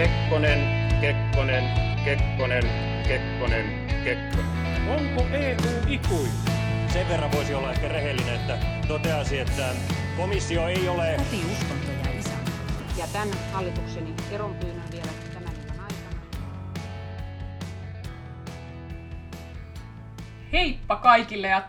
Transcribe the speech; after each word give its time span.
Kekkonen, 0.00 0.60
Kekkonen, 1.00 1.64
Kekkonen, 2.04 2.64
Kekkonen, 3.08 3.86
Kekkonen. 4.04 4.88
Onko 4.88 5.26
EU 5.32 5.82
ikuinen? 5.88 6.32
Sen 6.92 7.08
verran 7.08 7.32
voisi 7.32 7.54
olla 7.54 7.70
ehkä 7.72 7.88
rehellinen, 7.88 8.34
että 8.34 8.58
toteasi, 8.88 9.38
että 9.38 9.68
komissio 10.16 10.68
ei 10.68 10.88
ole... 10.88 11.14
Koti, 11.16 11.44
uskonto 11.52 11.92
ja 12.04 12.18
isä. 12.18 12.30
Ja 12.98 13.06
tämän 13.12 13.28
hallitukseni 13.52 14.14
eronpyynnön 14.32 14.90
vielä 14.92 15.10
tämän 15.34 15.54
illan 15.54 15.80
aikana. 15.80 16.22
Heippa 20.52 20.96
kaikille 20.96 21.48
ja 21.48 21.62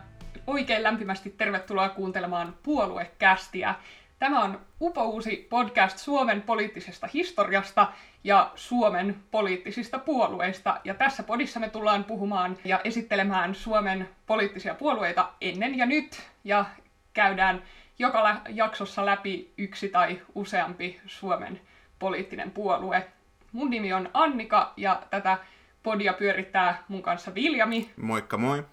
oikein 0.48 0.84
lämpimästi 0.84 1.30
tervetuloa 1.30 1.90
kuuntelemaan 1.90 2.56
Puoluekästiä. 2.64 3.76
Tämä 4.22 4.44
on 4.44 4.62
upouusi 4.82 5.48
podcast 5.50 5.98
Suomen 5.98 6.42
poliittisesta 6.42 7.08
historiasta 7.14 7.88
ja 8.24 8.52
Suomen 8.56 9.16
poliittisista 9.32 10.00
puolueista. 10.00 10.82
Ja 10.84 10.94
tässä 10.94 11.24
podissa 11.24 11.60
me 11.60 11.70
tullaan 11.70 12.04
puhumaan 12.04 12.58
ja 12.66 12.80
esittelemään 12.84 13.56
Suomen 13.56 14.10
poliittisia 14.26 14.76
puolueita 14.76 15.30
ennen 15.42 15.78
ja 15.78 15.86
nyt. 15.86 16.22
Ja 16.44 16.66
käydään 17.14 17.64
joka 18.00 18.24
lä- 18.24 18.42
jaksossa 18.50 19.06
läpi 19.06 19.54
yksi 19.58 19.90
tai 19.90 20.22
useampi 20.36 21.02
Suomen 21.06 21.62
poliittinen 22.00 22.52
puolue. 22.52 23.08
Mun 23.52 23.70
nimi 23.70 23.94
on 23.94 24.10
Annika 24.14 24.74
ja 24.78 25.02
tätä 25.10 25.38
podia 25.84 26.14
pyörittää 26.14 26.84
mun 26.88 27.02
kanssa 27.02 27.36
Viljami. 27.36 27.92
Moikka 27.98 28.38
moi. 28.38 28.64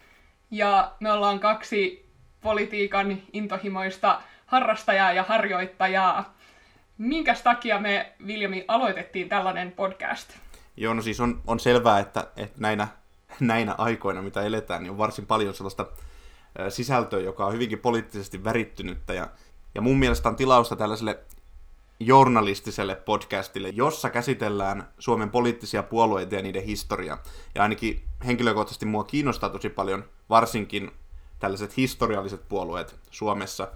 Ja 0.51 0.91
me 0.99 1.11
ollaan 1.11 1.39
kaksi 1.39 2.09
politiikan 2.41 3.17
intohimoista 3.33 4.21
harrastajaa 4.49 5.13
ja 5.13 5.23
harjoittajaa. 5.23 6.33
Minkäs 6.97 7.41
takia 7.41 7.79
me, 7.79 8.13
Viljami, 8.27 8.65
aloitettiin 8.67 9.29
tällainen 9.29 9.71
podcast? 9.71 10.29
Joo, 10.77 10.93
no 10.93 11.01
siis 11.01 11.19
on, 11.19 11.41
on 11.47 11.59
selvää, 11.59 11.99
että, 11.99 12.27
että 12.37 12.61
näinä, 12.61 12.87
näinä 13.39 13.75
aikoina, 13.77 14.21
mitä 14.21 14.41
eletään, 14.41 14.83
niin 14.83 14.91
on 14.91 14.97
varsin 14.97 15.25
paljon 15.25 15.53
sellaista 15.53 15.85
sisältöä, 16.69 17.19
joka 17.19 17.45
on 17.45 17.53
hyvinkin 17.53 17.79
poliittisesti 17.79 18.43
värittynyttä. 18.43 19.13
Ja, 19.13 19.27
ja 19.75 19.81
mun 19.81 19.99
mielestä 19.99 20.29
on 20.29 20.35
tilausta 20.35 20.75
tällaiselle 20.75 21.19
journalistiselle 21.99 22.95
podcastille, 22.95 23.69
jossa 23.69 24.09
käsitellään 24.09 24.87
Suomen 24.99 25.29
poliittisia 25.29 25.83
puolueita 25.83 26.35
ja 26.35 26.41
niiden 26.41 26.63
historiaa. 26.63 27.23
Ja 27.55 27.63
ainakin 27.63 28.03
henkilökohtaisesti 28.25 28.85
mua 28.85 29.03
kiinnostaa 29.03 29.49
tosi 29.49 29.69
paljon 29.69 30.03
varsinkin 30.29 30.91
tällaiset 31.39 31.77
historialliset 31.77 32.49
puolueet 32.49 32.95
Suomessa, 33.11 33.67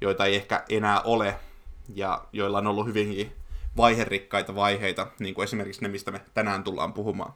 joita 0.00 0.24
ei 0.24 0.36
ehkä 0.36 0.64
enää 0.68 1.00
ole, 1.00 1.34
ja 1.94 2.24
joilla 2.32 2.58
on 2.58 2.66
ollut 2.66 2.86
hyvinkin 2.86 3.32
vaiherikkaita 3.76 4.54
vaiheita, 4.54 5.06
niin 5.18 5.34
kuin 5.34 5.44
esimerkiksi 5.44 5.82
ne, 5.82 5.88
mistä 5.88 6.10
me 6.10 6.20
tänään 6.34 6.64
tullaan 6.64 6.92
puhumaan. 6.92 7.32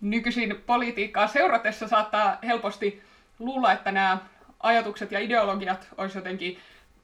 Nykyisin 0.00 0.62
politiikkaa 0.66 1.26
seuratessa 1.26 1.88
saattaa 1.88 2.38
helposti 2.42 3.02
luulla, 3.38 3.72
että 3.72 3.92
nämä 3.92 4.18
ajatukset 4.60 5.12
ja 5.12 5.18
ideologiat 5.18 5.88
olisi 5.98 6.18
jotenkin 6.18 6.58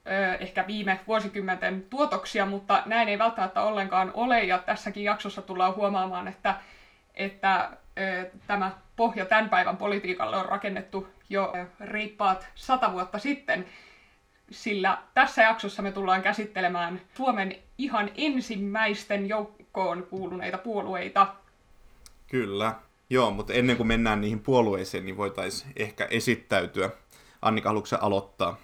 ö, 0.07 0.35
ehkä 0.35 0.67
viime 0.67 0.99
vuosikymmenten 1.07 1.85
tuotoksia, 1.89 2.45
mutta 2.45 2.83
näin 2.85 3.09
ei 3.09 3.19
välttämättä 3.19 3.61
ollenkaan 3.61 4.11
ole, 4.13 4.43
ja 4.43 4.57
tässäkin 4.57 5.03
jaksossa 5.03 5.41
tullaan 5.41 5.75
huomaamaan, 5.75 6.27
että, 6.27 6.55
että 7.15 7.69
ö, 7.97 8.29
tämä 8.47 8.71
pohja 8.95 9.25
tämän 9.25 9.49
päivän 9.49 9.77
politiikalle 9.77 10.37
on 10.37 10.45
rakennettu 10.45 11.07
jo 11.29 11.53
reippaat 11.79 12.47
sata 12.55 12.93
vuotta 12.93 13.19
sitten, 13.19 13.65
sillä 14.51 14.97
tässä 15.13 15.41
jaksossa 15.41 15.81
me 15.81 15.91
tullaan 15.91 16.21
käsittelemään 16.21 17.01
Suomen 17.17 17.55
ihan 17.77 18.11
ensimmäisten 18.15 19.29
joukkoon 19.29 20.07
kuuluneita 20.09 20.57
puolueita. 20.57 21.35
Kyllä. 22.27 22.75
Joo, 23.09 23.31
mutta 23.31 23.53
ennen 23.53 23.77
kuin 23.77 23.87
mennään 23.87 24.21
niihin 24.21 24.39
puolueisiin, 24.39 25.05
niin 25.05 25.17
voitaisiin 25.17 25.73
ehkä 25.75 26.07
esittäytyä. 26.09 26.89
Annika, 27.41 27.69
haluatko 27.69 27.95
aloittaa? 28.01 28.57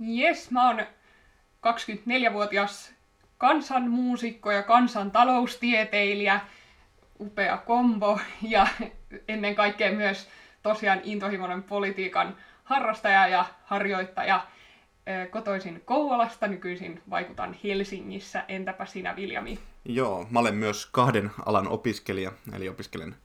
Jes, 0.00 0.50
mä 0.50 0.68
oon 0.68 0.78
24-vuotias 1.66 2.92
kansanmuusikko 3.38 4.50
ja 4.50 4.62
kansantaloustieteilijä, 4.62 6.40
upea 7.20 7.56
kombo 7.56 8.20
ja 8.42 8.66
ennen 9.28 9.54
kaikkea 9.54 9.92
myös 9.92 10.28
tosiaan 10.62 11.00
intohimoinen 11.02 11.62
politiikan 11.62 12.36
harrastaja 12.64 13.28
ja 13.28 13.44
harjoittaja. 13.64 14.46
Kotoisin 15.30 15.82
Kouvolasta, 15.84 16.48
nykyisin 16.48 17.02
vaikutan 17.10 17.56
Helsingissä. 17.64 18.44
Entäpä 18.48 18.86
sinä, 18.86 19.16
Viljami? 19.16 19.58
Joo, 19.84 20.26
mä 20.30 20.38
olen 20.38 20.54
myös 20.54 20.86
kahden 20.86 21.30
alan 21.46 21.68
opiskelija, 21.68 22.32
eli 22.52 22.68
opiskelen 22.68 23.16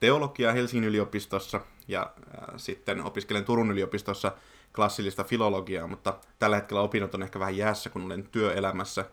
teologiaa 0.00 0.52
Helsingin 0.52 0.88
yliopistossa 0.88 1.60
ja 1.88 2.12
sitten 2.56 3.04
opiskelen 3.04 3.44
Turun 3.44 3.70
yliopistossa 3.70 4.32
klassillista 4.74 5.24
filologiaa, 5.24 5.86
mutta 5.86 6.18
tällä 6.38 6.56
hetkellä 6.56 6.82
opinnot 6.82 7.14
on 7.14 7.22
ehkä 7.22 7.40
vähän 7.40 7.56
jäässä, 7.56 7.90
kun 7.90 8.02
olen 8.02 8.28
työelämässä, 8.32 9.04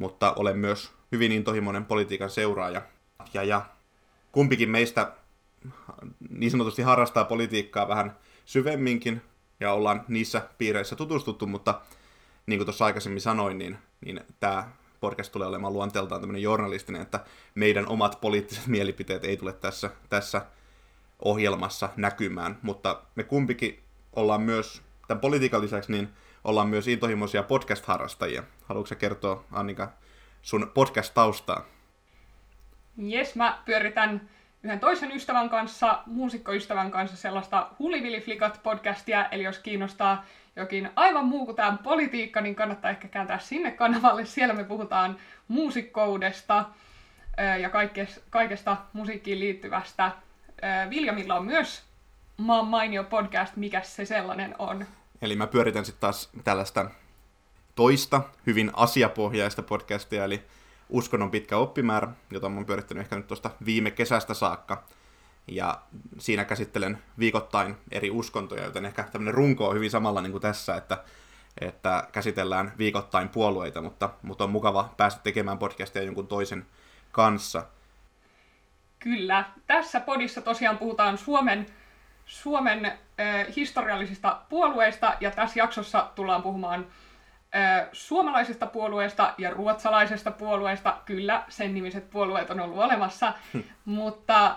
mutta 0.00 0.32
olen 0.32 0.58
myös 0.58 0.92
hyvin 1.12 1.32
intohimoinen 1.32 1.84
politiikan 1.84 2.30
seuraaja. 2.30 2.82
Ja, 3.34 3.42
ja 3.42 3.66
kumpikin 4.32 4.70
meistä 4.70 5.12
niin 6.30 6.50
sanotusti 6.50 6.82
harrastaa 6.82 7.24
politiikkaa 7.24 7.88
vähän 7.88 8.16
syvemminkin, 8.44 9.22
ja 9.60 9.72
ollaan 9.72 10.04
niissä 10.08 10.48
piireissä 10.58 10.96
tutustuttu, 10.96 11.46
mutta 11.46 11.80
niin 12.46 12.58
kuin 12.58 12.66
tuossa 12.66 12.84
aikaisemmin 12.84 13.20
sanoin, 13.20 13.58
niin, 13.58 13.78
niin 14.00 14.20
tämä 14.40 14.68
podcast 15.00 15.32
tulee 15.32 15.48
olemaan 15.48 15.72
luonteeltaan 15.72 16.20
tämmöinen 16.20 16.42
journalistinen, 16.42 17.02
että 17.02 17.20
meidän 17.54 17.88
omat 17.88 18.20
poliittiset 18.20 18.66
mielipiteet 18.66 19.24
ei 19.24 19.36
tule 19.36 19.52
tässä, 19.52 19.90
tässä 20.08 20.46
ohjelmassa 21.24 21.88
näkymään, 21.96 22.58
mutta 22.62 23.02
me 23.14 23.22
kumpikin 23.22 23.82
ollaan 24.16 24.42
myös, 24.42 24.82
tämän 25.08 25.20
politiikan 25.20 25.62
lisäksi, 25.62 25.92
niin 25.92 26.08
ollaan 26.44 26.68
myös 26.68 26.88
intohimoisia 26.88 27.42
podcast-harrastajia. 27.42 28.42
Haluatko 28.64 28.94
kertoa, 28.94 29.44
Annika, 29.52 29.92
sun 30.42 30.70
podcast-taustaa? 30.74 31.64
Jes, 32.96 33.34
mä 33.34 33.62
pyöritän 33.64 34.28
yhden 34.66 34.80
toisen 34.80 35.12
ystävän 35.12 35.50
kanssa, 35.50 36.02
muusikkoystävän 36.06 36.90
kanssa 36.90 37.16
sellaista 37.16 37.70
Huliviliflikat 37.78 38.60
podcastia, 38.62 39.28
eli 39.28 39.42
jos 39.42 39.58
kiinnostaa 39.58 40.24
jokin 40.56 40.90
aivan 40.96 41.24
muu 41.24 41.44
kuin 41.44 41.56
tämä 41.56 41.78
politiikka, 41.82 42.40
niin 42.40 42.54
kannattaa 42.54 42.90
ehkä 42.90 43.08
kääntää 43.08 43.38
sinne 43.38 43.70
kanavalle. 43.70 44.24
Siellä 44.24 44.54
me 44.54 44.64
puhutaan 44.64 45.16
muusikkoudesta 45.48 46.64
ja 47.60 47.70
kaikesta, 48.30 48.76
musiikkiin 48.92 49.40
liittyvästä. 49.40 50.12
Viljamilla 50.90 51.34
on 51.34 51.44
myös 51.44 51.82
maan 52.36 52.66
mainio 52.66 53.04
podcast, 53.04 53.56
mikä 53.56 53.82
se 53.82 54.04
sellainen 54.04 54.54
on. 54.58 54.86
Eli 55.22 55.36
mä 55.36 55.46
pyöritän 55.46 55.84
sitten 55.84 56.00
taas 56.00 56.30
tällaista 56.44 56.90
toista, 57.74 58.20
hyvin 58.46 58.70
asiapohjaista 58.74 59.62
podcastia, 59.62 60.24
eli 60.24 60.42
Uskonnon 60.88 61.30
pitkä 61.30 61.56
oppimäärä, 61.56 62.08
jota 62.30 62.46
oon 62.46 62.66
pyörittänyt 62.66 63.02
ehkä 63.02 63.16
nyt 63.16 63.26
tuosta 63.26 63.50
viime 63.66 63.90
kesästä 63.90 64.34
saakka. 64.34 64.84
Ja 65.48 65.80
siinä 66.18 66.44
käsittelen 66.44 66.98
viikoittain 67.18 67.76
eri 67.92 68.10
uskontoja, 68.10 68.64
joten 68.64 68.84
ehkä 68.84 69.02
tämmöinen 69.02 69.34
runko 69.34 69.68
on 69.68 69.74
hyvin 69.74 69.90
samalla 69.90 70.22
niin 70.22 70.32
kuin 70.32 70.42
tässä, 70.42 70.76
että, 70.76 71.04
että 71.60 72.08
käsitellään 72.12 72.72
viikoittain 72.78 73.28
puolueita, 73.28 73.82
mutta, 73.82 74.10
mutta 74.22 74.44
on 74.44 74.50
mukava 74.50 74.94
päästä 74.96 75.20
tekemään 75.24 75.58
podcastia 75.58 76.02
jonkun 76.02 76.26
toisen 76.26 76.66
kanssa. 77.12 77.66
Kyllä. 78.98 79.44
Tässä 79.66 80.00
podissa 80.00 80.40
tosiaan 80.42 80.78
puhutaan 80.78 81.18
Suomen, 81.18 81.66
Suomen 82.26 82.84
äh, 82.84 82.96
historiallisista 83.56 84.40
puolueista, 84.48 85.14
ja 85.20 85.30
tässä 85.30 85.58
jaksossa 85.58 86.10
tullaan 86.14 86.42
puhumaan 86.42 86.86
suomalaisesta 87.92 88.66
puolueesta 88.66 89.34
ja 89.38 89.50
ruotsalaisesta 89.50 90.30
puolueesta. 90.30 90.96
Kyllä, 91.04 91.44
sen 91.48 91.74
nimiset 91.74 92.10
puolueet 92.10 92.50
on 92.50 92.60
ollut 92.60 92.78
olemassa, 92.78 93.32
mutta 93.84 94.56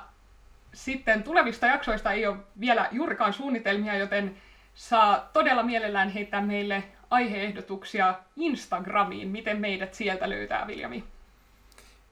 sitten 0.74 1.24
tulevista 1.24 1.68
jaksoista 1.68 2.12
ei 2.12 2.28
ole 2.28 2.38
vielä 2.60 2.88
juurikaan 2.92 3.34
suunnitelmia, 3.34 3.98
joten 3.98 4.38
saa 4.74 5.30
todella 5.34 5.64
mielellään 5.64 6.10
heittää 6.10 6.42
meille 6.42 6.84
aiheehdotuksia 7.10 8.16
Instagramiin. 8.36 9.28
Miten 9.28 9.62
meidät 9.62 9.94
sieltä 9.94 10.30
löytää, 10.30 10.68
Viljami? 10.68 11.04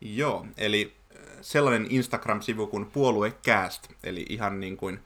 Joo, 0.02 0.46
eli 0.58 0.96
sellainen 1.42 1.88
Instagram-sivu 1.90 2.68
kuin 2.68 2.86
Puoluecast, 2.86 3.88
eli 4.04 4.26
ihan 4.30 4.60
niin 4.60 4.78
kuin 4.78 5.00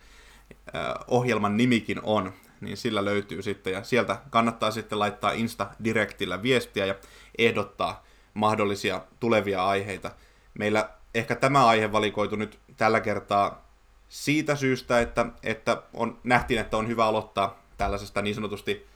ohjelman 1.07 1.57
nimikin 1.57 2.00
on, 2.04 2.33
niin 2.62 2.78
sillä 2.78 3.06
löytyy 3.06 3.42
sitten, 3.42 3.74
ja 3.74 3.84
sieltä 3.84 4.18
kannattaa 4.30 4.72
sitten 4.72 5.00
laittaa 5.00 5.31
Insta-direktillä 5.31 6.44
viestiä 6.44 6.86
ja 6.86 6.96
ehdottaa 7.38 8.04
mahdollisia 8.34 9.02
tulevia 9.19 9.66
aiheita. 9.66 10.12
Meillä 10.54 10.90
ehkä 11.16 11.36
tämä 11.36 11.68
aihe 11.68 11.92
valikoitu 11.92 12.36
nyt 12.36 12.60
tällä 12.78 13.02
kertaa 13.02 13.72
siitä 14.10 14.56
syystä, 14.56 15.02
että, 15.02 15.25
että 15.44 15.84
on, 15.94 16.19
nähtiin, 16.24 16.60
että 16.60 16.78
on 16.78 16.88
hyvä 16.88 17.06
aloittaa 17.06 17.63
tällaisesta 17.78 18.22
niin 18.22 18.36
sanotusti 18.36 18.88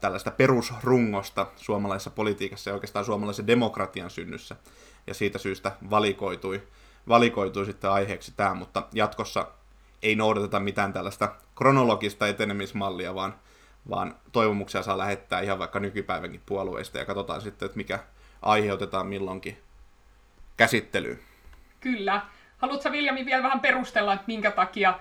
tällaista 0.00 0.30
perusrungosta 0.30 1.46
suomalaisessa 1.56 2.10
politiikassa 2.10 2.70
ja 2.70 2.74
oikeastaan 2.74 3.04
suomalaisen 3.04 3.46
demokratian 3.46 4.10
synnyssä. 4.10 4.56
Ja 5.06 5.14
siitä 5.14 5.38
syystä 5.38 5.76
valikoitui, 5.90 6.62
valikoitui 7.08 7.66
sitten 7.66 7.90
aiheeksi 7.90 8.32
tämä, 8.36 8.54
mutta 8.54 8.88
jatkossa 8.92 9.46
ei 10.02 10.16
noudateta 10.16 10.60
mitään 10.60 10.92
tällaista 10.92 11.34
kronologista 11.54 12.28
etenemismallia, 12.28 13.14
vaan, 13.14 13.34
vaan 13.90 14.14
toivomuksia 14.32 14.82
saa 14.82 14.98
lähettää 14.98 15.40
ihan 15.40 15.58
vaikka 15.58 15.80
nykypäivänkin 15.80 16.42
puolueista 16.46 16.98
ja 16.98 17.04
katsotaan 17.04 17.40
sitten, 17.40 17.66
että 17.66 17.76
mikä 17.76 17.98
aihe 18.42 18.72
otetaan 18.72 19.06
milloinkin 19.06 19.58
käsittelyyn. 20.56 21.18
Kyllä. 21.80 22.22
Haluatko 22.58 22.92
Viljami 22.92 23.26
vielä 23.26 23.42
vähän 23.42 23.60
perustella, 23.60 24.12
että 24.12 24.26
minkä 24.26 24.50
takia 24.50 24.98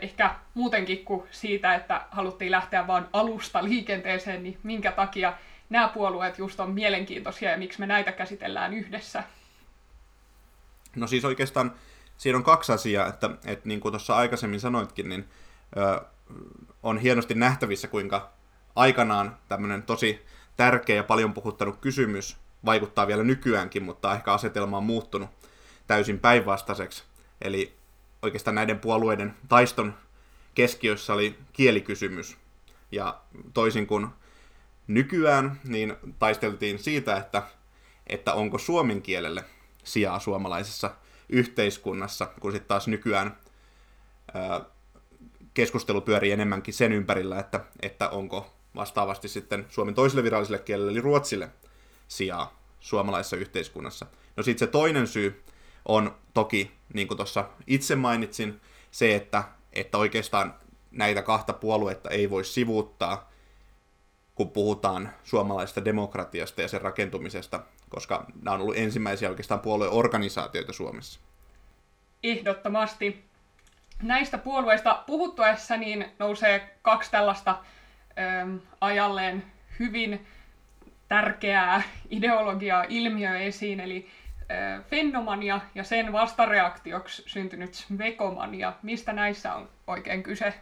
ehkä 0.00 0.34
muutenkin 0.54 1.04
kuin 1.04 1.22
siitä, 1.30 1.74
että 1.74 2.04
haluttiin 2.10 2.50
lähteä 2.50 2.86
vain 2.86 3.04
alusta 3.12 3.64
liikenteeseen, 3.64 4.42
niin 4.42 4.58
minkä 4.62 4.92
takia 4.92 5.32
nämä 5.70 5.88
puolueet 5.88 6.38
just 6.38 6.60
on 6.60 6.70
mielenkiintoisia 6.70 7.50
ja 7.50 7.58
miksi 7.58 7.80
me 7.80 7.86
näitä 7.86 8.12
käsitellään 8.12 8.74
yhdessä? 8.74 9.24
No 10.96 11.06
siis 11.06 11.24
oikeastaan 11.24 11.74
siinä 12.20 12.38
on 12.38 12.44
kaksi 12.44 12.72
asiaa, 12.72 13.06
että, 13.06 13.30
että 13.44 13.68
niin 13.68 13.80
kuin 13.80 13.92
tuossa 13.92 14.16
aikaisemmin 14.16 14.60
sanoitkin, 14.60 15.08
niin 15.08 15.28
ö, 15.76 16.00
on 16.82 16.98
hienosti 16.98 17.34
nähtävissä, 17.34 17.88
kuinka 17.88 18.30
aikanaan 18.76 19.36
tämmöinen 19.48 19.82
tosi 19.82 20.24
tärkeä 20.56 20.96
ja 20.96 21.04
paljon 21.04 21.34
puhuttanut 21.34 21.76
kysymys 21.76 22.36
vaikuttaa 22.64 23.06
vielä 23.06 23.22
nykyäänkin, 23.22 23.82
mutta 23.82 24.14
ehkä 24.14 24.32
asetelma 24.32 24.76
on 24.76 24.84
muuttunut 24.84 25.30
täysin 25.86 26.18
päinvastaiseksi. 26.18 27.04
Eli 27.42 27.76
oikeastaan 28.22 28.54
näiden 28.54 28.78
puolueiden 28.78 29.34
taiston 29.48 29.94
keskiössä 30.54 31.12
oli 31.12 31.38
kielikysymys. 31.52 32.36
Ja 32.92 33.20
toisin 33.54 33.86
kuin 33.86 34.06
nykyään, 34.86 35.60
niin 35.64 35.96
taisteltiin 36.18 36.78
siitä, 36.78 37.16
että, 37.16 37.42
että 38.06 38.34
onko 38.34 38.58
suomen 38.58 39.02
kielelle 39.02 39.44
sijaa 39.84 40.18
suomalaisessa 40.18 40.90
yhteiskunnassa, 41.32 42.26
kun 42.40 42.52
sitten 42.52 42.68
taas 42.68 42.88
nykyään 42.88 43.36
ää, 44.34 44.60
keskustelu 45.54 46.00
pyörii 46.00 46.32
enemmänkin 46.32 46.74
sen 46.74 46.92
ympärillä, 46.92 47.38
että, 47.38 47.60
että 47.82 48.08
onko 48.08 48.52
vastaavasti 48.74 49.28
sitten 49.28 49.66
Suomen 49.68 49.94
toiselle 49.94 50.22
viralliselle 50.22 50.58
kielelle, 50.58 50.92
eli 50.92 51.00
ruotsille, 51.00 51.50
sijaa 52.08 52.60
suomalaisessa 52.80 53.36
yhteiskunnassa. 53.36 54.06
No 54.36 54.42
sitten 54.42 54.68
se 54.68 54.72
toinen 54.72 55.06
syy 55.06 55.42
on 55.88 56.16
toki, 56.34 56.70
niin 56.94 57.08
kuin 57.08 57.16
tuossa 57.16 57.48
itse 57.66 57.96
mainitsin, 57.96 58.60
se, 58.90 59.14
että, 59.14 59.44
että 59.72 59.98
oikeastaan 59.98 60.54
näitä 60.90 61.22
kahta 61.22 61.52
puoluetta 61.52 62.10
ei 62.10 62.30
voi 62.30 62.44
sivuuttaa, 62.44 63.30
kun 64.34 64.50
puhutaan 64.50 65.10
suomalaisesta 65.24 65.84
demokratiasta 65.84 66.62
ja 66.62 66.68
sen 66.68 66.80
rakentumisesta, 66.80 67.60
koska 67.90 68.26
nämä 68.42 68.54
on 68.54 68.60
ollut 68.60 68.76
ensimmäisiä 68.76 69.28
oikeastaan 69.28 69.60
puolueorganisaatioita 69.60 70.72
Suomessa. 70.72 71.20
Ehdottomasti. 72.22 73.24
Näistä 74.02 74.38
puolueista 74.38 75.02
puhuttuessa 75.06 75.76
niin 75.76 76.06
nousee 76.18 76.76
kaksi 76.82 77.10
tällaista 77.10 77.58
ö, 78.18 78.58
ajalleen 78.80 79.44
hyvin 79.78 80.26
tärkeää 81.08 81.82
ideologiaa 82.10 82.84
ilmiö 82.88 83.38
esiin, 83.38 83.80
eli 83.80 84.08
fennomania 84.90 85.60
ja 85.74 85.84
sen 85.84 86.12
vastareaktioksi 86.12 87.22
syntynyt 87.26 87.74
svekomania. 87.74 88.72
Mistä 88.82 89.12
näissä 89.12 89.54
on 89.54 89.68
oikein 89.86 90.22
kyse? 90.22 90.54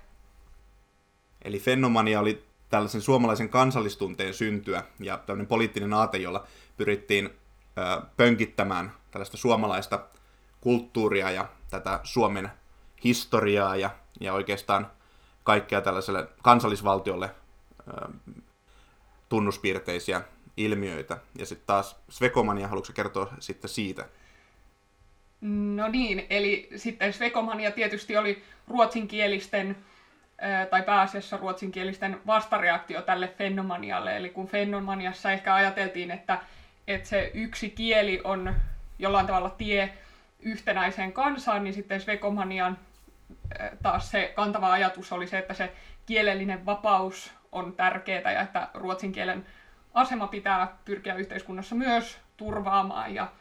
Eli 1.43 1.59
fennomania 1.59 2.21
oli 2.21 2.45
tällaisen 2.69 3.01
suomalaisen 3.01 3.49
kansallistunteen 3.49 4.35
syntyä 4.35 4.83
ja 5.01 5.19
tämmöinen 5.19 5.47
poliittinen 5.47 5.93
aate, 5.93 6.19
jolla 6.19 6.47
pyrittiin 6.79 7.31
pönkittämään 8.17 8.93
tällaista 9.11 9.37
suomalaista 9.37 10.05
kulttuuria 10.61 11.31
ja 11.31 11.49
tätä 11.71 12.01
Suomen 12.03 12.51
historiaa 13.05 13.77
ja, 13.77 13.91
ja 14.21 14.33
oikeastaan 14.35 14.91
kaikkea 15.45 15.81
tällaiselle 15.81 16.29
kansallisvaltiolle 16.43 17.31
tunnuspiirteisiä 19.29 20.23
ilmiöitä. 20.57 21.19
Ja 21.39 21.47
sitten 21.47 21.67
taas 21.67 21.97
Svekomania, 22.09 22.69
haluatko 22.69 22.93
kertoa 22.93 23.33
sitten 23.39 23.71
siitä? 23.71 24.09
No 25.41 25.89
niin, 25.89 26.27
eli 26.31 26.69
sitten 26.77 27.13
Svekomania 27.13 27.71
tietysti 27.71 28.17
oli 28.17 28.43
ruotsinkielisten 28.69 29.77
tai 30.71 30.83
pääasiassa 30.83 31.37
ruotsinkielisten 31.37 32.21
vastareaktio 32.27 33.03
tälle 33.03 33.29
fenomanialle. 33.29 34.17
Eli 34.17 34.31
kun 34.31 34.47
fenomaniassa 34.49 35.33
ehkä 35.33 35.55
ajateltiin, 35.55 36.11
että, 36.11 36.41
että 36.89 37.09
se 37.09 37.31
yksi 37.35 37.71
kieli 37.71 38.21
on 38.25 38.55
jollain 38.99 39.27
tavalla 39.27 39.51
tie 39.51 39.93
yhtenäiseen 40.41 41.13
kansaan, 41.13 41.65
niin 41.65 41.75
sitten 41.75 42.01
Svekomanian 42.01 42.79
taas 43.83 44.11
se 44.11 44.33
kantava 44.37 44.73
ajatus 44.73 45.13
oli 45.13 45.27
se, 45.27 45.39
että 45.39 45.55
se 45.55 45.73
kielellinen 46.07 46.67
vapaus 46.67 47.33
on 47.53 47.73
tärkeää 47.73 48.33
ja 48.33 48.41
että 48.41 48.69
ruotsin 48.75 49.13
kielen 49.13 49.47
asema 49.95 50.27
pitää 50.27 50.77
pyrkiä 50.85 51.15
yhteiskunnassa 51.15 51.75
myös 51.75 52.19
turvaamaan 52.37 53.15
ja, 53.15 53.33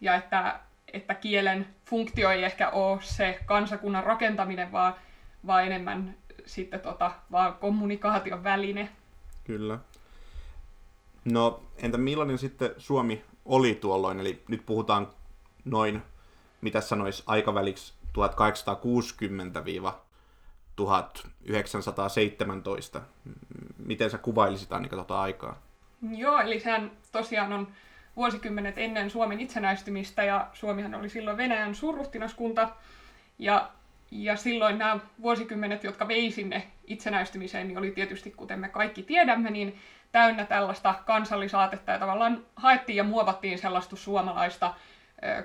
ja 0.00 0.14
että, 0.14 0.60
että 0.92 1.14
kielen 1.14 1.66
funktio 1.86 2.30
ei 2.30 2.44
ehkä 2.44 2.70
ole 2.70 3.02
se 3.02 3.40
kansakunnan 3.46 4.04
rakentaminen, 4.04 4.72
vaan, 4.72 4.94
vaan 5.46 5.66
enemmän 5.66 6.14
sitten 6.46 6.80
tota, 6.80 7.10
vaan 7.32 7.54
kommunikaation 7.54 8.44
väline. 8.44 8.88
Kyllä. 9.44 9.78
No 11.24 11.62
entä 11.76 11.98
millainen 11.98 12.38
sitten 12.38 12.70
Suomi 12.78 13.24
oli 13.44 13.74
tuolloin? 13.74 14.20
Eli 14.20 14.42
nyt 14.48 14.66
puhutaan 14.66 15.08
noin, 15.64 16.02
mitä 16.60 16.80
sanoisi, 16.80 17.22
aikaväliksi 17.26 17.94
1860-1917. 22.98 23.00
Miten 23.78 24.10
sä 24.10 24.18
kuvailisit 24.18 24.72
Annika 24.72 24.96
tuota 24.96 25.20
aikaa? 25.20 25.62
Joo, 26.16 26.40
eli 26.40 26.60
sehän 26.60 26.90
tosiaan 27.12 27.52
on 27.52 27.68
vuosikymmenet 28.16 28.78
ennen 28.78 29.10
Suomen 29.10 29.40
itsenäistymistä 29.40 30.24
ja 30.24 30.48
Suomihan 30.52 30.94
oli 30.94 31.08
silloin 31.08 31.36
Venäjän 31.36 31.74
suurruhtinaskunta 31.74 32.68
ja, 33.38 33.70
ja 34.10 34.36
silloin 34.36 34.78
nämä 34.78 34.98
vuosikymmenet, 35.22 35.84
jotka 35.84 36.08
vei 36.08 36.30
sinne 36.30 36.70
itsenäistymiseen, 36.86 37.68
niin 37.68 37.78
oli 37.78 37.90
tietysti, 37.90 38.30
kuten 38.30 38.60
me 38.60 38.68
kaikki 38.68 39.02
tiedämme, 39.02 39.50
niin 39.50 39.78
täynnä 40.14 40.44
tällaista 40.44 40.94
kansallisaatetta 41.06 41.92
ja 41.92 41.98
tavallaan 41.98 42.42
haettiin 42.56 42.96
ja 42.96 43.04
muovattiin 43.04 43.58
sellaista 43.58 43.96
suomalaista 43.96 44.74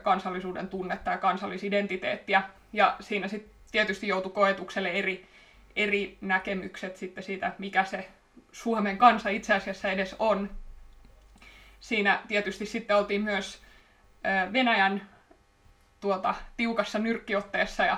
kansallisuuden 0.04 0.68
tunnetta 0.68 1.12
ja 1.12 1.18
kansallisidentiteettiä. 1.18 2.44
Ja 2.74 2.96
siinä 3.00 3.28
sitten 3.28 3.54
tietysti 3.72 4.08
joutui 4.08 4.32
koetukselle 4.32 4.90
eri, 4.92 5.28
eri 5.76 6.18
näkemykset 6.22 6.98
sitten 6.98 7.24
siitä, 7.24 7.52
mikä 7.58 7.84
se 7.84 8.10
Suomen 8.52 8.98
kansa 8.98 9.30
itse 9.30 9.54
asiassa 9.54 9.90
edes 9.90 10.16
on. 10.20 10.50
Siinä 11.80 12.20
tietysti 12.28 12.66
sitten 12.66 12.98
oltiin 12.98 13.22
myös 13.22 13.62
Venäjän 14.54 15.02
tuota, 16.00 16.36
tiukassa 16.58 17.00
nyrkkiotteessa 17.00 17.86
ja, 17.86 17.98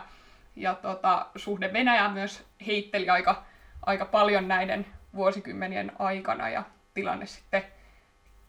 ja 0.55 0.75
tuota, 0.75 1.25
suhde 1.35 1.73
Venäjään 1.73 2.11
myös 2.11 2.43
heitteli 2.67 3.09
aika, 3.09 3.43
aika 3.85 4.05
paljon 4.05 4.47
näiden 4.47 4.85
vuosikymmenien 5.15 5.91
aikana 5.99 6.49
ja 6.49 6.63
tilanne 6.93 7.25
sitten 7.25 7.63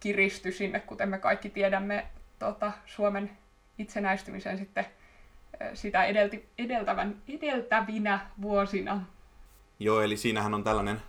kiristyi 0.00 0.52
sinne, 0.52 0.81
kuten 0.81 1.09
me 1.09 1.19
kaikki 1.19 1.50
tiedämme 1.50 2.07
tuota, 2.38 2.73
Suomen 2.87 3.31
itsenäistymisen 3.78 4.59
sitten 4.59 4.87
sitä 5.75 6.04
edelti, 6.04 6.49
edeltävän, 6.59 7.16
edeltävinä 7.28 8.26
vuosina. 8.42 9.00
Joo, 9.78 10.00
eli 10.00 10.16
siinähän 10.16 10.54
on 10.54 10.64
tällainen 10.64 11.02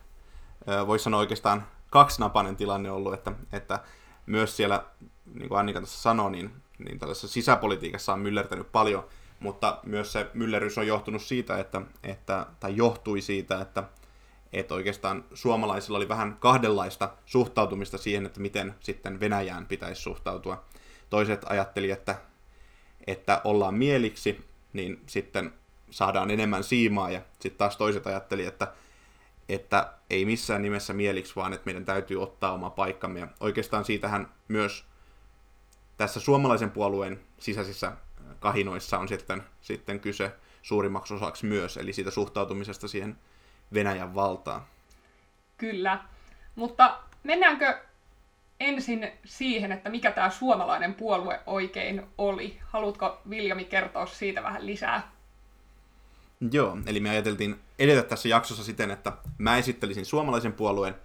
voisi 0.87 1.03
sanoa 1.03 1.19
oikeastaan 1.19 1.67
kaksinapainen 1.89 2.55
tilanne 2.55 2.91
ollut, 2.91 3.13
että, 3.13 3.31
että 3.51 3.79
myös 4.25 4.57
siellä, 4.57 4.85
niin 5.33 5.49
kuin 5.49 5.59
Annika 5.59 5.79
tässä 5.79 6.01
sanoi, 6.01 6.31
niin, 6.31 6.51
niin 6.77 6.99
tällaisessa 6.99 7.27
sisäpolitiikassa 7.27 8.13
on 8.13 8.19
myllertänyt 8.19 8.71
paljon, 8.71 9.07
mutta 9.39 9.79
myös 9.83 10.11
se 10.11 10.29
myllerys 10.33 10.77
on 10.77 10.87
johtunut 10.87 11.21
siitä, 11.21 11.57
että, 11.57 11.81
että 12.03 12.45
tai 12.59 12.75
johtui 12.75 13.21
siitä, 13.21 13.61
että, 13.61 13.83
että 14.53 14.73
oikeastaan 14.73 15.25
suomalaisilla 15.33 15.97
oli 15.97 16.09
vähän 16.09 16.37
kahdenlaista 16.39 17.09
suhtautumista 17.25 17.97
siihen, 17.97 18.25
että 18.25 18.39
miten 18.39 18.75
sitten 18.79 19.19
Venäjään 19.19 19.65
pitäisi 19.65 20.01
suhtautua. 20.01 20.63
Toiset 21.09 21.45
ajatteli, 21.49 21.91
että, 21.91 22.15
että 23.07 23.41
ollaan 23.43 23.73
mieliksi, 23.73 24.45
niin 24.73 25.01
sitten 25.07 25.53
saadaan 25.89 26.31
enemmän 26.31 26.63
siimaa, 26.63 27.11
ja 27.11 27.21
sitten 27.39 27.57
taas 27.57 27.77
toiset 27.77 28.07
ajatteli, 28.07 28.45
että 28.45 28.73
että 29.49 29.93
ei 30.09 30.25
missään 30.25 30.61
nimessä 30.61 30.93
mieliksi, 30.93 31.35
vaan 31.35 31.53
että 31.53 31.65
meidän 31.65 31.85
täytyy 31.85 32.23
ottaa 32.23 32.53
oma 32.53 32.69
paikkamme. 32.69 33.19
Ja 33.19 33.27
oikeastaan 33.39 33.85
siitähän 33.85 34.33
myös 34.47 34.85
tässä 35.97 36.19
suomalaisen 36.19 36.71
puolueen 36.71 37.19
sisäisissä 37.39 37.91
kahinoissa 38.39 38.99
on 38.99 39.07
sitten, 39.07 39.43
sitten 39.61 39.99
kyse 39.99 40.31
suurimmaksi 40.61 41.13
osaksi 41.13 41.45
myös, 41.45 41.77
eli 41.77 41.93
siitä 41.93 42.11
suhtautumisesta 42.11 42.87
siihen 42.87 43.17
Venäjän 43.73 44.15
valtaan. 44.15 44.61
Kyllä. 45.57 45.99
Mutta 46.55 46.99
mennäänkö 47.23 47.77
ensin 48.59 49.11
siihen, 49.25 49.71
että 49.71 49.89
mikä 49.89 50.11
tämä 50.11 50.29
suomalainen 50.29 50.93
puolue 50.93 51.39
oikein 51.45 52.07
oli? 52.17 52.59
Haluatko 52.65 53.21
Viljami 53.29 53.65
kertoa 53.65 54.05
siitä 54.05 54.43
vähän 54.43 54.65
lisää? 54.65 55.11
Joo, 56.51 56.77
eli 56.85 56.99
me 56.99 57.09
ajateltiin 57.09 57.59
edetä 57.79 58.03
tässä 58.03 58.29
jaksossa 58.29 58.63
siten, 58.63 58.91
että 58.91 59.11
mä 59.37 59.57
esittelisin 59.57 60.05
suomalaisen 60.05 60.53
puolueen 60.53 60.95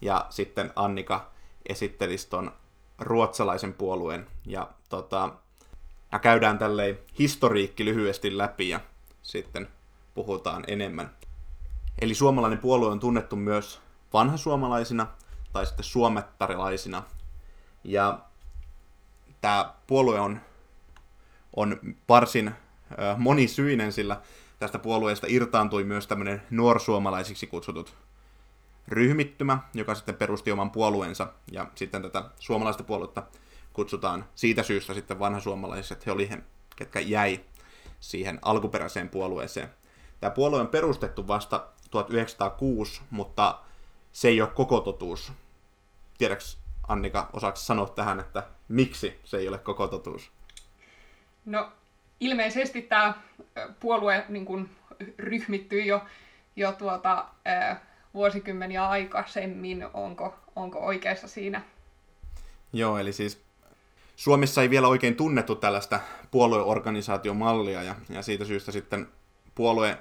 ja 0.00 0.26
sitten 0.30 0.72
Annika 0.76 1.30
esittelisi 1.68 2.28
ton 2.28 2.52
ruotsalaisen 2.98 3.74
puolueen. 3.74 4.26
Ja 4.46 4.68
tota, 4.88 5.32
ja 6.12 6.18
käydään 6.18 6.58
tälleen 6.58 6.98
historiikki 7.18 7.84
lyhyesti 7.84 8.38
läpi 8.38 8.68
ja 8.68 8.80
sitten 9.22 9.68
puhutaan 10.14 10.64
enemmän. 10.66 11.10
Eli 12.02 12.14
suomalainen 12.14 12.58
puolue 12.58 12.90
on 12.90 13.00
tunnettu 13.00 13.36
myös 13.36 13.80
vanhasuomalaisina 14.12 15.06
tai 15.52 15.66
sitten 15.66 15.84
suomettarilaisina. 15.84 17.02
Ja 17.84 18.18
tämä 19.40 19.74
puolue 19.86 20.20
on, 20.20 20.40
on 21.56 21.80
varsin 22.08 22.54
monisyinen, 23.16 23.92
sillä 23.92 24.20
tästä 24.58 24.78
puolueesta 24.78 25.26
irtaantui 25.30 25.84
myös 25.84 26.06
tämmöinen 26.06 26.42
nuorsuomalaisiksi 26.50 27.46
kutsutut 27.46 27.94
ryhmittymä, 28.88 29.58
joka 29.74 29.94
sitten 29.94 30.14
perusti 30.14 30.52
oman 30.52 30.70
puolueensa, 30.70 31.32
ja 31.52 31.66
sitten 31.74 32.02
tätä 32.02 32.24
suomalaista 32.38 32.84
puoluetta 32.84 33.22
kutsutaan 33.72 34.24
siitä 34.34 34.62
syystä 34.62 34.94
sitten 34.94 35.18
vanhasuomalaiset, 35.18 36.06
he 36.06 36.12
oli 36.12 36.30
he, 36.30 36.38
ketkä 36.76 37.00
jäi 37.00 37.40
siihen 38.00 38.38
alkuperäiseen 38.42 39.08
puolueeseen. 39.08 39.68
Tämä 40.20 40.30
puolue 40.30 40.60
on 40.60 40.68
perustettu 40.68 41.28
vasta 41.28 41.66
1906, 41.92 43.02
mutta 43.10 43.58
se 44.12 44.28
ei 44.28 44.40
ole 44.40 44.50
koko 44.50 44.80
totuus. 44.80 45.32
Tiedäks 46.18 46.58
Annika, 46.88 47.30
osaako 47.32 47.56
sanoa 47.56 47.86
tähän, 47.86 48.20
että 48.20 48.42
miksi 48.68 49.20
se 49.24 49.36
ei 49.36 49.48
ole 49.48 49.58
koko 49.58 49.88
totuus? 49.88 50.30
No 51.44 51.72
ilmeisesti 52.20 52.82
tämä 52.82 53.14
puolue 53.80 54.24
niin 54.28 54.44
kuin, 54.44 54.70
ryhmittyi 55.18 55.86
jo, 55.86 56.02
jo 56.56 56.72
tuota, 56.72 57.26
ää, 57.44 57.86
vuosikymmeniä 58.14 58.88
aikaisemmin. 58.88 59.86
Onko, 59.94 60.34
onko 60.56 60.78
oikeassa 60.78 61.28
siinä? 61.28 61.62
Joo, 62.72 62.98
eli 62.98 63.12
siis 63.12 63.42
Suomessa 64.16 64.62
ei 64.62 64.70
vielä 64.70 64.88
oikein 64.88 65.16
tunnettu 65.16 65.54
tällaista 65.54 66.00
puolueorganisaatiomallia 66.30 67.82
ja, 67.82 67.94
ja 68.08 68.22
siitä 68.22 68.44
syystä 68.44 68.72
sitten 68.72 69.08
puolue 69.54 69.98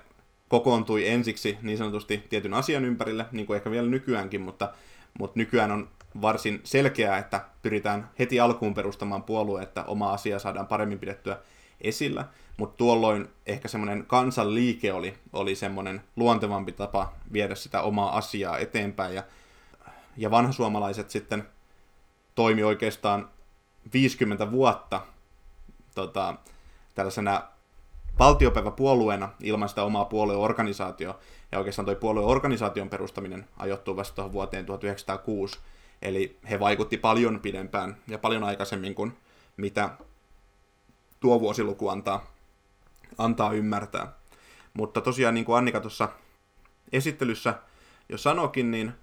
kokoontui 0.52 1.08
ensiksi 1.08 1.58
niin 1.62 1.78
sanotusti 1.78 2.24
tietyn 2.30 2.54
asian 2.54 2.86
ympärille, 2.86 3.26
niin 3.32 3.46
kuin 3.46 3.58
ehkä 3.58 3.72
vielä 3.72 3.88
nykyäänkin, 3.88 4.42
mutta, 4.42 4.74
mutta 5.20 5.40
nykyään 5.40 5.72
on 5.72 5.90
varsin 6.22 6.62
selkeää, 6.64 7.18
että 7.18 7.46
pyritään 7.62 8.10
heti 8.20 8.40
alkuun 8.40 8.74
perustamaan 8.74 9.24
puolue, 9.24 9.62
että 9.62 9.84
oma 9.84 10.14
asia 10.14 10.40
saadaan 10.40 10.68
paremmin 10.68 11.00
pidettyä 11.00 11.38
esillä, 11.82 12.26
mutta 12.58 12.78
tuolloin 12.78 13.28
ehkä 13.46 13.68
semmoinen 13.68 14.06
kansanliike 14.06 14.94
oli, 14.94 15.14
oli 15.34 15.56
semmoinen 15.56 16.02
luontevampi 16.16 16.72
tapa 16.72 17.14
viedä 17.34 17.56
sitä 17.56 17.82
omaa 17.82 18.18
asiaa 18.18 18.58
eteenpäin, 18.58 19.16
ja, 19.16 19.24
ja 20.18 20.32
vanhasuomalaiset 20.32 21.10
sitten 21.10 21.48
toimi 22.36 22.64
oikeastaan 22.64 23.30
50 23.94 24.52
vuotta 24.52 25.02
tota, 25.96 26.36
tällaisena 26.96 27.44
valtiopäiväpuolueena 28.22 29.30
ilman 29.44 29.70
sitä 29.70 29.84
omaa 29.84 30.06
puolueorganisaatio. 30.06 31.20
Ja 31.52 31.58
oikeastaan 31.58 31.86
tuo 31.86 31.96
puolueorganisaation 31.96 32.90
perustaminen 32.90 33.48
ajoittuu 33.58 33.96
vasta 33.96 34.16
tuohon 34.16 34.34
vuoteen 34.34 34.66
1906. 34.66 35.60
Eli 36.02 36.40
he 36.50 36.60
vaikutti 36.60 36.98
paljon 36.98 37.40
pidempään 37.40 37.98
ja 38.08 38.18
paljon 38.18 38.44
aikaisemmin 38.44 38.96
kuin 38.96 39.18
mitä 39.58 39.90
tuo 41.20 41.40
vuosiluku 41.40 41.90
antaa, 41.90 42.32
antaa 43.18 43.54
ymmärtää. 43.54 44.14
Mutta 44.74 45.02
tosiaan 45.02 45.34
niin 45.34 45.46
kuin 45.46 45.58
Annika 45.58 45.80
tuossa 45.80 46.10
esittelyssä 46.92 47.54
jo 48.10 48.18
sanokin, 48.18 48.72
niin 48.72 48.94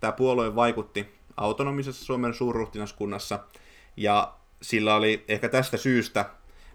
tämä 0.00 0.12
puolue 0.12 0.54
vaikutti 0.54 1.14
autonomisessa 1.36 2.04
Suomen 2.04 2.34
suurruhtinaskunnassa– 2.34 3.38
ja 3.96 4.34
sillä 4.62 4.94
oli 4.94 5.24
ehkä 5.28 5.48
tästä 5.48 5.76
syystä 5.76 6.30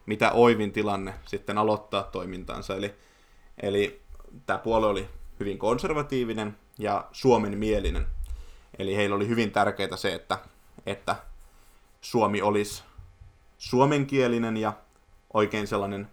mitä 0.05 0.31
oivin 0.31 0.71
tilanne 0.71 1.13
sitten 1.25 1.57
aloittaa 1.57 2.03
toimintaansa. 2.03 2.75
Eli, 2.75 2.95
eli 3.61 4.01
tämä 4.45 4.59
puolue 4.59 4.87
oli 4.87 5.09
hyvin 5.39 5.57
konservatiivinen 5.57 6.57
ja 6.79 7.07
Suomen 7.11 7.57
mielinen. 7.57 8.07
Eli 8.79 8.95
heillä 8.95 9.15
oli 9.15 9.27
hyvin 9.27 9.51
tärkeää 9.51 9.95
se, 9.95 10.13
että, 10.13 10.37
että 10.85 11.15
Suomi 12.01 12.41
olisi 12.41 12.83
suomenkielinen 13.57 14.57
ja 14.57 14.73
oikein 15.33 15.67
sellainen 15.67 16.07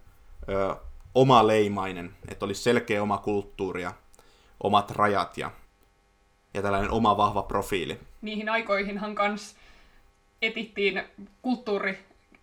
ö, 0.49 0.75
omaleimainen, 1.15 2.15
että 2.27 2.45
olisi 2.45 2.63
selkeä 2.63 3.03
oma 3.03 3.17
kulttuuri 3.17 3.81
ja 3.81 3.93
omat 4.63 4.91
rajat 4.91 5.37
ja, 5.37 5.51
ja 6.53 6.61
tällainen 6.61 6.91
oma 6.91 7.17
vahva 7.17 7.43
profiili. 7.43 7.99
Niihin 8.21 8.49
aikoihinhan 8.49 9.15
kans 9.15 9.55
etittiin 10.41 11.03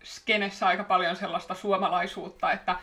kulttuuriskenessä 0.07 0.67
aika 0.67 0.83
paljon 0.83 1.15
sellaista 1.15 1.55
suomalaisuutta, 1.55 2.51
että 2.51 2.79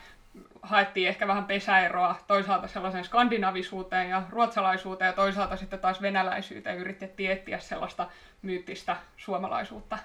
haettiin 0.61 1.07
ehkä 1.07 1.27
vähän 1.27 1.45
pesäeroa 1.45 2.15
toisaalta 2.27 2.67
sellaisen 2.67 3.03
skandinavisuuteen 3.03 4.09
ja 4.09 4.23
ruotsalaisuuteen 4.29 5.07
ja 5.07 5.13
toisaalta 5.13 5.57
sitten 5.57 5.79
taas 5.79 6.01
venäläisyyteen 6.01 6.77
yritettiin 6.77 7.31
etsiä 7.31 7.59
sellaista 7.59 8.09
myyttistä 8.41 8.97
suomalaisuutta. 9.17 9.97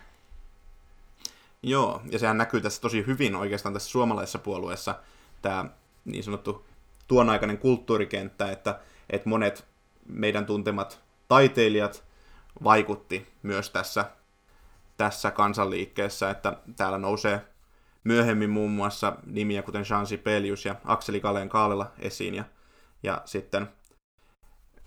Joo, 1.62 2.02
ja 2.10 2.18
sehän 2.18 2.38
näkyy 2.38 2.60
tässä 2.60 2.80
tosi 2.80 3.06
hyvin 3.06 3.36
oikeastaan 3.36 3.72
tässä 3.72 3.90
suomalaisessa 3.90 4.38
puolueessa 4.38 4.94
tämä 5.42 5.64
niin 6.04 6.24
sanottu 6.24 6.66
tuon 7.08 7.30
aikainen 7.30 7.58
kulttuurikenttä, 7.58 8.50
että, 8.52 8.80
että 9.10 9.28
monet 9.28 9.64
meidän 10.08 10.46
tuntemat 10.46 11.00
taiteilijat 11.28 12.04
vaikutti 12.64 13.26
myös 13.42 13.70
tässä 13.70 14.19
tässä 15.00 15.30
kansanliikkeessä, 15.30 16.30
että 16.30 16.56
täällä 16.76 16.98
nousee 16.98 17.40
myöhemmin 18.04 18.50
muun 18.50 18.70
muassa 18.70 19.16
nimiä 19.26 19.62
kuten 19.62 19.84
Jean 19.90 20.06
Sibelius 20.06 20.64
ja 20.64 20.74
Akseli 20.84 21.20
Kaleen 21.20 21.48
Kaalela 21.48 21.92
esiin, 21.98 22.34
ja, 22.34 22.44
ja 23.02 23.22
sitten 23.24 23.68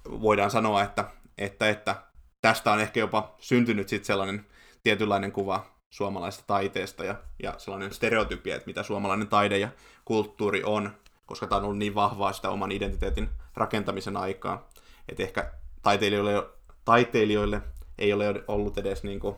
voidaan 0.06 0.52
sanoa, 0.52 0.84
että, 0.84 1.06
että, 1.38 1.70
että 1.70 1.96
tästä 2.42 2.72
on 2.72 2.80
ehkä 2.80 3.00
jopa 3.00 3.36
syntynyt 3.40 3.90
sitten 3.90 4.06
sellainen 4.06 4.46
tietynlainen 4.84 5.32
kuva 5.32 5.66
suomalaisesta 5.90 6.44
taiteesta 6.48 7.04
ja, 7.04 7.16
ja 7.44 7.54
sellainen 7.58 7.94
stereotypia, 7.94 8.56
että 8.56 8.68
mitä 8.68 8.84
suomalainen 8.84 9.28
taide 9.28 9.58
ja 9.58 9.70
kulttuuri 10.06 10.64
on, 10.64 10.92
koska 11.26 11.48
tämä 11.48 11.58
on 11.58 11.64
ollut 11.64 11.78
niin 11.78 11.96
vahvaa 11.96 12.34
sitä 12.34 12.50
oman 12.50 12.72
identiteetin 12.72 13.30
rakentamisen 13.56 14.18
aikaa, 14.18 14.70
että 15.10 15.24
ehkä 15.24 15.52
taiteilijoille, 15.82 16.50
taiteilijoille 16.86 17.62
ei 17.98 18.14
ole 18.14 18.44
ollut 18.48 18.78
edes 18.78 19.04
niin 19.04 19.20
kuin 19.20 19.36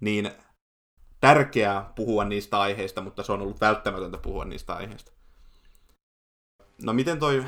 niin 0.00 0.30
tärkeää 1.20 1.92
puhua 1.94 2.24
niistä 2.24 2.60
aiheista, 2.60 3.00
mutta 3.00 3.22
se 3.22 3.32
on 3.32 3.42
ollut 3.42 3.60
välttämätöntä 3.60 4.18
puhua 4.18 4.44
niistä 4.44 4.74
aiheista. 4.74 5.12
No 6.82 6.92
miten 6.92 7.18
toi 7.18 7.44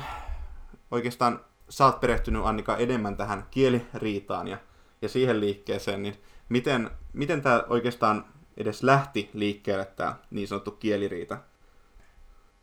oikeastaan, 0.91 1.45
sä 1.69 1.85
oot 1.85 1.99
perehtynyt 1.99 2.45
Annika 2.45 2.77
enemmän 2.77 3.17
tähän 3.17 3.45
kieliriitaan 3.51 4.47
ja, 4.47 4.57
ja 5.01 5.09
siihen 5.09 5.39
liikkeeseen, 5.39 6.03
niin 6.03 6.21
miten, 6.49 6.89
miten 7.13 7.41
tämä 7.41 7.63
oikeastaan 7.69 8.25
edes 8.57 8.83
lähti 8.83 9.29
liikkeelle 9.33 9.85
tämä 9.85 10.15
niin 10.29 10.47
sanottu 10.47 10.71
kieliriita? 10.71 11.37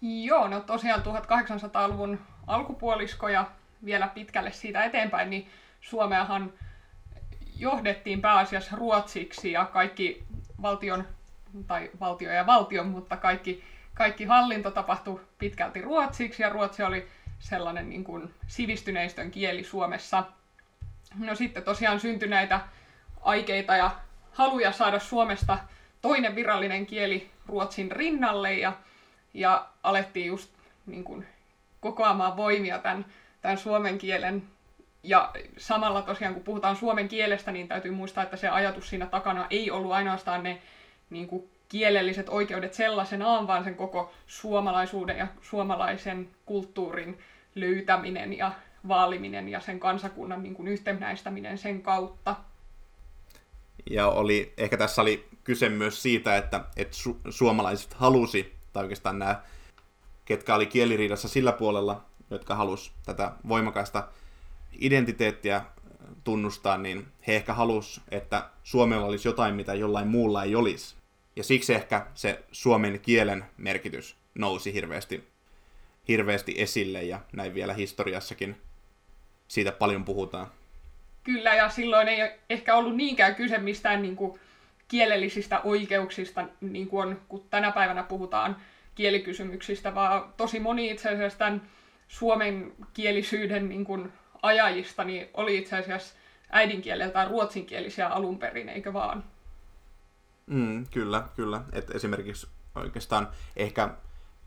Joo, 0.01 0.49
no 0.49 0.61
tosiaan 0.61 1.03
1800-luvun 1.03 2.19
alkupuolisko 2.47 3.29
ja 3.29 3.51
vielä 3.85 4.09
pitkälle 4.09 4.53
siitä 4.53 4.85
eteenpäin, 4.85 5.31
niin 5.31 5.49
Suomeahan 5.81 6.53
johdettiin 7.59 8.21
pääasiassa 8.21 8.77
ruotsiksi 8.77 9.53
ja 9.53 9.65
kaikki 9.65 10.25
valtion, 10.63 11.05
tai 11.67 11.91
valtio 12.01 12.33
ja 12.33 12.47
valtio, 12.47 12.85
mutta 12.85 13.17
kaikki, 13.17 13.65
kaikki 13.95 14.25
hallinto 14.25 14.71
tapahtui 14.71 15.21
pitkälti 15.39 15.81
ruotsiksi 15.81 16.43
ja 16.43 16.49
ruotsi 16.49 16.83
oli 16.83 17.09
sellainen 17.39 17.89
niin 17.89 18.05
kuin 18.05 18.35
sivistyneistön 18.47 19.31
kieli 19.31 19.65
Suomessa. 19.65 20.25
No 21.19 21.35
sitten 21.35 21.63
tosiaan 21.63 22.01
syntyneitä 22.01 22.61
aikeita 23.21 23.77
ja 23.77 23.91
haluja 24.33 24.73
saada 24.73 24.99
Suomesta 24.99 25.59
toinen 26.03 26.35
virallinen 26.35 26.87
kieli 26.87 27.31
Ruotsin 27.47 27.93
rinnalle 27.93 28.55
ja, 28.55 28.73
ja 29.35 29.69
alettiin 29.83 30.27
just 30.27 30.51
niin 30.87 31.05
kuin, 31.05 31.27
kokoamaan 31.81 32.37
voimia 32.37 32.79
tämän, 32.79 33.07
tämän 33.41 33.59
suomen 33.59 33.99
kielen 33.99 34.43
ja 35.03 35.33
samalla 35.59 36.03
tosiaan, 36.03 36.35
kun 36.35 36.43
puhutaan 36.43 36.77
suomen 36.77 37.09
kielestä, 37.09 37.53
niin 37.53 37.69
täytyy 37.69 37.91
muistaa, 37.91 38.25
että 38.25 38.37
se 38.37 38.49
ajatus 38.49 38.89
siinä 38.89 39.07
takana 39.07 39.47
ei 39.51 39.71
ollut 39.71 39.93
ainoastaan 39.93 40.43
ne 40.43 40.63
niin 41.11 41.27
kuin 41.27 41.51
kielelliset 41.69 42.29
oikeudet 42.29 42.75
sellaisenaan, 42.75 43.47
vaan 43.47 43.65
sen 43.65 43.75
koko 43.75 44.13
suomalaisuuden 44.27 45.19
ja 45.19 45.27
suomalaisen 45.41 46.29
kulttuurin 46.47 47.19
löytäminen 47.55 48.39
ja 48.39 48.53
vaaliminen 48.89 49.49
ja 49.49 49.61
sen 49.61 49.81
kansakunnan 49.81 50.43
niin 50.43 50.55
kuin 50.55 50.69
yhtenäistäminen 50.69 51.59
sen 51.59 51.83
kautta. 51.83 52.37
Ja 53.91 54.09
oli, 54.09 54.53
ehkä 54.57 54.77
tässä 54.77 55.03
oli 55.03 55.29
kyse 55.45 55.69
myös 55.69 56.03
siitä, 56.03 56.37
että, 56.37 56.65
että 56.77 56.97
su- 56.97 57.33
suomalaiset 57.33 57.95
halusi, 57.95 58.55
tai 58.73 58.83
oikeastaan 58.83 59.19
nämä, 59.19 59.43
ketkä 60.25 60.55
oli 60.55 60.67
kieliriidassa 60.67 61.29
sillä 61.29 61.53
puolella, 61.53 62.05
jotka 62.31 62.55
halusi 62.55 62.93
tätä 63.07 63.33
voimakasta 63.49 64.09
identiteettiä 64.73 65.63
tunnustaa, 66.25 66.79
niin 66.79 67.07
he 67.27 67.37
ehkä 67.37 67.55
halus, 67.55 68.01
että 68.11 68.51
Suomella 68.63 69.07
olisi 69.07 69.29
jotain, 69.29 69.55
mitä 69.55 69.75
jollain 69.75 70.09
muulla 70.09 70.45
ei 70.45 70.55
olisi. 70.55 70.95
Ja 71.37 71.45
siksi 71.45 71.75
ehkä 71.75 72.07
se 72.15 72.45
suomen 72.53 73.01
kielen 73.01 73.45
merkitys 73.57 74.17
nousi 74.35 74.73
hirveästi, 74.73 75.29
hirveästi 76.09 76.55
esille 76.59 77.03
ja 77.03 77.21
näin 77.33 77.55
vielä 77.55 77.75
historiassakin 77.75 78.57
siitä 79.49 79.73
paljon 79.73 80.05
puhutaan. 80.05 80.47
Kyllä, 81.25 81.55
ja 81.55 81.69
silloin 81.69 82.09
ei 82.09 82.31
ehkä 82.51 82.75
ollut 82.75 82.97
niinkään 82.97 83.35
kyse 83.35 83.59
mistään 83.59 84.03
niin 84.03 84.17
kuin 84.17 84.41
kielellisistä 84.89 85.61
oikeuksista, 85.61 86.45
niin 86.61 86.89
kuin 86.89 87.09
on, 87.09 87.21
kun 87.29 87.45
tänä 87.51 87.73
päivänä 87.73 88.03
puhutaan 88.03 88.57
kielikysymyksistä, 88.95 89.95
vaan 89.95 90.35
tosi 90.37 90.61
moni 90.61 90.91
itse 90.91 91.09
asiassa 91.09 91.39
tämän 91.39 91.63
suomen 92.09 92.73
kielisyyden 92.95 93.69
niin 93.69 93.85
kuin 93.85 94.13
ajajista 94.43 95.05
niin 95.05 95.31
oli 95.35 95.59
itse 95.59 95.77
asiassa 95.77 96.15
äidinkieleltään 96.51 97.31
ruotsinkielisiä 97.31 98.09
alun 98.09 98.39
perin, 98.39 98.69
eikö 98.69 98.93
vaan? 98.93 99.25
Mm, 100.47 100.87
kyllä, 100.91 101.29
kyllä. 101.37 101.61
Et 101.73 101.91
esimerkiksi 101.91 102.49
oikeastaan 102.75 103.29
ehkä 103.57 103.89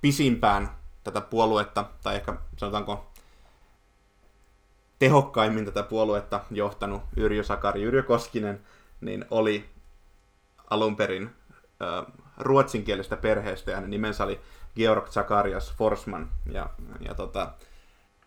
pisimpään 0.01 0.69
tätä 1.03 1.21
puoluetta, 1.21 1.85
tai 2.03 2.15
ehkä 2.15 2.33
sanotaanko 2.57 3.11
tehokkaimmin 4.99 5.65
tätä 5.65 5.83
puoluetta 5.83 6.43
johtanut 6.51 7.01
Yrjö 7.17 7.43
Sakari 7.43 7.83
Yrjö 7.83 8.03
Koskinen, 8.03 8.61
niin 9.01 9.25
oli 9.31 9.69
alun 10.69 10.95
perin 10.95 11.29
äh, 11.81 12.13
ruotsinkielistä 12.37 13.17
perheestä, 13.17 13.71
ja 13.71 13.77
hänen 13.77 13.89
nimensä 13.89 14.23
oli 14.23 14.41
Georg 14.75 15.07
Zacharias 15.07 15.73
Forsman, 15.73 16.31
ja, 16.51 16.69
ja 16.99 17.13
tota, 17.13 17.53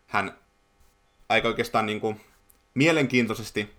hän 0.06 0.38
aika 1.28 1.48
oikeastaan 1.48 1.86
niin 1.86 2.00
kuin 2.00 2.20
mielenkiintoisesti 2.74 3.74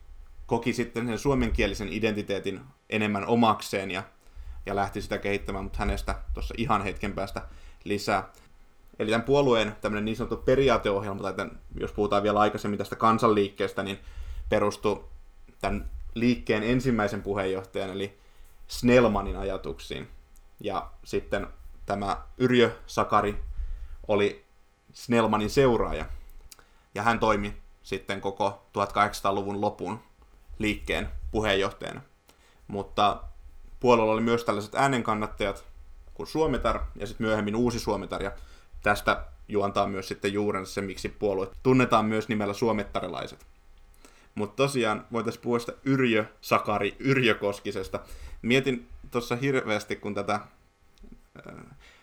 koki 0.46 0.74
sitten 0.74 1.08
sen 1.08 1.20
suomenkielisen 1.20 1.94
identiteetin 1.94 2.62
enemmän 2.90 3.26
omakseen 3.26 3.92
ja, 3.92 4.04
ja 4.66 4.76
lähti 4.76 5.02
sitä 5.02 5.18
kehittämään, 5.18 5.64
mutta 5.64 5.80
hänestä 5.80 6.16
tuossa 6.34 6.54
ihan 6.58 6.84
hetken 6.84 7.14
päästä 7.14 7.42
lisää. 7.84 8.30
Eli 9.00 9.12
tämän 9.12 9.26
puolueen 9.26 9.76
tämmöinen 9.82 10.06
niin 10.06 10.16
sanottu 10.16 10.38
periaateohjelma, 10.38 11.22
tai 11.22 11.34
tämän, 11.34 11.60
jos 11.80 11.92
puhutaan 11.92 12.24
vielä 12.24 12.40
aikaisemmin 12.40 12.78
tästä 12.78 12.96
kansanliikkeestä, 12.96 13.84
niin 13.84 14.00
perustui 14.50 15.04
tämän 15.62 15.90
liikkeen 16.14 16.64
ensimmäisen 16.64 17.22
puheenjohtajan, 17.22 17.90
eli 17.90 18.18
Snellmanin 18.68 19.38
ajatuksiin. 19.38 20.08
Ja 20.60 20.92
sitten 21.04 21.48
tämä 21.86 22.18
Yrjö 22.38 22.72
Sakari 22.88 23.44
oli 24.08 24.46
Snellmanin 24.94 25.50
seuraaja. 25.50 26.06
Ja 26.96 27.04
hän 27.04 27.20
toimi 27.20 27.54
sitten 27.84 28.22
koko 28.22 28.66
1800-luvun 28.78 29.62
lopun 29.62 30.00
liikkeen 30.60 31.10
puheenjohtajana. 31.32 32.02
Mutta 32.68 33.24
puolella 33.80 34.12
oli 34.12 34.22
myös 34.22 34.44
tällaiset 34.44 34.76
äänenkannattajat 34.76 35.66
kuin 36.14 36.28
Suometar 36.28 36.80
ja 36.96 37.08
sitten 37.08 37.28
myöhemmin 37.28 37.56
Uusi 37.56 37.80
Suometar. 37.80 38.24
Ja 38.24 38.32
tästä 38.84 39.26
juontaa 39.48 39.88
myös 39.88 40.08
sitten 40.08 40.34
juurensa 40.34 40.74
se, 40.74 40.82
miksi 40.82 41.10
puolue 41.10 41.48
tunnetaan 41.64 42.06
myös 42.06 42.28
nimellä 42.28 42.54
suomettarilaiset. 42.54 43.46
Mutta 44.36 44.56
tosiaan 44.56 45.06
voitaisiin 45.12 45.42
puhua 45.44 45.60
sitä 45.60 45.74
Yrjö 45.84 46.26
Sakari 46.42 46.96
Yrjö 47.00 47.36
Koskisesta. 47.36 48.00
Mietin 48.42 48.90
tuossa 49.12 49.36
hirveästi, 49.36 49.96
kun 49.96 50.16
tätä 50.16 50.40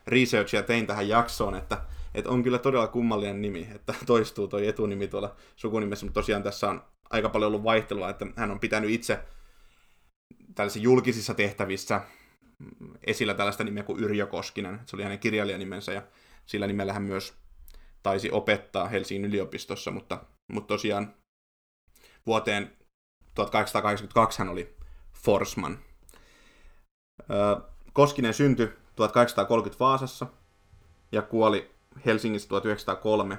researchia 0.07 0.63
tein 0.63 0.87
tähän 0.87 1.09
jaksoon, 1.09 1.55
että, 1.55 1.81
että 2.15 2.31
on 2.31 2.43
kyllä 2.43 2.59
todella 2.59 2.87
kummallinen 2.87 3.43
nimi, 3.43 3.69
että 3.75 3.95
toistuu 4.07 4.49
tuo 4.49 4.61
etunimi 4.61 5.09
tuolla 5.09 5.37
sukunimessä, 5.57 6.07
mutta 6.07 6.21
tosiaan 6.21 6.43
tässä 6.43 6.69
on 6.71 6.85
aika 7.11 7.29
paljon 7.29 7.49
ollut 7.49 7.65
vaihtelua, 7.65 8.11
että 8.11 8.27
hän 8.37 8.51
on 8.51 8.61
pitänyt 8.61 8.91
itse 8.91 9.19
tällaisissa 10.55 10.85
julkisissa 10.85 11.35
tehtävissä 11.35 12.01
esillä 13.07 13.35
tällaista 13.35 13.65
nimeä 13.65 13.83
kuin 13.83 14.05
Yrjö 14.05 14.27
Koskinen. 14.27 14.81
Se 14.87 14.97
oli 14.97 15.03
hänen 15.03 15.19
kirjailijanimensä 15.19 15.93
ja 15.93 16.03
sillä 16.47 16.67
nimellä 16.67 16.93
hän 16.93 17.03
myös 17.03 17.35
taisi 18.03 18.31
opettaa 18.31 18.89
Helsingin 18.89 19.31
yliopistossa, 19.31 19.91
mutta, 19.91 20.25
mutta 20.53 20.69
tosiaan 20.69 21.15
vuoteen 22.27 22.77
1882 23.35 24.39
hän 24.39 24.49
oli 24.49 24.77
Forsman. 25.13 25.79
Koskinen 27.93 28.35
syntyi 28.35 28.69
1830 28.97 29.85
Vaasassa 29.85 30.27
ja 31.13 31.23
kuoli 31.23 31.72
Helsingissä 32.07 32.49
1903, 32.49 33.39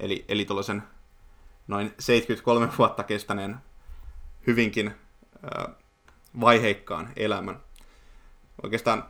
eli, 0.00 0.24
eli 0.28 0.44
tuollaisen 0.44 0.82
noin 1.68 1.94
73 1.98 2.68
vuotta 2.78 3.02
kestäneen 3.02 3.56
hyvinkin 4.46 4.86
äh, 4.88 5.74
vaiheikkaan 6.40 7.12
elämän. 7.16 7.60
Oikeastaan 8.62 9.04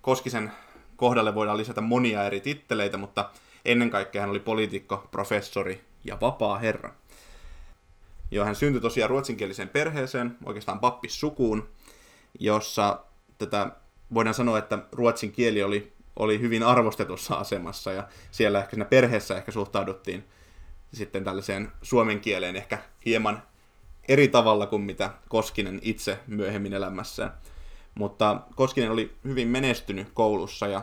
Koskisen 0.00 0.52
kohdalle 0.96 1.34
voidaan 1.34 1.56
lisätä 1.56 1.80
monia 1.80 2.24
eri 2.24 2.40
titteleitä, 2.40 2.96
mutta 2.96 3.30
ennen 3.64 3.90
kaikkea 3.90 4.20
hän 4.20 4.30
oli 4.30 4.40
poliitikko, 4.40 5.08
professori 5.10 5.84
ja 6.04 6.20
vapaa 6.20 6.58
herra. 6.58 6.94
Jo 8.30 8.44
hän 8.44 8.56
syntyi 8.56 8.80
tosiaan 8.80 9.10
ruotsinkieliseen 9.10 9.68
perheeseen, 9.68 10.36
oikeastaan 10.44 10.80
pappissukuun, 10.80 11.68
jossa 12.40 13.04
tätä 13.38 13.70
voidaan 14.14 14.34
sanoa, 14.34 14.58
että 14.58 14.78
ruotsin 14.92 15.32
kieli 15.32 15.62
oli, 15.62 15.92
oli 16.16 16.40
hyvin 16.40 16.62
arvostetussa 16.62 17.34
asemassa 17.34 17.92
ja 17.92 18.08
siellä 18.30 18.58
ehkä 18.58 18.70
siinä 18.70 18.84
perheessä 18.84 19.36
ehkä 19.36 19.52
suhtauduttiin 19.52 20.24
sitten 20.92 21.24
tällaiseen 21.24 21.72
suomen 21.82 22.20
kieleen 22.20 22.56
ehkä 22.56 22.78
hieman 23.04 23.42
eri 24.08 24.28
tavalla 24.28 24.66
kuin 24.66 24.82
mitä 24.82 25.10
Koskinen 25.28 25.78
itse 25.82 26.20
myöhemmin 26.26 26.72
elämässään. 26.72 27.34
Mutta 27.94 28.40
Koskinen 28.54 28.90
oli 28.90 29.16
hyvin 29.24 29.48
menestynyt 29.48 30.08
koulussa 30.14 30.66
ja, 30.66 30.82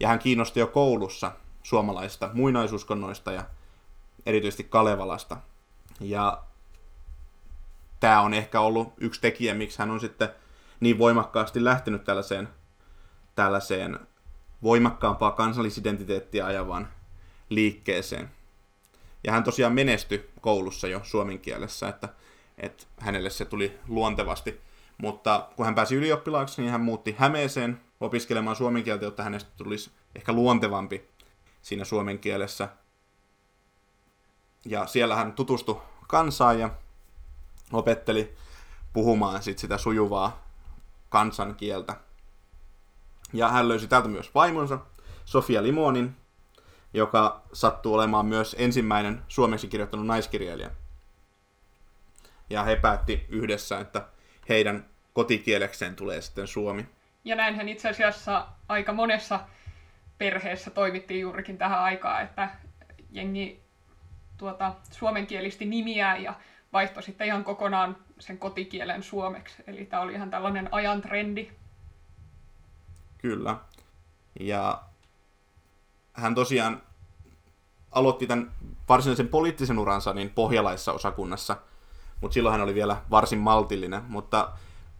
ja 0.00 0.08
hän 0.08 0.18
kiinnosti 0.18 0.60
jo 0.60 0.66
koulussa 0.66 1.32
suomalaisista 1.62 2.30
muinaisuuskonnoista 2.32 3.32
ja 3.32 3.44
erityisesti 4.26 4.64
Kalevalasta. 4.64 5.36
Ja 6.00 6.42
tämä 8.00 8.20
on 8.20 8.34
ehkä 8.34 8.60
ollut 8.60 8.92
yksi 8.98 9.20
tekijä, 9.20 9.54
miksi 9.54 9.78
hän 9.78 9.90
on 9.90 10.00
sitten 10.00 10.28
niin 10.80 10.98
voimakkaasti 10.98 11.64
lähtenyt 11.64 12.04
tällaiseen, 12.04 12.48
tällaiseen 13.34 13.98
voimakkaampaa 14.62 15.30
kansallisidentiteettiä 15.30 16.46
ajavan 16.46 16.88
liikkeeseen. 17.48 18.30
Ja 19.24 19.32
hän 19.32 19.44
tosiaan 19.44 19.72
menestyi 19.72 20.30
koulussa 20.40 20.88
jo 20.88 21.00
suomen 21.04 21.38
kielessä, 21.38 21.88
että, 21.88 22.08
että 22.58 22.84
hänelle 22.98 23.30
se 23.30 23.44
tuli 23.44 23.78
luontevasti. 23.88 24.60
Mutta 24.98 25.48
kun 25.56 25.64
hän 25.64 25.74
pääsi 25.74 25.94
ylioppilaaksi, 25.94 26.62
niin 26.62 26.72
hän 26.72 26.80
muutti 26.80 27.14
Hämeeseen 27.18 27.80
opiskelemaan 28.00 28.56
suomen 28.56 28.84
kieltä, 28.84 29.04
jotta 29.04 29.22
hänestä 29.22 29.50
tulisi 29.56 29.90
ehkä 30.14 30.32
luontevampi 30.32 31.08
siinä 31.62 31.84
suomen 31.84 32.18
kielessä. 32.18 32.68
Ja 34.64 34.86
siellä 34.86 35.16
hän 35.16 35.32
tutustui 35.32 35.80
kansaan 36.08 36.60
ja 36.60 36.70
opetteli 37.72 38.34
puhumaan 38.92 39.42
sit 39.42 39.58
sitä 39.58 39.78
sujuvaa 39.78 40.48
kansankieltä. 41.08 41.96
Ja 43.32 43.48
hän 43.48 43.68
löysi 43.68 43.88
täältä 43.88 44.08
myös 44.08 44.34
vaimonsa, 44.34 44.78
Sofia 45.24 45.62
Limonin, 45.62 46.16
joka 46.94 47.42
sattuu 47.52 47.94
olemaan 47.94 48.26
myös 48.26 48.56
ensimmäinen 48.58 49.22
suomeksi 49.28 49.68
kirjoittanut 49.68 50.06
naiskirjailija. 50.06 50.70
Ja 52.50 52.62
he 52.62 52.76
päätti 52.76 53.26
yhdessä, 53.28 53.80
että 53.80 54.06
heidän 54.48 54.84
kotikielekseen 55.12 55.96
tulee 55.96 56.20
sitten 56.20 56.46
suomi. 56.46 56.86
Ja 57.24 57.36
näinhän 57.36 57.68
itse 57.68 57.88
asiassa 57.88 58.46
aika 58.68 58.92
monessa 58.92 59.40
perheessä 60.18 60.70
toimittiin 60.70 61.20
juurikin 61.20 61.58
tähän 61.58 61.78
aikaan, 61.80 62.22
että 62.22 62.48
jengi 63.10 63.60
tuota, 64.36 64.74
suomenkielisti 64.90 65.64
nimiä 65.64 66.16
ja 66.16 66.34
vaihtoi 66.72 67.02
sitten 67.02 67.26
ihan 67.26 67.44
kokonaan 67.44 67.96
sen 68.18 68.38
kotikielen 68.38 69.02
suomeksi. 69.02 69.62
Eli 69.66 69.84
tämä 69.84 70.02
oli 70.02 70.12
ihan 70.12 70.30
tällainen 70.30 70.68
ajan 70.72 71.02
trendi. 71.02 71.50
Kyllä. 73.22 73.56
Ja 74.40 74.82
hän 76.12 76.34
tosiaan 76.34 76.82
aloitti 77.90 78.26
tämän 78.26 78.52
varsinaisen 78.88 79.28
poliittisen 79.28 79.78
uransa 79.78 80.12
niin 80.12 80.30
pohjalaissa 80.30 80.92
osakunnassa, 80.92 81.56
mutta 82.20 82.34
silloin 82.34 82.52
hän 82.52 82.60
oli 82.60 82.74
vielä 82.74 83.02
varsin 83.10 83.38
maltillinen. 83.38 84.02
Mutta 84.08 84.52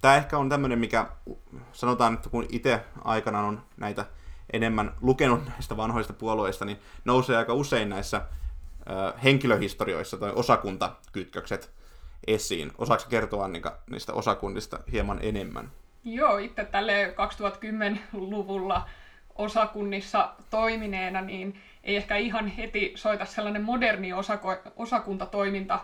tämä 0.02 0.16
ehkä 0.16 0.38
on 0.38 0.48
tämmöinen, 0.48 0.78
mikä 0.78 1.06
sanotaan, 1.72 2.14
että 2.14 2.30
kun 2.30 2.46
itse 2.48 2.84
aikana 3.04 3.40
on 3.40 3.62
näitä 3.76 4.06
enemmän 4.52 4.94
lukenut 5.00 5.46
näistä 5.48 5.76
vanhoista 5.76 6.12
puolueista, 6.12 6.64
niin 6.64 6.78
nousee 7.04 7.36
aika 7.36 7.54
usein 7.54 7.88
näissä 7.88 8.26
henkilöhistorioissa 9.24 10.16
tai 10.16 10.32
osakuntakytkökset 10.34 11.70
esiin. 12.26 12.72
Osaatko 12.78 13.10
kertoa 13.10 13.44
Annika 13.44 13.78
niistä 13.90 14.12
osakunnista 14.12 14.80
hieman 14.92 15.18
enemmän? 15.22 15.72
Joo, 16.04 16.38
itse 16.38 16.64
tälle 16.64 17.14
2010-luvulla 17.14 18.88
osakunnissa 19.34 20.28
toimineena, 20.50 21.20
niin 21.20 21.60
ei 21.84 21.96
ehkä 21.96 22.16
ihan 22.16 22.46
heti 22.46 22.92
soita 22.94 23.24
sellainen 23.24 23.62
moderni 23.62 24.12
osako- 24.12 24.72
osakuntatoiminta, 24.76 25.78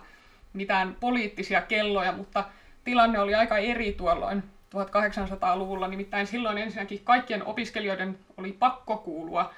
mitään 0.52 0.96
poliittisia 1.00 1.60
kelloja, 1.60 2.12
mutta 2.12 2.44
tilanne 2.84 3.18
oli 3.18 3.34
aika 3.34 3.58
eri 3.58 3.92
tuolloin 3.92 4.42
1800-luvulla, 4.76 5.88
nimittäin 5.88 6.26
silloin 6.26 6.58
ensinnäkin 6.58 7.00
kaikkien 7.04 7.46
opiskelijoiden 7.46 8.18
oli 8.36 8.52
pakko 8.52 8.96
kuulua 8.96 9.50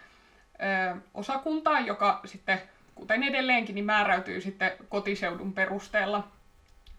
ö, 0.94 1.00
osakuntaan, 1.14 1.86
joka 1.86 2.20
sitten, 2.24 2.58
kuten 2.94 3.22
edelleenkin, 3.22 3.74
niin 3.74 3.84
määräytyy 3.84 4.40
sitten 4.40 4.72
kotiseudun 4.88 5.52
perusteella, 5.52 6.22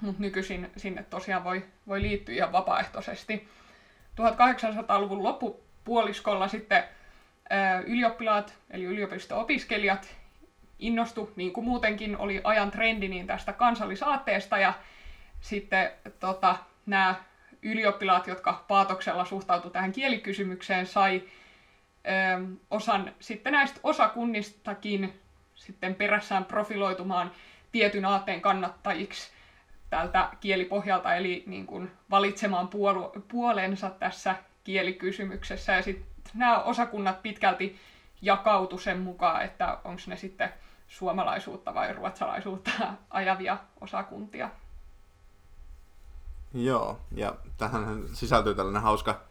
mutta 0.02 0.22
nykyisin 0.22 0.72
sinne 0.78 1.04
tosiaan 1.04 1.44
voi, 1.44 1.66
voi 1.88 2.02
liittyä 2.02 2.36
ihan 2.36 2.52
vapaaehtoisesti. 2.52 3.48
1800-luvun 4.22 5.24
loppupuoliskolla 5.24 6.48
sitten 6.48 6.84
ylioppilaat, 7.86 8.56
eli 8.72 8.84
yliopisto-opiskelijat, 8.84 10.16
innostu, 10.80 11.32
niin 11.36 11.54
kuin 11.54 11.66
muutenkin 11.66 12.18
oli 12.18 12.42
ajan 12.44 12.72
trendi, 12.72 13.08
niin 13.08 13.28
tästä 13.28 13.54
kansallisaatteesta 13.54 14.58
ja 14.58 14.74
sitten 15.42 15.92
tota, 16.20 16.56
nämä 16.86 17.16
ylioppilaat, 17.62 18.28
jotka 18.28 18.64
paatoksella 18.68 19.26
suhtautuivat 19.26 19.74
tähän 19.74 19.92
kielikysymykseen, 19.92 20.86
sai 20.86 21.24
ö, 21.24 22.46
osan 22.72 23.14
sitten 23.20 23.54
näistä 23.54 23.80
osakunnistakin 23.84 25.20
sitten 25.56 25.96
perässään 25.96 26.46
profiloitumaan 26.46 27.32
tietyn 27.72 28.06
aatteen 28.06 28.42
kannattajiksi 28.42 29.32
tältä 29.90 30.30
kielipohjalta, 30.40 31.16
eli 31.16 31.44
niin 31.48 31.66
kuin 31.66 31.92
valitsemaan 32.10 32.68
puolu- 32.68 33.12
puolensa 33.28 33.90
tässä 33.90 34.36
kielikysymyksessä. 34.64 35.74
Ja 35.74 35.82
sitten 35.82 36.32
nämä 36.34 36.64
osakunnat 36.64 37.22
pitkälti 37.22 37.80
jakautu 38.22 38.78
sen 38.78 39.00
mukaan, 39.00 39.42
että 39.42 39.78
onko 39.84 40.02
ne 40.08 40.18
sitten 40.18 40.54
suomalaisuutta 40.88 41.74
vai 41.74 41.94
ruotsalaisuutta 41.94 42.72
ajavia 43.10 43.58
osakuntia. 43.82 44.50
Joo, 46.54 47.00
ja 47.12 47.36
tähän 47.58 48.04
sisältyy 48.14 48.56
tällainen 48.56 48.82
hauska, 48.82 49.22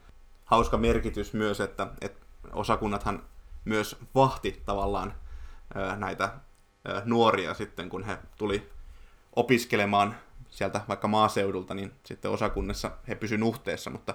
hauska 0.44 0.77
merkitys 0.77 1.33
myös, 1.33 1.61
että, 1.61 1.87
että 2.01 2.27
osakunnathan 2.53 3.23
myös 3.64 3.97
vahti 4.14 4.62
tavallaan 4.66 5.14
näitä 5.97 6.33
nuoria 7.05 7.55
sitten, 7.55 7.88
kun 7.88 8.05
he 8.05 8.18
tuli 8.37 8.71
opiskelemaan 9.37 10.16
sieltä 10.59 10.81
vaikka 10.88 11.09
maaseudulta, 11.09 11.75
niin 11.75 11.92
sitten 12.05 12.31
osakunnassa 12.31 12.90
he 13.09 13.14
pysyivät 13.14 13.40
nuhteessa, 13.40 13.90
mutta, 13.90 14.14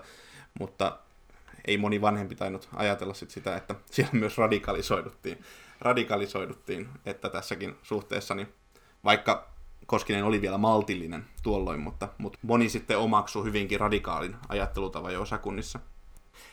mutta 0.59 0.99
ei 1.65 1.77
moni 1.77 2.01
vanhempi 2.01 2.35
tainnut 2.35 2.69
ajatella 2.73 3.13
sit 3.13 3.31
sitä, 3.31 3.55
että 3.55 3.75
siellä 3.91 4.11
myös 4.13 4.37
radikalisoiduttiin, 4.37 5.43
radikalisoiduttiin 5.79 6.89
että 7.05 7.29
tässäkin 7.29 7.75
suhteessa, 7.83 8.35
niin 8.35 8.53
vaikka 9.03 9.53
Koskinen 9.85 10.23
oli 10.23 10.41
vielä 10.41 10.57
maltillinen 10.57 11.25
tuolloin, 11.43 11.79
mutta, 11.79 12.09
mutta 12.17 12.39
moni 12.41 12.69
sitten 12.69 12.97
omaksui 12.97 13.45
hyvinkin 13.45 13.79
radikaalin 13.79 14.35
ajattelutavan 14.49 15.13
jo 15.13 15.21
osakunnissa. 15.21 15.79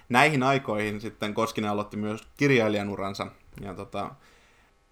Näihin 0.09 0.43
aikoihin 0.43 1.01
sitten 1.01 1.35
Koskinen 1.35 1.71
aloitti 1.71 1.97
myös 1.97 2.29
kirjailijan 2.37 2.89
uransa, 2.89 3.27
ja, 3.61 3.75
tota, 3.75 4.11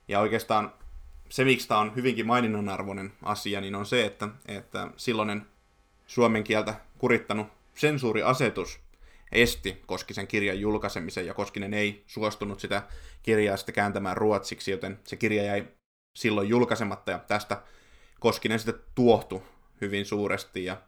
ja 0.08 0.20
oikeastaan 0.20 0.72
se, 1.28 1.44
miksi 1.44 1.68
tämä 1.68 1.80
on 1.80 1.96
hyvinkin 1.96 2.26
maininnan 2.26 2.68
arvoinen 2.68 3.12
asia, 3.22 3.60
niin 3.60 3.74
on 3.74 3.86
se, 3.86 4.06
että, 4.06 4.28
että 4.48 4.88
silloinen 4.96 5.46
suomen 6.06 6.44
kieltä 6.44 6.74
kurittanut 6.98 7.46
sensuuriasetus 7.74 8.80
esti 9.32 9.82
Koskisen 9.86 10.26
kirjan 10.26 10.60
julkaisemisen, 10.60 11.26
ja 11.26 11.34
Koskinen 11.34 11.74
ei 11.74 12.04
suostunut 12.06 12.60
sitä 12.60 12.82
kirjaa 13.22 13.56
sitten 13.56 13.74
kääntämään 13.74 14.16
ruotsiksi, 14.16 14.70
joten 14.70 14.98
se 15.04 15.16
kirja 15.16 15.42
jäi 15.42 15.68
silloin 16.18 16.48
julkaisematta, 16.48 17.10
ja 17.10 17.18
tästä 17.18 17.62
Koskinen 18.20 18.58
sitten 18.58 18.84
tuohtu 18.94 19.42
hyvin 19.80 20.06
suuresti, 20.06 20.64
ja 20.64 20.82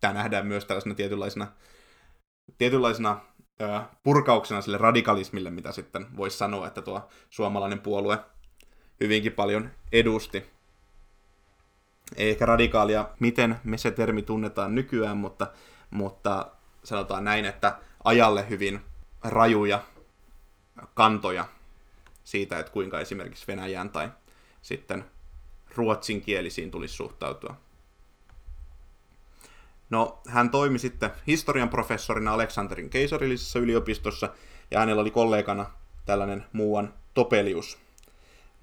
tämä 0.00 0.14
nähdään 0.14 0.46
myös 0.46 0.64
tällaisena 0.64 0.94
tietynlaisena, 0.94 1.52
tietynlaisena 2.58 3.20
purkauksena 4.02 4.62
sille 4.62 4.78
radikalismille, 4.78 5.50
mitä 5.50 5.72
sitten 5.72 6.16
voisi 6.16 6.38
sanoa, 6.38 6.66
että 6.66 6.82
tuo 6.82 7.08
suomalainen 7.30 7.80
puolue 7.80 8.18
hyvinkin 9.00 9.32
paljon 9.32 9.70
edusti. 9.92 10.46
Ei 12.16 12.30
ehkä 12.30 12.46
radikaalia, 12.46 13.08
miten 13.20 13.60
me 13.64 13.78
se 13.78 13.90
termi 13.90 14.22
tunnetaan 14.22 14.74
nykyään, 14.74 15.16
mutta, 15.16 15.46
mutta 15.90 16.50
sanotaan 16.84 17.24
näin, 17.24 17.44
että 17.44 17.78
ajalle 18.04 18.48
hyvin 18.48 18.80
rajuja 19.24 19.84
kantoja 20.94 21.48
siitä, 22.24 22.58
että 22.58 22.72
kuinka 22.72 23.00
esimerkiksi 23.00 23.46
Venäjään 23.48 23.90
tai 23.90 24.10
sitten 24.62 25.04
ruotsinkielisiin 25.76 26.70
tulisi 26.70 26.94
suhtautua. 26.94 27.56
No, 29.90 30.22
hän 30.28 30.50
toimi 30.50 30.78
sitten 30.78 31.10
historian 31.26 31.68
professorina 31.68 32.32
Aleksanterin 32.32 32.90
keisarillisessa 32.90 33.58
yliopistossa, 33.58 34.28
ja 34.70 34.80
hänellä 34.80 35.00
oli 35.00 35.10
kollegana 35.10 35.70
tällainen 36.04 36.46
muuan 36.52 36.94
Topelius. 37.14 37.85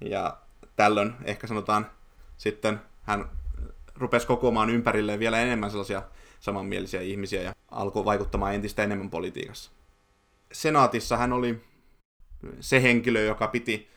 Ja 0.00 0.36
tällöin 0.76 1.14
ehkä 1.24 1.46
sanotaan 1.46 1.90
sitten 2.36 2.80
hän 3.02 3.30
rupesi 3.94 4.26
kokoamaan 4.26 4.70
ympärilleen 4.70 5.18
vielä 5.18 5.40
enemmän 5.40 5.70
sellaisia 5.70 6.02
samanmielisiä 6.40 7.00
ihmisiä 7.00 7.42
ja 7.42 7.54
alkoi 7.70 8.04
vaikuttamaan 8.04 8.54
entistä 8.54 8.82
enemmän 8.82 9.10
politiikassa. 9.10 9.70
Senaatissa 10.52 11.16
hän 11.16 11.32
oli 11.32 11.64
se 12.60 12.82
henkilö, 12.82 13.20
joka 13.20 13.48
piti 13.48 13.88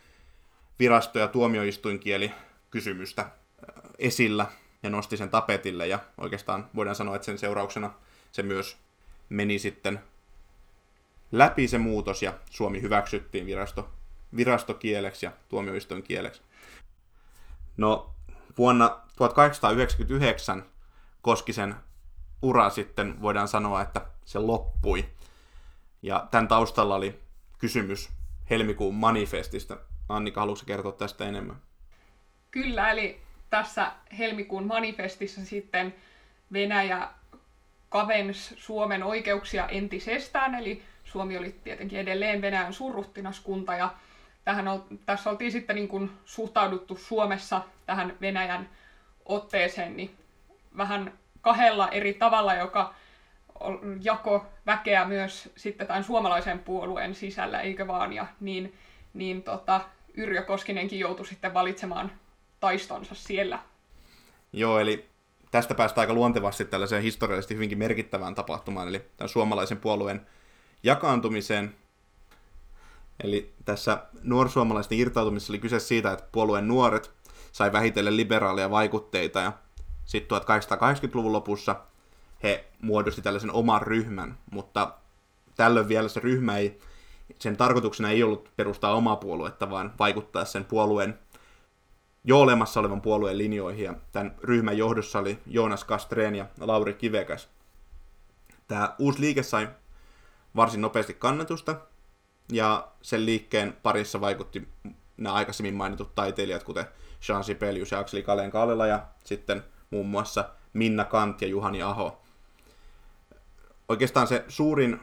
virasto- 0.80 1.20
ja 1.20 1.28
tuomioistuinkieli 1.28 2.32
kysymystä 2.72 3.22
äh, 3.22 3.32
esillä 4.00 4.46
ja 4.84 4.90
nosti 4.90 5.18
sen 5.18 5.30
tapetille 5.30 5.88
ja 5.88 6.00
oikeastaan 6.18 6.70
voidaan 6.76 6.96
sanoa, 6.96 7.16
että 7.16 7.26
sen 7.26 7.38
seurauksena 7.38 7.94
se 8.32 8.44
myös 8.44 8.78
meni 9.30 9.60
sitten 9.60 10.00
läpi 11.32 11.68
se 11.68 11.78
muutos 11.78 12.24
ja 12.24 12.34
Suomi 12.50 12.82
hyväksyttiin 12.82 13.46
virasto, 13.46 13.90
virastokieleksi 14.36 15.26
ja 15.26 15.32
tuomioistuinkieleksi. 15.50 16.42
No 17.78 18.14
vuonna 18.58 18.98
1899 19.18 20.66
Koskisen 21.22 21.76
ura 22.42 22.70
sitten 22.70 23.22
voidaan 23.22 23.48
sanoa, 23.48 23.82
että 23.82 24.02
se 24.26 24.40
loppui. 24.40 25.06
Ja 26.02 26.28
tämän 26.32 26.48
taustalla 26.48 26.96
oli 26.96 27.20
kysymys 27.58 28.10
helmikuun 28.50 28.96
manifestista. 28.96 29.78
Annika, 30.10 30.42
haluatko 30.42 30.66
kertoa 30.66 30.92
tästä 30.92 31.26
enemmän? 31.26 31.56
Kyllä, 32.52 32.92
eli 32.92 33.22
tässä 33.50 33.92
helmikuun 34.18 34.68
manifestissa 34.68 35.46
sitten 35.46 35.96
Venäjä 36.54 37.10
kavensi 37.90 38.56
Suomen 38.58 39.04
oikeuksia 39.04 39.68
entisestään, 39.68 40.56
eli 40.56 40.84
Suomi 41.04 41.38
oli 41.38 41.56
tietenkin 41.64 42.00
edelleen 42.00 42.42
Venäjän 42.42 42.74
surruttinaskunta, 42.74 43.76
ja 43.76 43.94
tähän 44.48 44.66
tässä 45.06 45.30
oltiin 45.30 45.52
sitten 45.52 45.76
niin 45.76 45.88
kuin 45.88 46.12
suhtauduttu 46.26 46.96
Suomessa 46.96 47.62
tähän 47.86 48.18
Venäjän 48.22 48.70
otteeseen 49.26 49.98
niin 49.98 50.16
vähän 50.78 51.14
kahdella 51.42 51.90
eri 51.90 52.14
tavalla, 52.14 52.56
joka 52.56 52.94
jako 54.02 54.46
väkeä 54.66 55.06
myös 55.06 55.50
sitten 55.56 55.88
tämän 55.88 56.04
suomalaisen 56.04 56.60
puolueen 56.60 57.16
sisällä, 57.16 57.62
eikö 57.62 57.88
vaan, 57.88 58.14
ja 58.14 58.26
niin, 58.40 58.74
niin 59.14 59.44
tota, 59.44 59.82
Yrjö 60.14 60.42
Koskinenkin 60.42 61.00
joutui 61.00 61.26
sitten 61.26 61.54
valitsemaan 61.54 62.12
taistonsa 62.60 63.16
siellä. 63.16 63.60
Joo, 64.54 64.80
eli 64.80 65.06
tästä 65.52 65.76
päästään 65.76 66.04
aika 66.04 66.14
luontevasti 66.14 66.66
tällaiseen 66.66 67.04
historiallisesti 67.04 67.56
hyvinkin 67.56 67.78
merkittävään 67.78 68.36
tapahtumaan, 68.36 68.88
eli 68.88 69.02
tämän 69.18 69.30
suomalaisen 69.30 69.78
puolueen 69.78 70.28
jakaantumiseen. 70.84 71.76
Eli 73.24 73.54
tässä 73.66 74.04
nuorsuomalaisten 74.24 74.98
irtautumisessa 74.98 75.54
oli 75.54 75.60
kyse 75.60 75.80
siitä, 75.80 76.12
että 76.12 76.30
puolueen 76.32 76.68
nuoret 76.68 77.12
sai 77.52 77.72
vähitellen 77.72 78.18
liberaaleja 78.18 78.70
vaikutteita, 78.70 79.40
ja 79.40 79.54
sitten 80.06 80.38
1880-luvun 80.38 81.34
lopussa 81.34 81.76
he 82.44 82.66
muodosti 82.82 83.22
tällaisen 83.22 83.52
oman 83.52 83.82
ryhmän, 83.82 84.38
mutta 84.52 84.94
tällöin 85.56 85.88
vielä 85.88 86.08
se 86.08 86.20
ryhmä 86.20 86.58
ei, 86.58 86.80
sen 87.40 87.58
tarkoituksena 87.58 88.10
ei 88.10 88.24
ollut 88.24 88.52
perustaa 88.56 88.94
omaa 88.94 89.16
puoluetta, 89.16 89.70
vaan 89.70 89.94
vaikuttaa 90.00 90.46
sen 90.46 90.66
puolueen 90.66 91.20
jo 92.24 92.40
olemassa 92.40 92.80
olevan 92.80 93.02
puolueen 93.02 93.38
linjoihin, 93.38 93.86
ja 93.86 93.94
tämän 94.12 94.36
ryhmän 94.44 94.78
johdossa 94.78 95.20
oli 95.20 95.40
Joonas 95.46 95.84
Kastreen 95.84 96.36
ja 96.36 96.46
Lauri 96.60 96.94
Kivekäs. 96.94 97.50
Tämä 98.68 98.96
uusi 99.00 99.22
liike 99.22 99.44
sai 99.44 99.70
varsin 100.56 100.82
nopeasti 100.82 101.14
kannatusta, 101.14 101.76
ja 102.52 102.88
sen 103.02 103.26
liikkeen 103.26 103.78
parissa 103.84 104.22
vaikutti 104.22 104.68
nämä 105.18 105.36
aikaisemmin 105.36 105.74
mainitut 105.76 106.16
taiteilijat, 106.16 106.64
kuten 106.64 106.86
Jean 107.30 107.44
Sibelius 107.44 107.92
ja 107.92 108.00
Akseli 108.00 108.24
Kaleen 108.24 108.52
Kaalila 108.52 108.88
ja 108.88 109.08
sitten 109.24 109.64
muun 109.90 110.08
muassa 110.08 110.50
Minna 110.74 111.06
Kant 111.06 111.42
ja 111.42 111.48
Juhani 111.48 111.82
Aho. 111.82 112.22
Oikeastaan 113.90 114.28
se 114.28 114.46
suurin 114.48 115.00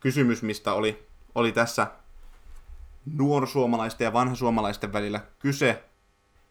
kysymys, 0.00 0.42
mistä 0.42 0.72
oli, 0.72 1.08
oli 1.34 1.52
tässä 1.52 1.86
nuorsuomalaisten 3.16 4.04
ja 4.04 4.12
vanhasuomalaisten 4.12 4.92
välillä 4.92 5.20
kyse, 5.38 5.84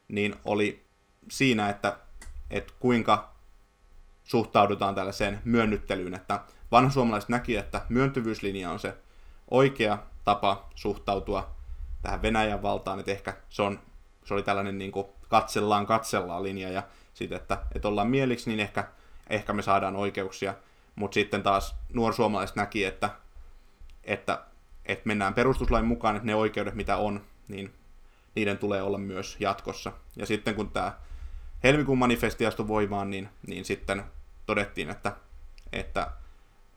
niin 0.07 0.35
oli 0.45 0.85
siinä, 1.29 1.69
että, 1.69 1.97
että 2.49 2.73
kuinka 2.79 3.35
suhtaudutaan 4.23 4.95
tällaiseen 4.95 5.41
myönnyttelyyn, 5.45 6.13
että 6.13 6.43
vanhasuomalaiset 6.71 7.29
näki, 7.29 7.57
että 7.57 7.85
myöntyvyyslinja 7.89 8.71
on 8.71 8.79
se 8.79 8.97
oikea 9.51 9.97
tapa 10.23 10.69
suhtautua 10.75 11.55
tähän 12.01 12.21
Venäjän 12.21 12.61
valtaan, 12.61 12.99
että 12.99 13.11
ehkä 13.11 13.33
se, 13.49 13.61
on, 13.61 13.79
se 14.25 14.33
oli 14.33 14.43
tällainen 14.43 14.77
niin 14.77 14.91
kuin 14.91 15.07
katsellaan 15.29 15.85
katsellaan 15.85 16.43
linja 16.43 16.69
ja 16.69 16.83
sitten, 17.13 17.35
että, 17.35 17.57
että 17.75 17.87
ollaan 17.87 18.09
mieliksi, 18.09 18.49
niin 18.49 18.59
ehkä, 18.59 18.87
ehkä 19.29 19.53
me 19.53 19.61
saadaan 19.61 19.95
oikeuksia, 19.95 20.53
mutta 20.95 21.13
sitten 21.13 21.43
taas 21.43 21.75
nuorsuomalaiset 21.93 22.55
näki, 22.55 22.85
että, 22.85 23.09
että, 24.03 24.43
että 24.85 25.07
mennään 25.07 25.33
perustuslain 25.33 25.85
mukaan, 25.85 26.15
että 26.15 26.25
ne 26.25 26.35
oikeudet, 26.35 26.75
mitä 26.75 26.97
on, 26.97 27.21
niin 27.47 27.73
niiden 28.35 28.57
tulee 28.57 28.81
olla 28.81 28.97
myös 28.97 29.37
jatkossa. 29.39 29.91
Ja 30.15 30.25
sitten 30.25 30.55
kun 30.55 30.71
tämä 30.71 30.93
helmikuun 31.63 31.97
manifesti 31.97 32.45
astui 32.45 32.67
voimaan, 32.67 33.09
niin, 33.09 33.29
niin 33.47 33.65
sitten 33.65 34.03
todettiin, 34.45 34.89
että, 34.89 35.15
että 35.73 36.11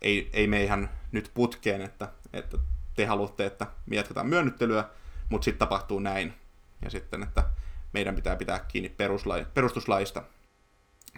ei, 0.03 0.31
ei 0.33 0.47
me 0.47 0.63
ihan 0.63 0.91
nyt 1.13 1.31
putkeen, 1.35 1.81
että, 1.81 2.09
että 2.35 2.59
te 2.95 3.07
haluatte, 3.07 3.47
että 3.47 3.67
me 3.87 3.97
jatketaan 3.97 4.27
myönnyttelyä, 4.27 4.85
mutta 5.29 5.45
sitten 5.45 5.59
tapahtuu 5.59 5.99
näin. 5.99 6.35
Ja 6.83 6.91
sitten, 6.91 7.23
että 7.23 7.45
meidän 7.93 8.15
pitää 8.15 8.37
pitää 8.37 8.59
kiinni 8.59 8.89
peruslai, 8.89 9.47
perustuslaista. 9.55 10.23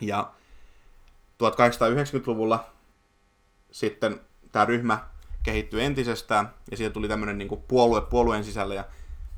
Ja 0.01 0.33
1890-luvulla 1.43 2.71
sitten 3.71 4.21
tämä 4.53 4.65
ryhmä 4.65 4.99
kehittyi 5.43 5.85
entisestään, 5.85 6.55
ja 6.71 6.77
siitä 6.77 6.93
tuli 6.93 7.09
tämmöinen 7.09 7.39
niin 7.39 7.63
puolue 7.69 8.01
puolueen 8.01 8.45
sisällä, 8.45 8.75
ja 8.75 8.85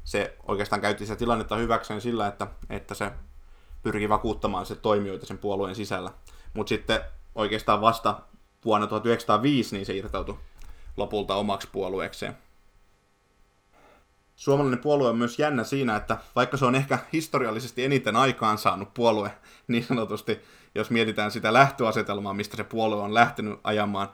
se 0.05 0.37
oikeastaan 0.49 0.83
käytti 0.83 1.07
sitä 1.07 1.17
tilannetta 1.19 1.57
hyväkseen 1.57 2.01
sillä, 2.01 2.27
että, 2.27 2.47
että 2.71 2.95
se 2.95 3.13
pyrki 3.83 4.09
vakuuttamaan 4.09 4.67
se 4.67 4.77
toimijoita 4.77 5.27
sen 5.27 5.39
puolueen 5.39 5.75
sisällä. 5.75 6.11
Mutta 6.55 6.69
sitten 6.69 7.01
oikeastaan 7.35 7.81
vasta 7.81 8.21
vuonna 8.65 8.87
1905 8.87 9.77
niin 9.77 9.87
se 9.87 9.97
irtautui 9.97 10.39
lopulta 10.99 11.35
omaksi 11.35 11.69
puolueekseen. 11.73 12.37
Suomalainen 14.37 14.79
puolue 14.79 15.09
on 15.09 15.19
myös 15.19 15.39
jännä 15.39 15.65
siinä, 15.65 15.97
että 15.97 16.19
vaikka 16.37 16.57
se 16.57 16.65
on 16.65 16.75
ehkä 16.75 16.99
historiallisesti 17.13 17.85
eniten 17.85 18.17
aikaan 18.17 18.59
saanut 18.59 18.95
puolue, 18.95 19.31
niin 19.69 19.85
sanotusti, 19.85 20.39
jos 20.75 20.91
mietitään 20.91 21.31
sitä 21.31 21.53
lähtöasetelmaa, 21.53 22.35
mistä 22.35 22.57
se 22.57 22.65
puolue 22.65 23.03
on 23.03 23.15
lähtenyt 23.15 23.61
ajamaan 23.65 24.09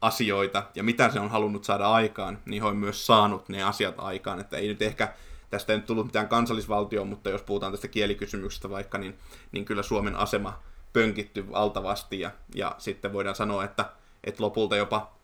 asioita 0.00 0.62
ja 0.74 0.82
mitä 0.82 1.10
se 1.10 1.20
on 1.20 1.30
halunnut 1.30 1.64
saada 1.64 1.88
aikaan, 1.90 2.38
niin 2.46 2.62
on 2.62 2.76
myös 2.76 3.06
saanut 3.06 3.48
ne 3.48 3.62
asiat 3.62 3.94
aikaan. 3.98 4.40
Että 4.40 4.56
ei 4.56 4.68
nyt 4.68 4.82
ehkä 4.82 5.14
tästä 5.50 5.72
ei 5.72 5.78
nyt 5.78 5.86
tullut 5.86 6.06
mitään 6.06 6.28
kansallisvaltioa, 6.28 7.04
mutta 7.04 7.30
jos 7.30 7.42
puhutaan 7.42 7.72
tästä 7.72 7.88
kielikysymyksestä 7.88 8.70
vaikka, 8.70 8.98
niin, 8.98 9.18
niin 9.52 9.64
kyllä 9.64 9.82
Suomen 9.82 10.16
asema 10.16 10.62
pönkitty 10.92 11.50
valtavasti 11.50 12.20
ja, 12.20 12.30
ja 12.54 12.74
sitten 12.78 13.12
voidaan 13.12 13.36
sanoa, 13.36 13.64
että, 13.64 13.84
että 14.24 14.42
lopulta 14.42 14.76
jopa 14.76 15.17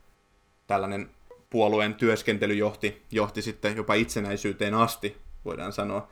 tällainen 0.67 1.11
puolueen 1.51 1.95
työskentely 1.95 2.55
johti, 2.55 3.03
johti 3.11 3.43
sitten 3.43 3.77
jopa 3.77 3.95
itsenäisyyteen 3.95 4.75
asti, 4.75 5.17
voidaan 5.45 5.73
sanoa. 5.73 6.09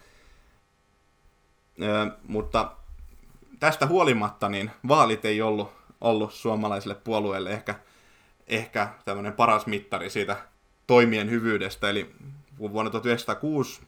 Ö, 1.82 2.10
mutta 2.22 2.72
tästä 3.60 3.86
huolimatta 3.86 4.48
niin 4.48 4.70
vaalit 4.88 5.24
ei 5.24 5.42
ollut, 5.42 5.72
ollut 6.00 6.32
suomalaiselle 6.32 6.94
puolueelle 6.94 7.50
ehkä, 7.50 7.74
ehkä 8.46 8.88
tämmöinen 9.04 9.32
paras 9.32 9.66
mittari 9.66 10.10
siitä 10.10 10.36
toimien 10.86 11.30
hyvyydestä. 11.30 11.90
Eli 11.90 12.14
vuonna 12.58 12.90
1906, 12.90 13.80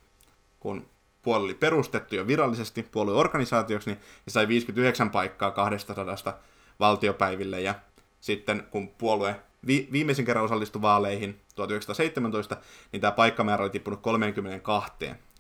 kun 0.61 0.89
puolue 1.23 1.45
oli 1.45 1.55
perustettu 1.55 2.15
jo 2.15 2.27
virallisesti 2.27 2.83
puolueorganisaatioksi, 2.83 3.91
niin 3.91 4.01
se 4.29 4.33
sai 4.33 4.49
59 4.49 5.11
paikkaa 5.11 5.51
200 5.51 6.39
valtiopäiville. 6.81 7.61
Ja 7.61 7.75
sitten 8.21 8.67
kun 8.71 8.89
puolue 8.89 9.37
vi- 9.67 9.89
viimeisen 9.93 10.25
kerran 10.25 10.45
osallistui 10.45 10.83
vaaleihin 10.83 11.41
1917, 11.55 12.57
niin 12.93 13.01
tämä 13.01 13.11
paikkamäärä 13.13 13.63
oli 13.63 13.71
tippunut 13.71 14.01
32. 14.01 14.93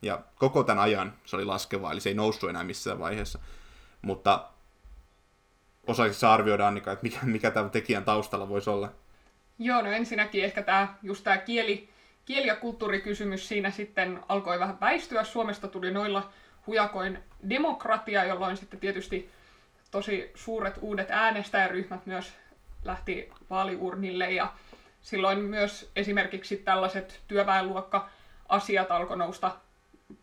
Ja 0.03 0.21
koko 0.39 0.63
tämän 0.63 0.83
ajan 0.85 1.13
se 1.25 1.37
oli 1.37 1.45
laskeva, 1.45 1.93
eli 1.93 2.01
se 2.01 2.09
ei 2.09 2.15
noussut 2.15 2.51
enää 2.51 2.65
missään 2.65 2.99
vaiheessa. 2.99 3.39
Mutta 4.03 4.49
osaisi 5.87 6.27
arvioida, 6.27 6.69
Annika, 6.69 6.93
että 6.93 7.03
mikä, 7.03 7.19
mikä 7.23 7.51
tämän 7.51 7.71
tekijän 7.71 8.05
taustalla 8.05 8.49
voisi 8.49 8.71
olla? 8.71 8.93
Joo, 9.59 9.83
no 9.83 9.91
ensinnäkin 9.91 10.45
ehkä 10.45 10.63
tämä, 10.63 10.95
just 11.03 11.25
tämä 11.25 11.37
kieli, 11.37 11.89
kieli- 12.25 12.47
ja 12.47 12.57
kulttuurikysymys 12.57 13.49
siinä 13.49 13.71
sitten 13.71 14.21
alkoi 14.29 14.59
vähän 14.59 14.81
väistyä. 14.81 15.25
Suomesta 15.25 15.69
tuli 15.69 15.91
noilla 15.91 16.31
hujakoin 16.67 17.19
demokratia, 17.49 18.25
jolloin 18.25 18.57
sitten 18.57 18.81
tietysti 18.81 19.31
tosi 19.91 20.31
suuret 20.35 20.75
uudet 20.81 21.11
äänestäjäryhmät 21.11 22.07
myös 22.07 22.33
lähti 22.85 23.31
vaaliurnille 23.51 24.33
ja 24.33 24.53
silloin 25.03 25.39
myös 25.39 25.91
esimerkiksi 25.97 26.57
tällaiset 26.57 27.21
työväenluokka-asiat 27.29 28.91
alkoi 28.91 29.17
nousta 29.17 29.57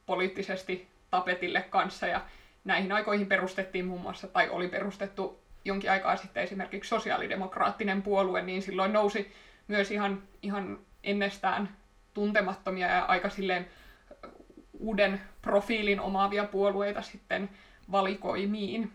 poliittisesti 0.06 0.88
tapetille 1.10 1.62
kanssa 1.62 2.08
ja 2.08 2.22
näihin 2.64 2.92
aikoihin 2.92 3.28
perustettiin 3.28 3.86
muun 3.86 4.02
muassa, 4.02 4.28
tai 4.28 4.50
oli 4.50 4.68
perustettu 4.68 5.40
jonkin 5.66 5.92
aikaa 5.92 6.18
sitten 6.18 6.44
esimerkiksi 6.44 6.90
sosiaalidemokraattinen 6.90 8.02
puolue, 8.02 8.42
niin 8.42 8.62
silloin 8.62 8.94
nousi 8.94 9.32
myös 9.68 9.92
ihan, 9.92 10.24
ihan 10.42 10.80
ennestään 11.04 11.70
tuntemattomia 12.14 12.88
ja 12.88 13.06
aika 13.06 13.30
silleen 13.30 13.68
uuden 14.80 15.22
profiilin 15.42 16.00
omaavia 16.00 16.44
puolueita 16.44 17.02
sitten 17.02 17.50
valikoimiin. 17.92 18.92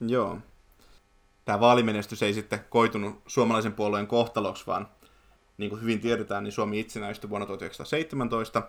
Joo. 0.00 0.38
Tämä 1.44 1.60
vaalimenestys 1.60 2.22
ei 2.22 2.34
sitten 2.34 2.64
koitunut 2.68 3.22
suomalaisen 3.26 3.72
puolueen 3.72 4.06
kohtaloksi, 4.06 4.66
vaan 4.66 4.88
niin 5.58 5.70
kuin 5.70 5.82
hyvin 5.82 6.00
tiedetään, 6.00 6.44
niin 6.44 6.52
Suomi 6.52 6.80
itsenäistyi 6.80 7.30
vuonna 7.30 7.46
1917 7.46 8.62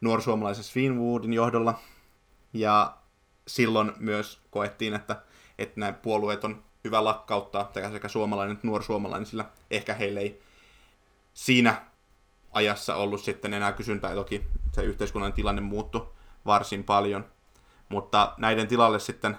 nuorsuomalaisen 0.00 0.64
Swinwoodin 0.64 1.32
johdolla. 1.32 1.78
Ja 2.52 2.96
silloin 3.46 3.92
myös 3.98 4.40
koettiin, 4.50 4.94
että, 4.94 5.22
että 5.58 5.80
nämä 5.80 5.92
puolueet 5.92 6.44
on 6.44 6.62
hyvä 6.84 7.04
lakkauttaa, 7.04 7.72
sekä 7.92 8.08
suomalainen 8.08 8.54
että 8.54 8.66
nuorsuomalainen, 8.66 9.26
sillä 9.26 9.44
ehkä 9.70 9.94
heille 9.94 10.20
ei 10.20 10.42
siinä 11.34 11.82
ajassa 12.52 12.94
ollut 12.94 13.20
sitten 13.20 13.54
enää 13.54 13.72
kysyntää. 13.72 14.14
Toki 14.14 14.46
se 14.72 14.82
yhteiskunnan 14.82 15.32
tilanne 15.32 15.60
muuttui 15.60 16.08
varsin 16.46 16.84
paljon. 16.84 17.24
Mutta 17.88 18.34
näiden 18.36 18.68
tilalle 18.68 19.00
sitten 19.00 19.38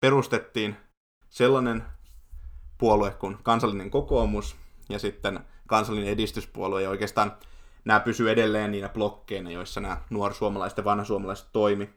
perustettiin 0.00 0.76
sellainen 1.28 1.82
puolue 2.78 3.10
kuin 3.10 3.38
kansallinen 3.42 3.90
kokoomus 3.90 4.56
ja 4.88 4.98
sitten 4.98 5.40
kansallinen 5.66 6.12
edistyspuolue. 6.12 6.82
Ja 6.82 6.90
oikeastaan 6.90 7.32
nämä 7.84 8.00
pysyvät 8.00 8.32
edelleen 8.32 8.72
niinä 8.72 8.88
blokkeina, 8.88 9.50
joissa 9.50 9.80
nämä 9.80 10.00
nuorsuomalaiset 10.10 10.78
ja 10.78 10.84
vanhasuomalaiset 10.84 11.48
toimi. 11.52 11.90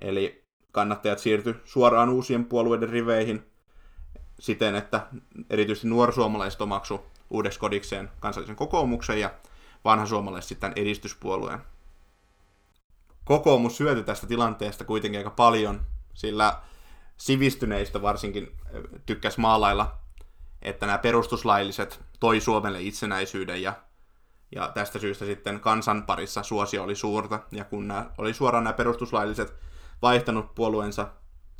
Eli 0.00 0.44
kannattajat 0.72 1.18
siirtyi 1.18 1.54
suoraan 1.64 2.08
uusien 2.08 2.44
puolueiden 2.44 2.88
riveihin 2.88 3.46
siten, 4.40 4.74
että 4.74 5.06
erityisesti 5.50 5.88
nuorsuomalaiset 5.88 6.60
omaksu 6.60 7.06
uudeksi 7.30 7.58
kodikseen 7.58 8.10
kansallisen 8.20 8.56
kokoomuksen 8.56 9.20
ja 9.20 9.30
vanhasuomalaiset 9.84 10.48
sitten 10.48 10.72
edistyspuolueen. 10.76 11.58
Kokoomus 13.24 13.76
syötyi 13.76 14.02
tästä 14.02 14.26
tilanteesta 14.26 14.84
kuitenkin 14.84 15.20
aika 15.20 15.30
paljon, 15.30 15.80
sillä 16.14 16.60
sivistyneistä 17.16 18.02
varsinkin 18.02 18.56
tykkäs 19.06 19.38
maalailla, 19.38 19.98
että 20.62 20.86
nämä 20.86 20.98
perustuslailliset 20.98 22.00
toi 22.20 22.40
Suomelle 22.40 22.82
itsenäisyyden 22.82 23.62
ja, 23.62 23.74
ja 24.54 24.68
tästä 24.74 24.98
syystä 24.98 25.24
sitten 25.24 25.60
kansan 25.60 26.02
parissa 26.02 26.42
suosio 26.42 26.82
oli 26.82 26.94
suurta. 26.94 27.40
Ja 27.52 27.64
kun 27.64 27.88
nämä 27.88 28.10
oli 28.18 28.34
suoraan 28.34 28.64
nämä 28.64 28.74
perustuslailliset 28.74 29.54
vaihtanut 30.02 30.54
puolueensa 30.54 31.08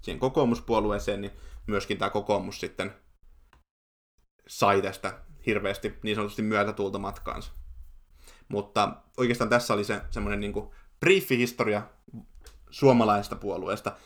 siihen 0.03 0.21
kokoomuspuolueeseen, 0.21 1.21
niin 1.21 1.33
myöskin 1.67 1.99
tämä 1.99 2.11
kokoomus 2.11 2.61
sitten 2.61 2.95
sai 4.49 4.83
tästä 4.83 5.19
hirveästi 5.47 5.99
niin 6.03 6.17
sanotusti 6.17 6.43
myötätuulta 6.43 6.99
matkaansa. 6.99 7.53
Mutta 8.49 8.97
oikeastaan 9.17 9.51
tässä 9.51 9.75
oli 9.75 9.85
se 9.85 10.03
semmoinen 10.11 10.40
niin 10.40 10.71
briefi 11.01 11.38
historia 11.38 11.83
suomalaisesta 12.71 13.37
puolueesta. 13.37 13.97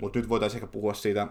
Mutta 0.00 0.18
nyt 0.18 0.28
voitaisiin 0.28 0.62
ehkä 0.62 0.72
puhua 0.72 0.94
siitä 0.94 1.26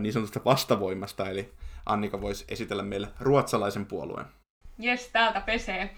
niin 0.00 0.12
sanotusta 0.12 0.40
vastavoimasta, 0.44 1.30
eli 1.30 1.52
Annika 1.86 2.20
voisi 2.20 2.44
esitellä 2.48 2.82
meille 2.82 3.08
ruotsalaisen 3.20 3.86
puolueen. 3.86 4.26
Jes, 4.78 5.08
täältä 5.08 5.40
pesee. 5.40 5.94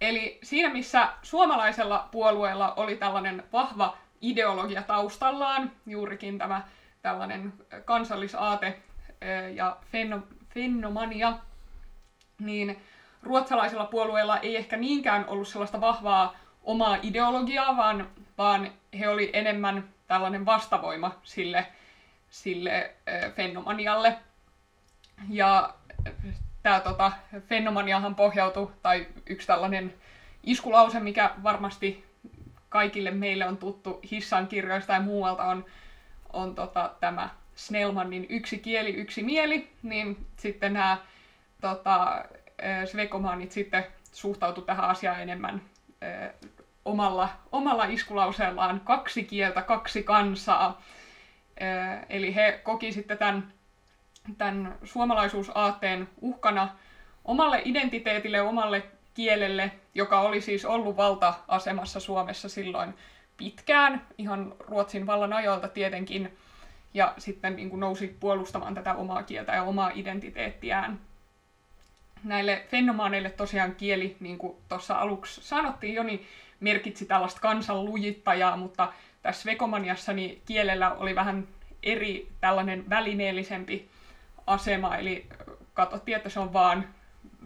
Eli 0.00 0.38
siinä, 0.42 0.72
missä 0.72 1.08
suomalaisella 1.22 2.08
puolueella 2.12 2.74
oli 2.74 2.96
tällainen 2.96 3.44
vahva 3.52 3.96
ideologia 4.20 4.82
taustallaan, 4.82 5.72
juurikin 5.86 6.38
tämä 6.38 6.68
tällainen 7.02 7.52
kansallisaate 7.84 8.82
ja 9.54 9.76
fenomania, 10.54 11.38
niin 12.38 12.82
ruotsalaisella 13.22 13.84
puolueella 13.84 14.38
ei 14.38 14.56
ehkä 14.56 14.76
niinkään 14.76 15.28
ollut 15.28 15.48
sellaista 15.48 15.80
vahvaa 15.80 16.36
omaa 16.62 16.98
ideologiaa, 17.02 17.76
vaan, 17.76 18.10
vaan 18.38 18.72
he 18.98 19.08
oli 19.08 19.30
enemmän 19.32 19.88
tällainen 20.10 20.46
vastavoima 20.46 21.20
sille, 21.22 21.66
sille 22.30 22.94
fenomanialle. 23.36 24.18
Ja 25.28 25.74
tämä 26.62 26.80
tota, 26.80 27.12
fenomaniahan 27.48 28.14
pohjautui, 28.14 28.70
tai 28.82 29.06
yksi 29.26 29.46
tällainen 29.46 29.94
iskulause, 30.44 31.00
mikä 31.00 31.30
varmasti 31.42 32.04
kaikille 32.68 33.10
meille 33.10 33.46
on 33.46 33.56
tuttu 33.56 34.00
Hissan 34.10 34.48
kirjoista 34.48 34.92
ja 34.92 35.00
muualta, 35.00 35.44
on, 35.44 35.64
on 36.32 36.54
tota, 36.54 36.90
tämä 37.00 37.28
Snellmanin 37.54 38.26
yksi 38.28 38.58
kieli, 38.58 38.90
yksi 38.90 39.22
mieli, 39.22 39.70
niin 39.82 40.26
sitten 40.36 40.72
nämä 40.72 40.98
tota, 41.60 42.24
svekomaanit 42.90 43.52
sitten 43.52 43.86
suhtautu 44.12 44.62
tähän 44.62 44.90
asiaan 44.90 45.20
enemmän 45.20 45.62
omalla, 46.84 47.28
omalla 47.52 47.84
iskulauseellaan 47.84 48.80
kaksi 48.80 49.24
kieltä, 49.24 49.62
kaksi 49.62 50.02
kansaa. 50.02 50.82
Eli 52.08 52.34
he 52.34 52.60
koki 52.64 52.92
sitten 52.92 53.18
tämän, 53.18 53.52
tämän 54.38 54.78
suomalaisuusaatteen 54.84 56.08
uhkana 56.20 56.68
omalle 57.24 57.62
identiteetille, 57.64 58.40
omalle 58.40 58.82
kielelle, 59.14 59.72
joka 59.94 60.20
oli 60.20 60.40
siis 60.40 60.64
ollut 60.64 60.96
valta-asemassa 60.96 62.00
Suomessa 62.00 62.48
silloin 62.48 62.94
pitkään, 63.36 64.06
ihan 64.18 64.54
Ruotsin 64.58 65.06
vallan 65.06 65.32
ajoilta 65.32 65.68
tietenkin, 65.68 66.38
ja 66.94 67.14
sitten 67.18 67.56
niin 67.56 67.70
kuin 67.70 67.80
nousi 67.80 68.16
puolustamaan 68.20 68.74
tätä 68.74 68.94
omaa 68.94 69.22
kieltä 69.22 69.52
ja 69.52 69.62
omaa 69.62 69.90
identiteettiään. 69.94 71.00
Näille 72.24 72.64
fenomaaneille 72.68 73.30
tosiaan 73.30 73.74
kieli, 73.74 74.16
niin 74.20 74.38
kuin 74.38 74.56
tuossa 74.68 74.94
aluksi 74.94 75.40
sanottiin 75.44 75.94
jo, 75.94 76.02
niin 76.02 76.26
merkitsi 76.60 77.06
tällaista 77.06 77.40
kansanlujittajaa, 77.40 78.56
mutta 78.56 78.92
tässä 79.22 79.50
Vekomaniassa 79.50 80.12
niin 80.12 80.42
kielellä 80.46 80.92
oli 80.92 81.14
vähän 81.14 81.48
eri 81.82 82.28
tällainen 82.40 82.90
välineellisempi 82.90 83.88
asema, 84.46 84.96
eli 84.96 85.26
katsottiin, 85.74 86.16
että 86.16 86.28
se 86.28 86.40
on 86.40 86.52
vaan 86.52 86.88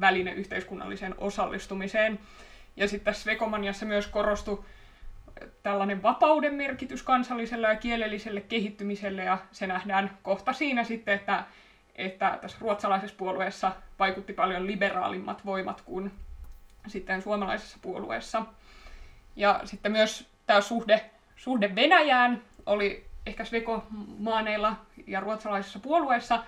väline 0.01 0.33
yhteiskunnalliseen 0.33 1.15
osallistumiseen. 1.19 2.19
Ja 2.77 2.89
sitten 2.89 3.05
tässä 3.05 3.31
Vekomaniassa 3.31 3.87
myös 3.87 4.07
korostui 4.07 4.65
tällainen 5.63 6.03
vapauden 6.03 6.55
merkitys 6.55 7.03
kansalliselle 7.03 7.69
ja 7.69 7.77
kielelliselle 7.77 8.41
kehittymiselle, 8.41 9.25
ja 9.25 9.39
se 9.53 9.67
nähdään 9.67 10.19
kohta 10.23 10.53
siinä 10.53 10.85
sitten, 10.85 11.15
että, 11.15 11.45
että 11.97 12.39
tässä 12.41 12.59
ruotsalaisessa 12.61 13.17
puolueessa 13.17 13.73
vaikutti 13.99 14.33
paljon 14.33 14.67
liberaalimmat 14.67 15.47
voimat 15.47 15.81
kuin 15.81 16.13
sitten 16.87 17.23
suomalaisessa 17.23 17.79
puolueessa. 17.83 18.43
Ja 19.37 19.61
sitten 19.65 19.93
myös 19.93 20.29
tämä 20.47 20.61
suhde, 20.61 21.11
suhde 21.37 21.75
Venäjään 21.75 22.43
oli 22.67 23.07
ehkä 23.27 23.45
svekomaaneilla 23.45 24.77
ja 25.07 25.21
ruotsalaisessa 25.21 25.79
puolueessa 25.79 26.45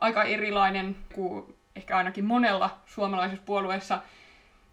aika 0.00 0.22
erilainen 0.22 0.96
kuin 1.14 1.56
ehkä 1.76 1.96
ainakin 1.96 2.24
monella 2.24 2.78
suomalaisessa 2.86 3.44
puolueessa. 3.46 4.00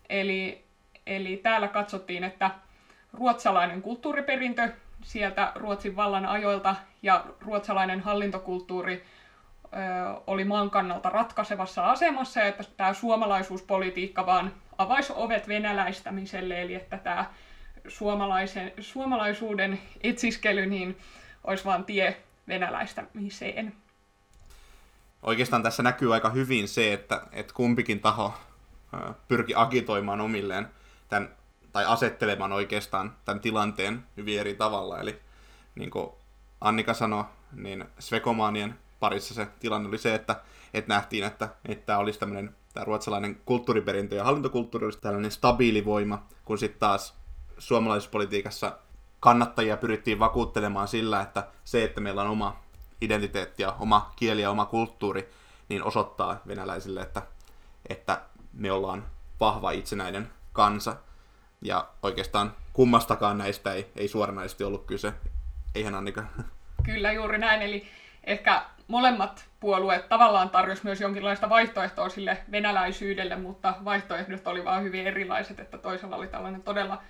Eli, 0.10 0.64
eli 1.08 1.38
täällä 1.38 1.68
katsottiin, 1.68 2.24
että 2.24 2.52
ruotsalainen 3.14 3.82
kulttuuriperintö 3.82 4.70
sieltä 5.04 5.52
Ruotsin 5.56 5.96
vallan 5.96 6.26
ajoilta 6.26 6.76
ja 7.02 7.26
ruotsalainen 7.42 8.02
hallintokulttuuri 8.02 9.04
ö, 9.66 9.78
oli 10.28 10.46
maan 10.46 10.70
kannalta 10.70 11.10
ratkaisevassa 11.10 11.92
asemassa, 11.92 12.40
ja 12.40 12.48
että 12.48 12.64
tämä 12.78 12.94
suomalaisuuspolitiikka 12.94 14.26
vaan 14.26 14.52
avaisi 14.78 15.14
ovet 15.16 15.48
venäläistämiselle, 15.48 16.62
eli 16.62 16.76
että 16.76 16.98
tämä 16.98 17.26
suomalaisen, 17.88 18.72
suomalaisuuden 18.80 19.80
etsiskely 20.04 20.66
niin 20.66 20.98
olisi 21.44 21.66
vain 21.66 21.84
tie 21.84 22.18
venäläistämiseen. 22.48 23.74
Oikeastaan 25.24 25.64
tässä 25.64 25.84
näkyy 25.84 26.14
aika 26.14 26.30
hyvin 26.30 26.68
se, 26.68 26.94
että, 26.94 27.22
että 27.32 27.54
kumpikin 27.54 28.00
taho 28.00 28.34
pyrki 29.28 29.54
agitoimaan 29.56 30.22
omilleen 30.22 30.68
tämän 31.10 31.30
tai 31.72 31.86
asettelemaan 31.86 32.52
oikeastaan 32.52 33.16
tämän 33.26 33.40
tilanteen 33.40 34.04
hyvin 34.18 34.40
eri 34.40 34.54
tavalla. 34.54 35.00
Eli 35.00 35.20
niin 35.76 35.92
kuin 35.92 36.10
Annika 36.62 36.94
sanoi, 36.94 37.24
niin 37.52 37.86
Svekomaanien 38.00 38.76
parissa 39.00 39.34
se 39.34 39.48
tilanne 39.60 39.90
oli 39.90 39.98
se, 39.98 40.16
että, 40.16 40.36
että 40.74 40.94
nähtiin, 40.94 41.24
että, 41.24 41.50
että 41.66 41.86
tämä 41.86 42.00
olisi 42.00 42.20
tämmöinen 42.20 42.56
tämä 42.74 42.84
ruotsalainen 42.84 43.42
kulttuuriperintö 43.46 44.16
ja 44.16 44.24
hallintokulttuuri 44.24 44.86
olisi 44.86 45.02
tällainen 45.02 45.32
stabiili 45.32 45.86
voima, 45.86 46.24
kun 46.46 46.58
sitten 46.58 46.80
taas 46.80 47.16
suomalaispolitiikassa 47.58 48.78
kannattajia 49.20 49.78
pyrittiin 49.78 50.20
vakuuttelemaan 50.20 50.88
sillä, 50.88 51.22
että 51.22 51.48
se, 51.64 51.84
että 51.84 52.02
meillä 52.02 52.22
on 52.22 52.28
oma 52.28 52.60
identiteetti 53.02 53.64
ja 53.64 53.76
oma 53.80 54.12
kieli 54.16 54.42
ja 54.42 54.52
oma 54.52 54.66
kulttuuri, 54.66 55.30
niin 55.70 55.84
osoittaa 55.84 56.42
venäläisille, 56.48 57.02
että, 57.02 57.22
että 57.90 58.22
me 58.54 58.72
ollaan 58.72 59.06
vahva 59.40 59.72
itsenäinen 59.72 60.30
kansa. 60.54 60.96
Ja 61.62 61.88
oikeastaan 62.04 62.56
kummastakaan 62.74 63.38
näistä 63.38 63.74
ei, 63.74 63.92
ei 63.96 64.08
suoranaisesti 64.08 64.64
ollut 64.64 64.86
kyse. 64.86 65.14
Eihän 65.76 65.96
Annika? 65.96 66.24
Kyllä 66.84 67.12
juuri 67.12 67.38
näin, 67.38 67.62
eli 67.62 67.88
ehkä 68.24 68.66
molemmat 68.88 69.46
puolueet 69.60 70.10
tavallaan 70.10 70.50
tarjosi 70.50 70.84
myös 70.84 71.02
jonkinlaista 71.02 71.50
vaihtoehtoa 71.50 72.10
sille 72.10 72.38
venäläisyydelle, 72.52 73.36
mutta 73.36 73.74
vaihtoehdot 73.86 74.48
oli 74.48 74.66
vaan 74.66 74.84
hyvin 74.84 75.08
erilaiset, 75.08 75.60
että 75.60 75.78
toisella 75.78 76.16
oli 76.16 76.28
tällainen 76.28 76.64
todella 76.64 77.02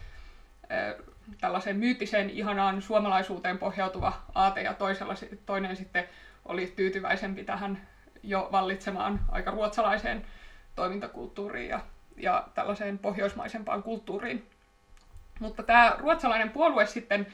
tällaiseen 1.42 1.78
myyttiseen 1.78 2.30
ihanaan 2.30 2.82
suomalaisuuteen 2.82 3.58
pohjautuva 3.58 4.14
aate 4.36 4.62
ja 4.62 4.74
toisella, 4.74 5.14
toinen 5.46 5.76
sitten 5.76 6.06
oli 6.46 6.74
tyytyväisempi 6.76 7.44
tähän 7.44 7.82
jo 8.24 8.50
vallitsemaan 8.52 9.20
aika 9.32 9.52
ruotsalaiseen 9.52 10.26
toimintakulttuuriin 10.76 11.70
ja 11.70 11.80
ja 12.18 12.44
tällaiseen 12.54 12.98
pohjoismaisempaan 12.98 13.84
kulttuuriin. 13.84 14.44
Mutta 15.40 15.64
tämä 15.64 15.96
ruotsalainen 15.98 16.50
puolue 16.50 16.86
sitten 16.86 17.28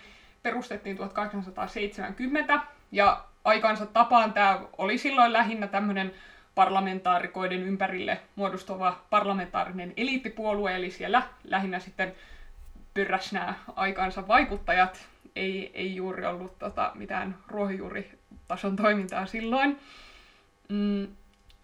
perustettiin 0.44 0.96
1870 0.96 2.60
ja 2.91 3.24
aikansa 3.44 3.86
tapaan 3.86 4.34
tämä 4.34 4.60
oli 4.78 4.98
silloin 4.98 5.34
lähinnä 5.34 5.67
tämmöinen 5.67 6.12
parlamentaarikoiden 6.56 7.63
ympärille 7.63 8.17
muodostuva 8.36 8.94
parlamentaarinen 9.10 9.94
eliittipuolue, 9.98 10.76
eli 10.76 10.89
siellä 10.89 11.22
lähinnä 11.44 11.80
sitten 11.80 12.13
pyrräs 12.93 13.34
nämä 13.34 13.54
aikansa 13.75 14.27
vaikuttajat. 14.27 15.08
Ei, 15.36 15.71
ei 15.73 15.95
juuri 15.95 16.25
ollut 16.25 16.60
tota, 16.60 16.91
mitään 16.95 17.38
ruohonjuuritason 17.47 18.75
toimintaa 18.75 19.25
silloin. 19.25 19.80
Mm, 20.69 21.08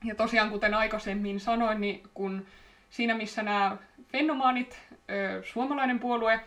ja 0.03 0.15
tosiaan, 0.15 0.49
kuten 0.49 0.73
aikaisemmin 0.73 1.39
sanoin, 1.39 1.81
niin 1.81 2.03
kun 2.13 2.45
siinä 2.89 3.13
missä 3.13 3.43
nämä 3.43 3.77
fenomaanit, 4.11 4.81
suomalainen 5.43 5.99
puolue, 5.99 6.39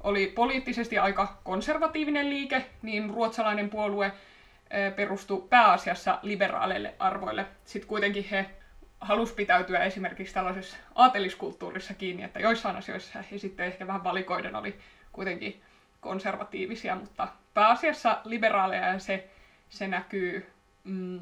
oli 0.00 0.26
poliittisesti 0.26 0.98
aika 0.98 1.40
konservatiivinen 1.44 2.30
liike, 2.30 2.66
niin 2.82 3.10
ruotsalainen 3.10 3.70
puolue 3.70 4.12
perustui 4.96 5.46
pääasiassa 5.50 6.18
liberaaleille 6.22 6.94
arvoille. 6.98 7.46
Sitten 7.64 7.88
kuitenkin 7.88 8.24
he 8.30 8.50
halusivat 9.02 9.36
pitäytyä 9.36 9.78
esimerkiksi 9.78 10.34
tällaisessa 10.34 10.76
aateliskulttuurissa 10.94 11.94
kiinni, 11.94 12.22
että 12.22 12.40
joissain 12.40 12.76
asioissa 12.76 13.22
he 13.32 13.38
sitten 13.38 13.66
ehkä 13.66 13.86
vähän 13.86 14.04
valikoiden 14.04 14.56
oli 14.56 14.78
kuitenkin 15.12 15.62
konservatiivisia, 16.00 16.96
mutta 16.96 17.28
pääasiassa 17.54 18.20
liberaaleja 18.24 18.86
ja 18.86 18.98
se, 18.98 19.28
se 19.70 19.88
näkyy 19.88 20.46
mm, 20.84 21.20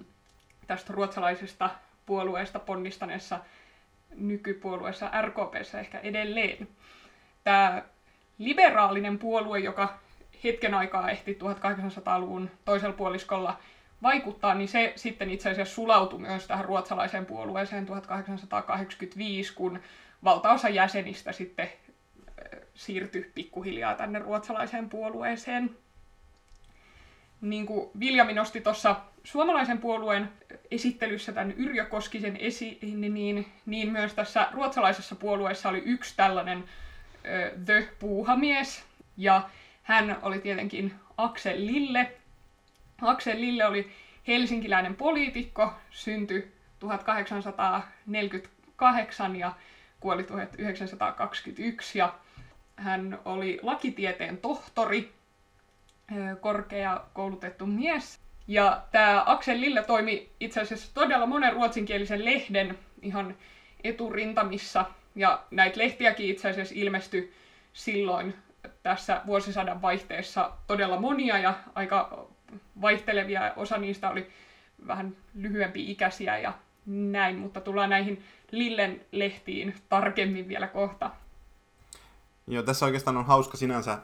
tästä 0.66 0.92
ruotsalaisesta 0.92 1.70
puolueesta 2.06 2.58
ponnistaneessa 2.58 3.40
nykypuolueessa 4.14 5.10
RKPssä 5.22 5.80
ehkä 5.80 5.98
edelleen. 5.98 6.68
Tämä 7.44 7.82
liberaalinen 8.38 9.18
puolue, 9.18 9.58
joka 9.58 9.98
hetken 10.44 10.74
aikaa 10.74 11.10
ehti 11.10 11.38
1800-luvun 11.42 12.50
toisella 12.64 12.94
puoliskolla 12.96 13.58
vaikuttaa, 14.02 14.54
niin 14.54 14.68
se 14.68 14.92
sitten 14.96 15.30
itse 15.30 15.50
asiassa 15.50 15.74
sulautui 15.74 16.18
myös 16.18 16.46
tähän 16.46 16.64
ruotsalaiseen 16.64 17.26
puolueeseen 17.26 17.86
1885, 17.86 19.54
kun 19.54 19.80
valtaosa 20.24 20.68
jäsenistä 20.68 21.32
sitten 21.32 21.68
siirtyi 22.74 23.30
pikkuhiljaa 23.34 23.94
tänne 23.94 24.18
ruotsalaiseen 24.18 24.88
puolueeseen. 24.88 25.76
Niin 27.40 27.66
kuin 27.66 27.90
Viljami 28.00 28.32
nosti 28.32 28.60
tuossa 28.60 28.96
suomalaisen 29.24 29.78
puolueen 29.78 30.32
esittelyssä 30.70 31.32
tämän 31.32 31.52
Yrjö 31.52 31.84
Koskisen 31.84 32.36
esiin, 32.36 33.00
niin, 33.14 33.46
niin 33.66 33.92
myös 33.92 34.14
tässä 34.14 34.48
ruotsalaisessa 34.52 35.14
puolueessa 35.14 35.68
oli 35.68 35.82
yksi 35.84 36.16
tällainen 36.16 36.64
ö, 37.24 37.52
The 37.64 37.88
Puuhamies, 37.98 38.84
ja 39.16 39.48
hän 39.82 40.18
oli 40.22 40.38
tietenkin 40.38 40.94
Axel 41.16 41.66
Lille. 41.66 42.12
Axel 43.02 43.40
Lille 43.40 43.66
oli 43.66 43.92
helsinkiläinen 44.28 44.96
poliitikko, 44.96 45.72
syntyi 45.90 46.52
1848 46.78 49.36
ja 49.36 49.52
kuoli 50.00 50.24
1921 50.24 51.98
ja 51.98 52.14
hän 52.76 53.18
oli 53.24 53.58
lakitieteen 53.62 54.38
tohtori, 54.38 55.12
korkea 56.40 57.00
koulutettu 57.12 57.66
mies. 57.66 58.20
Ja 58.48 58.82
tämä 58.90 59.22
Axel 59.26 59.60
Lille 59.60 59.82
toimi 59.82 60.28
itse 60.40 60.60
asiassa 60.60 60.94
todella 60.94 61.26
monen 61.26 61.52
ruotsinkielisen 61.52 62.24
lehden 62.24 62.78
ihan 63.02 63.36
eturintamissa. 63.84 64.84
Ja 65.14 65.42
näitä 65.50 65.78
lehtiäkin 65.78 66.30
itse 66.30 66.48
asiassa 66.48 66.74
ilmestyi 66.78 67.32
silloin 67.72 68.34
tässä 68.82 69.20
vuosisadan 69.26 69.82
vaihteessa 69.82 70.50
todella 70.66 71.00
monia 71.00 71.38
ja 71.38 71.54
aika 71.74 72.26
vaihtelevia. 72.80 73.52
Osa 73.56 73.78
niistä 73.78 74.10
oli 74.10 74.30
vähän 74.86 75.16
lyhyempi 75.34 75.90
ikäisiä 75.90 76.38
ja 76.38 76.52
näin, 76.86 77.38
mutta 77.38 77.60
tullaan 77.60 77.90
näihin 77.90 78.24
Lillen 78.50 79.04
lehtiin 79.12 79.74
tarkemmin 79.88 80.48
vielä 80.48 80.66
kohta. 80.66 81.10
Joo, 82.46 82.62
tässä 82.62 82.86
oikeastaan 82.86 83.16
on 83.16 83.26
hauska 83.26 83.56
sinänsä 83.56 83.98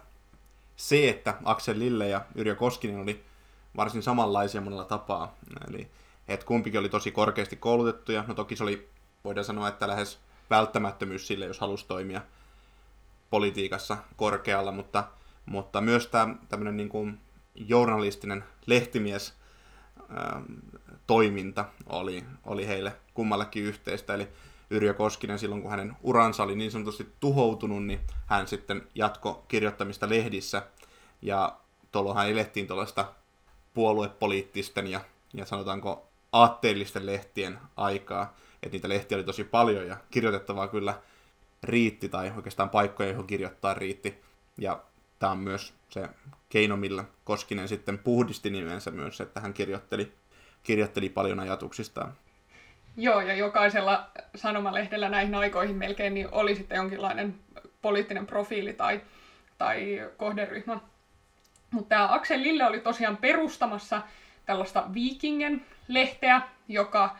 se, 0.76 1.08
että 1.08 1.34
Axel 1.44 1.78
Lille 1.78 2.08
ja 2.08 2.20
Yrjö 2.34 2.54
Koskinen 2.54 3.00
oli 3.00 3.24
varsin 3.76 4.02
samanlaisia 4.02 4.60
monella 4.60 4.84
tapaa. 4.84 5.36
Eli 5.68 5.90
että 6.28 6.46
kumpikin 6.46 6.80
oli 6.80 6.88
tosi 6.88 7.12
korkeasti 7.12 7.56
koulutettuja. 7.56 8.24
No 8.26 8.34
toki 8.34 8.56
se 8.56 8.62
oli, 8.62 8.88
voidaan 9.24 9.44
sanoa, 9.44 9.68
että 9.68 9.88
lähes 9.88 10.18
välttämättömyys 10.50 11.26
sille, 11.26 11.46
jos 11.46 11.60
halusi 11.60 11.86
toimia 11.88 12.20
politiikassa 13.30 13.96
korkealla, 14.16 14.72
mutta, 14.72 15.04
mutta 15.46 15.80
myös 15.80 16.06
tämä 16.06 16.34
tämmöinen 16.48 16.76
niin 16.76 16.88
kuin 16.88 17.20
journalistinen 17.56 18.44
lehtimies 18.66 19.34
ää, 20.08 20.42
toiminta 21.06 21.64
oli, 21.86 22.24
oli 22.44 22.66
heille 22.66 22.96
kummallekin 23.14 23.64
yhteistä. 23.64 24.14
Eli 24.14 24.28
Yrjö 24.70 24.94
Koskinen 24.94 25.38
silloin, 25.38 25.62
kun 25.62 25.70
hänen 25.70 25.96
uransa 26.02 26.42
oli 26.42 26.56
niin 26.56 26.70
sanotusti 26.70 27.12
tuhoutunut, 27.20 27.84
niin 27.84 28.00
hän 28.26 28.48
sitten 28.48 28.88
jatko 28.94 29.44
kirjoittamista 29.48 30.08
lehdissä. 30.08 30.62
Ja 31.22 31.56
tuolloin 31.92 32.30
elettiin 32.30 32.66
tuollaista 32.66 33.12
puoluepoliittisten 33.74 34.86
ja, 34.86 35.00
ja 35.34 35.46
sanotaanko 35.46 36.08
aatteellisten 36.32 37.06
lehtien 37.06 37.58
aikaa. 37.76 38.36
Että 38.62 38.74
niitä 38.74 38.88
lehtiä 38.88 39.16
oli 39.18 39.24
tosi 39.24 39.44
paljon 39.44 39.86
ja 39.86 39.96
kirjoitettavaa 40.10 40.68
kyllä 40.68 41.02
riitti, 41.62 42.08
tai 42.08 42.32
oikeastaan 42.36 42.70
paikkoja, 42.70 43.08
joihin 43.08 43.26
kirjoittaa 43.26 43.74
riitti. 43.74 44.22
Ja 44.58 44.82
tämä 45.18 45.32
on 45.32 45.38
myös 45.38 45.74
se 45.88 46.08
keino, 46.48 46.76
millä 46.76 47.04
Koskinen 47.24 47.68
sitten 47.68 47.98
puhdisti 47.98 48.50
nimensä 48.50 48.90
myös, 48.90 49.20
että 49.20 49.40
hän 49.40 49.54
kirjoitteli, 49.54 50.12
kirjoitteli 50.62 51.08
paljon 51.08 51.40
ajatuksistaan. 51.40 52.14
Joo, 52.96 53.20
ja 53.20 53.34
jokaisella 53.34 54.10
sanomalehdellä 54.34 55.08
näihin 55.08 55.34
aikoihin 55.34 55.76
melkein 55.76 56.14
niin 56.14 56.28
oli 56.32 56.54
sitten 56.54 56.76
jonkinlainen 56.76 57.34
poliittinen 57.82 58.26
profiili 58.26 58.72
tai, 58.72 59.00
tai 59.58 60.10
kohderyhmä. 60.16 60.80
Mutta 61.70 61.88
tämä 61.88 62.12
Axel 62.12 62.42
Lille 62.42 62.64
oli 62.64 62.80
tosiaan 62.80 63.16
perustamassa 63.16 64.02
tällaista 64.46 64.84
Vikingen 64.94 65.66
lehteä, 65.88 66.40
joka, 66.68 67.16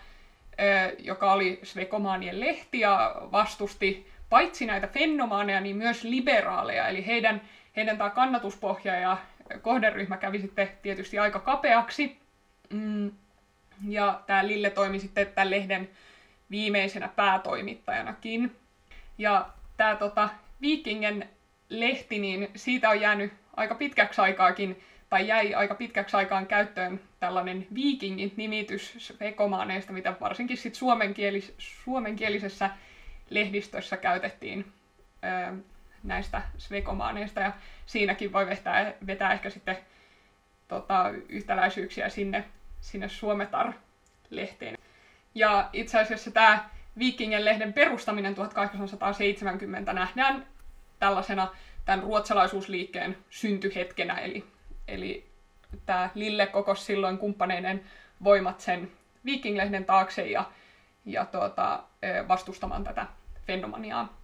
joka 0.98 1.32
oli 1.32 1.60
Svekomaanien 1.62 2.40
lehti 2.40 2.80
ja 2.80 3.14
vastusti 3.32 4.06
paitsi 4.30 4.66
näitä 4.66 4.86
fennomaaneja, 4.86 5.60
niin 5.60 5.76
myös 5.76 6.04
liberaaleja. 6.04 6.88
Eli 6.88 7.06
heidän, 7.06 7.40
heidän 7.76 7.98
tämä 7.98 8.10
kannatuspohja 8.10 8.94
ja 8.98 9.16
kohderyhmä 9.62 10.16
kävi 10.16 10.40
sitten 10.40 10.68
tietysti 10.82 11.18
aika 11.18 11.38
kapeaksi. 11.38 12.18
Mm, 12.70 13.12
ja 13.88 14.20
tämä 14.26 14.46
Lille 14.46 14.70
toimi 14.70 14.98
sitten 14.98 15.26
tämän 15.26 15.50
lehden 15.50 15.90
viimeisenä 16.50 17.08
päätoimittajanakin. 17.08 18.56
Ja 19.18 19.48
tämä 19.76 19.96
tota, 19.96 20.28
Vikingen 20.60 21.28
lehti, 21.68 22.18
niin 22.18 22.48
siitä 22.56 22.90
on 22.90 23.00
jäänyt 23.00 23.32
aika 23.56 23.74
pitkäksi 23.74 24.20
aikaakin, 24.20 24.82
tai 25.10 25.28
jäi 25.28 25.54
aika 25.54 25.74
pitkäksi 25.74 26.16
aikaan 26.16 26.46
käyttöön 26.46 27.00
tällainen 27.20 27.66
Vikingin-nimitys 27.74 29.12
vekomaaneista, 29.20 29.92
mitä 29.92 30.14
varsinkin 30.20 30.56
sit 30.56 30.74
suomenkielis- 30.74 31.54
suomenkielisessä 31.58 32.70
lehdistössä 33.30 33.96
käytettiin 33.96 34.64
näistä 36.06 36.42
svekomaaneista, 36.58 37.40
ja 37.40 37.52
siinäkin 37.86 38.32
voi 38.32 38.46
vetää, 38.46 38.92
vetää 39.06 39.32
ehkä 39.32 39.50
sitten 39.50 39.78
tota, 40.68 41.10
yhtäläisyyksiä 41.28 42.08
sinne 42.08 42.44
sinne 42.80 43.08
Suometar-lehteen. 43.08 44.78
Ja 45.34 45.70
itse 45.72 46.00
asiassa 46.00 46.30
tämä 46.30 46.68
Vikingen 46.98 47.44
lehden 47.44 47.72
perustaminen 47.72 48.34
1870 48.34 49.92
nähdään 49.92 50.46
tällaisena 50.98 51.48
tämän 51.84 52.02
ruotsalaisuusliikkeen 52.02 53.16
syntyhetkenä, 53.30 54.14
eli, 54.14 54.44
eli 54.88 55.26
tämä 55.86 56.10
Lille 56.14 56.46
kokos 56.46 56.86
silloin 56.86 57.18
kumppaneiden 57.18 57.84
voimat 58.24 58.60
sen 58.60 58.92
Viking-lehden 59.24 59.84
taakse 59.84 60.26
ja, 60.26 60.50
ja 61.04 61.24
tuota, 61.24 61.82
vastustamaan 62.28 62.84
tätä 62.84 63.06
fenomaniaa. 63.46 64.18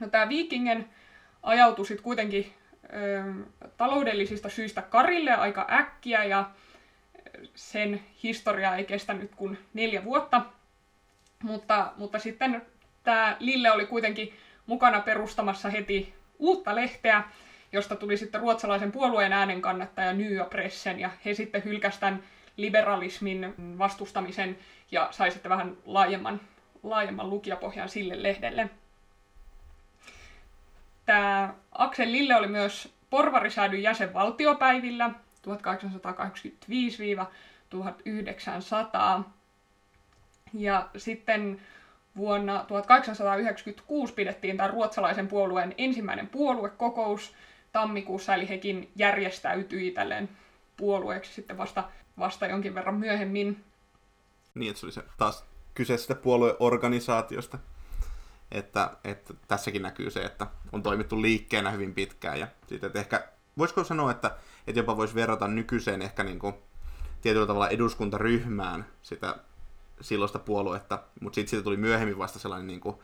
No, 0.00 0.08
tämä 0.08 0.28
Vikingen 0.28 0.88
ajautui 1.44 1.86
sitten 1.86 2.04
kuitenkin 2.04 2.52
ö, 2.92 3.22
taloudellisista 3.76 4.48
syistä 4.48 4.82
Karille 4.82 5.30
aika 5.30 5.66
äkkiä 5.70 6.24
ja 6.24 6.50
sen 7.54 8.00
historia 8.22 8.76
ei 8.76 8.84
kestänyt 8.84 9.30
kuin 9.36 9.58
neljä 9.74 10.04
vuotta. 10.04 10.42
Mutta, 11.42 11.92
mutta 11.96 12.18
sitten 12.18 12.62
tämä 13.02 13.36
Lille 13.40 13.70
oli 13.70 13.86
kuitenkin 13.86 14.34
mukana 14.66 15.00
perustamassa 15.00 15.70
heti 15.70 16.14
uutta 16.38 16.74
lehteä, 16.74 17.22
josta 17.72 17.96
tuli 17.96 18.16
sitten 18.16 18.40
ruotsalaisen 18.40 18.92
puolueen 18.92 19.32
äänen 19.32 19.62
kannattaja 19.62 20.12
Nya 20.12 20.44
Pressen, 20.44 21.00
ja 21.00 21.10
he 21.24 21.34
sitten 21.34 21.64
hylkäsivät 21.64 22.14
liberalismin 22.56 23.54
vastustamisen 23.78 24.58
ja 24.90 25.08
sai 25.10 25.30
sitten 25.30 25.50
vähän 25.50 25.76
laajemman, 25.84 26.40
laajemman 26.82 27.30
lukijapohjan 27.30 27.88
sille 27.88 28.22
lehdelle. 28.22 28.70
Tämä 31.06 31.54
Aksel 31.72 32.12
Lille 32.12 32.36
oli 32.36 32.46
myös 32.46 32.94
porvarisäädyn 33.10 33.82
jäsen 33.82 34.14
valtiopäivillä 34.14 35.10
1885-1900. 39.20 39.24
Ja 40.54 40.88
sitten 40.96 41.60
vuonna 42.16 42.64
1896 42.68 44.14
pidettiin 44.14 44.56
tämän 44.56 44.70
ruotsalaisen 44.70 45.28
puolueen 45.28 45.74
ensimmäinen 45.78 46.26
puoluekokous 46.26 47.34
tammikuussa, 47.72 48.34
eli 48.34 48.48
hekin 48.48 48.90
järjestäytyi 48.96 49.90
tälleen 49.90 50.28
puolueeksi 50.76 51.32
sitten 51.32 51.58
vasta, 51.58 51.84
vasta 52.18 52.46
jonkin 52.46 52.74
verran 52.74 52.94
myöhemmin. 52.94 53.64
Niin, 54.54 54.70
että 54.70 54.80
se 54.80 54.86
oli 54.86 54.92
se 54.92 55.02
taas 55.18 55.44
kyseisestä 55.74 56.14
puolueorganisaatiosta. 56.14 57.58
Että, 58.54 58.90
että 59.04 59.34
tässäkin 59.48 59.82
näkyy 59.82 60.10
se, 60.10 60.24
että 60.24 60.46
on 60.72 60.82
toimittu 60.82 61.22
liikkeenä 61.22 61.70
hyvin 61.70 61.94
pitkään. 61.94 62.40
Ja 62.40 62.48
sitten, 62.66 62.86
että 62.86 62.98
ehkä, 62.98 63.28
voisiko 63.58 63.84
sanoa, 63.84 64.10
että 64.10 64.36
että 64.66 64.80
jopa 64.80 64.96
voisi 64.96 65.14
verrata 65.14 65.48
nykyiseen 65.48 66.02
ehkä 66.02 66.24
niin 66.24 66.38
kuin 66.38 66.54
tietyllä 67.20 67.46
tavalla 67.46 67.68
eduskuntaryhmään 67.68 68.86
sitä 69.02 69.36
silloista 70.00 70.38
puoluetta, 70.38 71.02
mutta 71.20 71.34
sitten 71.34 71.50
siitä 71.50 71.64
tuli 71.64 71.76
myöhemmin 71.76 72.18
vasta 72.18 72.38
sellainen 72.38 72.66
niin 72.66 72.80
kuin, 72.80 72.96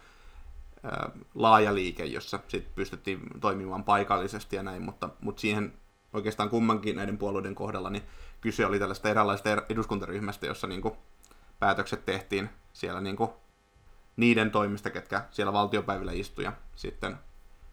ää, 0.82 1.10
laaja 1.34 1.74
liike, 1.74 2.04
jossa 2.04 2.40
sit 2.48 2.74
pystyttiin 2.74 3.20
toimimaan 3.40 3.84
paikallisesti 3.84 4.56
ja 4.56 4.62
näin, 4.62 4.82
mutta, 4.82 5.08
mutta 5.20 5.40
siihen 5.40 5.72
oikeastaan 6.12 6.50
kummankin 6.50 6.96
näiden 6.96 7.18
puolueiden 7.18 7.54
kohdalla 7.54 7.90
niin 7.90 8.02
kyse 8.40 8.66
oli 8.66 8.78
tällaista 8.78 9.08
eräänlaista 9.08 9.50
er-, 9.50 9.66
eduskuntaryhmästä, 9.68 10.46
jossa 10.46 10.66
niin 10.66 10.82
kuin, 10.82 10.94
päätökset 11.58 12.04
tehtiin 12.04 12.50
siellä 12.72 13.00
niin 13.00 13.16
kuin, 13.16 13.30
niiden 14.20 14.50
toimista, 14.50 14.90
ketkä 14.90 15.22
siellä 15.30 15.52
valtiopäivillä 15.52 16.12
istuja. 16.12 16.52
Sitten 16.76 17.16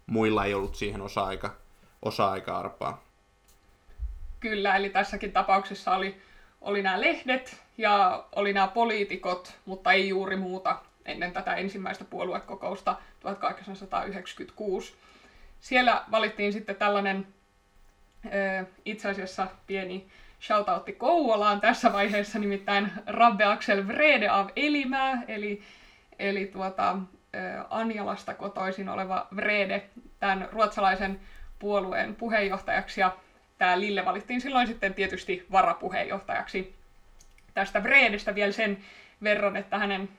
muilla 0.05 0.45
ei 0.45 0.53
ollut 0.53 0.75
siihen 0.75 1.01
osa-aika, 1.01 1.55
osa-aika-arpaa. 2.01 3.03
Kyllä, 4.39 4.75
eli 4.75 4.89
tässäkin 4.89 5.31
tapauksessa 5.31 5.95
oli, 5.95 6.21
oli 6.61 6.81
nämä 6.81 7.01
lehdet 7.01 7.63
ja 7.77 8.25
oli 8.35 8.53
nämä 8.53 8.67
poliitikot, 8.67 9.55
mutta 9.65 9.91
ei 9.91 10.09
juuri 10.09 10.35
muuta 10.35 10.81
ennen 11.05 11.31
tätä 11.31 11.55
ensimmäistä 11.55 12.03
puoluekokousta 12.03 12.95
1896. 13.19 14.93
Siellä 15.59 16.03
valittiin 16.11 16.53
sitten 16.53 16.75
tällainen 16.75 17.27
itse 18.85 19.09
asiassa 19.09 19.47
pieni 19.67 20.07
shoutoutti 20.41 20.93
Kouvolaan 20.93 21.61
tässä 21.61 21.93
vaiheessa, 21.93 22.39
nimittäin 22.39 22.91
Rabbe 23.07 23.43
Axel 23.43 23.87
Vrede 23.87 24.29
av 24.29 24.49
Elimää, 24.55 25.23
eli, 25.27 25.61
eli 26.20 26.45
tuota, 26.45 26.97
Anjalasta 27.70 28.34
kotoisin 28.34 28.89
oleva 28.89 29.28
Vrede, 29.36 29.89
tämän 30.20 30.49
ruotsalaisen 30.51 31.20
puolueen 31.59 32.15
puheenjohtajaksi, 32.15 33.01
ja 33.01 33.18
tämä 33.57 33.80
Lille 33.80 34.05
valittiin 34.05 34.41
silloin 34.41 34.68
sitten 34.68 34.93
tietysti 34.93 35.45
varapuheenjohtajaksi. 35.51 36.76
Tästä 37.53 37.84
Vredestä 37.84 38.36
vielä 38.36 38.51
sen 38.51 38.78
verran, 39.24 39.55
että 39.55 39.78
hänen 39.78 40.09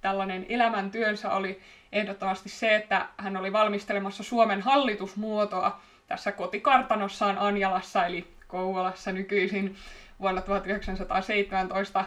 tällainen 0.00 0.46
elämäntyönsä 0.48 1.30
oli 1.30 1.60
ehdottomasti 1.92 2.48
se, 2.48 2.74
että 2.74 3.06
hän 3.16 3.36
oli 3.36 3.52
valmistelemassa 3.52 4.22
Suomen 4.22 4.60
hallitusmuotoa 4.60 5.80
tässä 6.06 6.32
kotikartanossaan 6.32 7.38
Anjalassa, 7.38 8.06
eli 8.06 8.26
Kouvolassa 8.46 9.12
nykyisin 9.12 9.76
vuonna 10.20 10.40
1917 10.40 12.04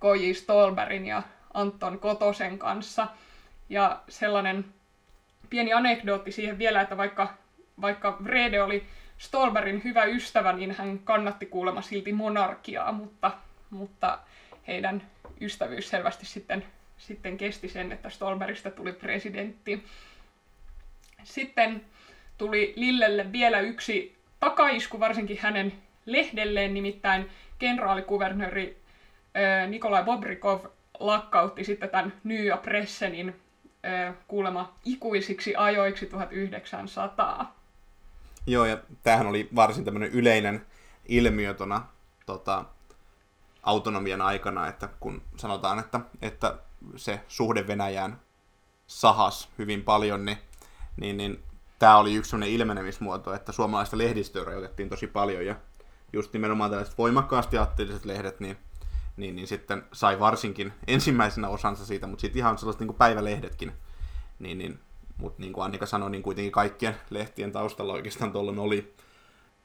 K.J. 0.00 0.32
Stolberin 0.32 1.06
ja 1.06 1.22
Anton 1.54 1.98
Kotosen 1.98 2.58
kanssa. 2.58 3.06
Ja 3.68 4.00
sellainen 4.08 4.64
pieni 5.50 5.72
anekdootti 5.72 6.32
siihen 6.32 6.58
vielä, 6.58 6.80
että 6.80 6.96
vaikka, 6.96 7.34
vaikka 7.80 8.16
Vrede 8.24 8.62
oli 8.62 8.86
Stolberin 9.18 9.84
hyvä 9.84 10.04
ystävä, 10.04 10.52
niin 10.52 10.72
hän 10.72 10.98
kannatti 10.98 11.46
kuulemma 11.46 11.82
silti 11.82 12.12
monarkiaa, 12.12 12.92
mutta, 12.92 13.32
mutta 13.70 14.18
heidän 14.66 15.02
ystävyys 15.40 15.88
selvästi 15.88 16.26
sitten, 16.26 16.64
sitten 16.98 17.36
kesti 17.36 17.68
sen, 17.68 17.92
että 17.92 18.10
Stolberista 18.10 18.70
tuli 18.70 18.92
presidentti. 18.92 19.84
Sitten 21.22 21.84
tuli 22.38 22.72
Lillelle 22.76 23.32
vielä 23.32 23.60
yksi 23.60 24.16
takaisku, 24.40 25.00
varsinkin 25.00 25.38
hänen 25.40 25.72
lehdelleen, 26.06 26.74
nimittäin 26.74 27.30
kenraalikuvernööri 27.58 28.76
Nikolai 29.68 30.04
Bobrikov 30.04 30.60
lakkautti 31.00 31.64
sitten 31.64 31.90
tämän 31.90 32.12
New 32.24 32.58
Pressenin 32.62 33.40
kuulema 34.28 34.74
ikuisiksi 34.84 35.56
ajoiksi 35.56 36.06
1900. 36.06 37.54
Joo, 38.46 38.64
ja 38.64 38.78
tämähän 39.02 39.26
oli 39.26 39.48
varsin 39.54 39.84
tämmöinen 39.84 40.10
yleinen 40.10 40.66
ilmiö 41.08 41.54
tuona 41.54 41.86
tota, 42.26 42.64
autonomian 43.62 44.20
aikana, 44.20 44.68
että 44.68 44.88
kun 45.00 45.22
sanotaan, 45.36 45.78
että, 45.78 46.00
että 46.22 46.58
se 46.96 47.20
suhde 47.28 47.66
Venäjään 47.66 48.20
sahas 48.86 49.48
hyvin 49.58 49.82
paljon, 49.82 50.24
niin, 50.24 50.38
niin, 50.96 51.16
niin 51.16 51.42
tämä 51.78 51.96
oli 51.96 52.14
yksi 52.14 52.30
sellainen 52.30 52.54
ilmenemismuoto, 52.54 53.34
että 53.34 53.52
suomalaista 53.52 53.98
lehdistöä 53.98 54.44
rajoitettiin 54.44 54.88
tosi 54.88 55.06
paljon, 55.06 55.46
ja 55.46 55.56
just 56.12 56.32
nimenomaan 56.32 56.70
tällaiset 56.70 56.98
voimakkaasti 56.98 57.58
aatteelliset 57.58 58.04
lehdet, 58.04 58.40
niin, 58.40 58.56
niin, 59.20 59.36
niin 59.36 59.46
sitten 59.46 59.82
sai 59.92 60.20
varsinkin 60.20 60.72
ensimmäisenä 60.86 61.48
osansa 61.48 61.86
siitä, 61.86 62.06
mutta 62.06 62.20
sitten 62.20 62.38
ihan 62.38 62.58
sellaiset 62.58 62.80
niin 62.80 62.94
päivälehdetkin, 62.94 63.72
niin, 64.38 64.58
niin 64.58 64.78
mutta 65.16 65.42
niin 65.42 65.52
kuin 65.52 65.64
Annika 65.64 65.86
sanoi, 65.86 66.10
niin 66.10 66.22
kuitenkin 66.22 66.52
kaikkien 66.52 66.96
lehtien 67.10 67.52
taustalla 67.52 67.92
oikeastaan 67.92 68.32
tuolloin 68.32 68.58
oli 68.58 68.94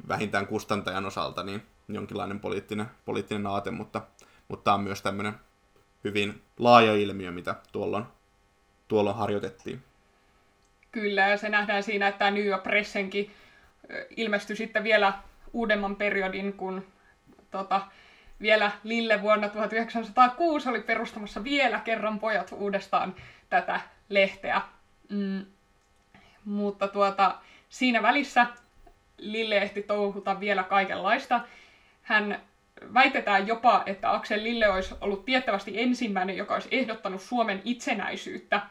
vähintään 0.08 0.48
kustantajan 0.48 1.06
osalta 1.06 1.44
niin 1.44 1.62
jonkinlainen 1.88 2.40
poliittinen, 2.40 2.86
poliittinen 3.06 3.48
aate, 3.48 3.72
mutta, 3.72 4.02
mutta 4.48 4.64
tämä 4.64 4.76
on 4.76 4.84
myös 4.84 5.02
tämmöinen 5.02 5.34
hyvin 6.04 6.42
laaja 6.60 6.96
ilmiö, 6.96 7.32
mitä 7.32 7.56
tuolloin, 7.72 8.06
tuolloin 8.88 9.16
harjoitettiin. 9.16 9.84
Kyllä, 10.92 11.28
ja 11.28 11.38
se 11.38 11.50
nähdään 11.50 11.84
siinä, 11.84 12.08
että 12.08 12.32
New 12.32 12.46
York 12.46 12.64
Pressenkin 12.64 13.32
ilmestyi 14.18 14.56
sitten 14.56 14.84
vielä 14.84 15.14
uudemman 15.54 15.96
periodin, 15.96 16.54
kun 16.54 16.86
tota, 17.52 17.82
vielä 18.42 18.72
Lille 18.84 19.22
vuonna 19.22 19.50
1906 19.50 20.70
oli 20.70 20.82
perustamassa 20.82 21.44
vielä 21.44 21.80
kerran 21.80 22.20
pojat 22.20 22.52
uudestaan 22.52 23.16
tätä 23.50 23.82
lehteä. 24.10 24.62
Mm, 25.10 25.46
mutta 26.46 26.88
tuota, 26.88 27.36
siinä 27.70 28.02
välissä 28.02 28.46
Lille 29.18 29.58
ehti 29.58 29.84
touhuta 29.84 30.40
vielä 30.40 30.64
kaikenlaista. 30.64 31.42
Hän 32.02 32.42
väitetään 32.94 33.48
jopa, 33.48 33.84
että 33.86 34.14
Aksel 34.14 34.44
Lille 34.44 34.70
olisi 34.70 34.96
ollut 35.02 35.26
tiettävästi 35.26 35.82
ensimmäinen, 35.82 36.38
joka 36.38 36.54
olisi 36.54 36.70
ehdottanut 36.72 37.22
Suomen 37.22 37.62
itsenäisyyttä. 37.66 38.62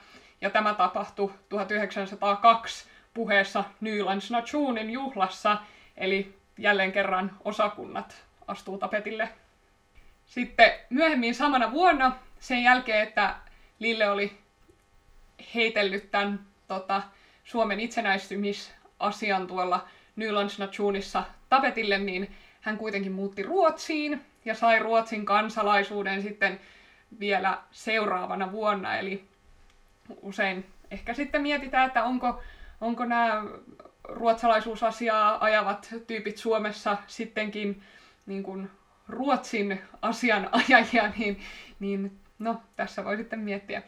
Ja 0.41 0.51
tämä 0.51 0.75
tapahtui 0.75 1.33
1902 1.49 2.89
puheessa 3.15 3.65
Nylands 3.81 4.31
Nationin 4.31 4.91
juhlassa, 4.91 5.57
eli 5.97 6.35
jälleen 6.59 6.93
kerran 6.93 7.37
osakunnat 7.45 8.25
astuu 8.47 8.79
tapetille. 8.79 9.29
Sitten 10.27 10.73
myöhemmin 10.91 11.35
samana 11.35 11.71
vuonna, 11.73 12.13
sen 12.39 12.63
jälkeen, 12.63 13.03
että 13.03 13.35
Lille 13.79 14.09
oli 14.11 14.39
heitellyt 15.55 16.11
tämän 16.11 16.41
tota, 16.69 17.03
Suomen 17.45 17.81
itsenäistymisasian 17.81 19.47
tuolla 19.47 19.89
Nylands 20.17 20.59
Nationissa 20.59 21.25
tapetille, 21.49 21.99
niin 21.99 22.35
hän 22.61 22.79
kuitenkin 22.79 23.13
muutti 23.13 23.43
Ruotsiin 23.43 24.25
ja 24.45 24.55
sai 24.55 24.79
Ruotsin 24.79 25.27
kansalaisuuden 25.27 26.23
sitten 26.23 26.61
vielä 27.21 27.59
seuraavana 27.71 28.53
vuonna. 28.53 28.97
Eli 28.97 29.25
usein 30.23 30.67
ehkä 30.91 31.15
sitten 31.15 31.43
mietitään, 31.43 31.87
että 31.87 32.05
onko, 32.05 32.43
onko 32.81 33.05
nämä 33.05 33.45
ruotsalaisuusasiaa 34.05 35.45
ajavat 35.45 35.95
tyypit 36.07 36.37
Suomessa 36.37 36.97
sittenkin 37.07 37.83
niin 38.27 38.43
kuin 38.43 38.71
Ruotsin 39.09 39.83
asianajajia, 40.03 41.13
niin, 41.19 41.41
niin 41.81 42.21
no, 42.39 42.63
tässä 42.77 43.05
voi 43.05 43.17
sitten 43.17 43.39
miettiä. 43.39 43.83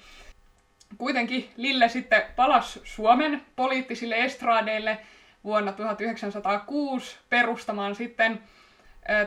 Kuitenkin 0.99 1.51
Lille 1.57 1.89
sitten 1.89 2.23
palasi 2.37 2.81
Suomen 2.85 3.43
poliittisille 3.57 4.25
estraadeille 4.25 4.99
vuonna 5.45 5.73
1906 5.73 7.17
perustamaan 7.29 7.95
sitten 7.95 8.43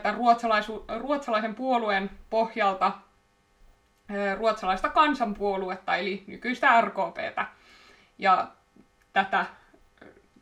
tämän 0.02 0.18
ruotsalaisen 0.98 1.54
puolueen 1.54 2.10
pohjalta 2.30 2.92
ruotsalaista 4.38 4.88
kansanpuoluetta, 4.88 5.96
eli 5.96 6.24
nykyistä 6.26 6.80
RKPtä. 6.80 7.46
Ja 8.18 8.48
tätä 9.12 9.46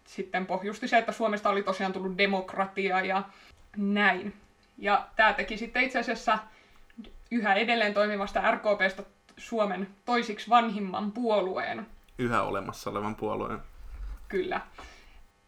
sitten 0.07 0.47
pohjusti 0.47 0.89
se, 0.89 0.99
että 0.99 1.13
Suomesta 1.13 1.51
oli 1.51 1.63
tosiaan 1.63 1.93
tullut 1.93 2.19
demokratia 2.19 3.01
ja 3.01 3.23
näin. 3.77 4.35
Ja 4.79 5.09
tämä 5.17 5.33
teki 5.33 5.57
sitten 5.57 5.83
itse 5.83 5.99
asiassa 5.99 6.39
yhä 7.31 7.55
edelleen 7.55 7.95
toimivasta 7.95 8.51
RKPstä 8.51 9.03
Suomen 9.37 9.89
toisiksi 10.05 10.51
vanhimman 10.51 11.13
puolueen. 11.13 11.87
Yhä 12.19 12.43
olemassa 12.43 12.91
olevan 12.91 13.17
puolueen. 13.17 13.59
Kyllä. 14.29 14.61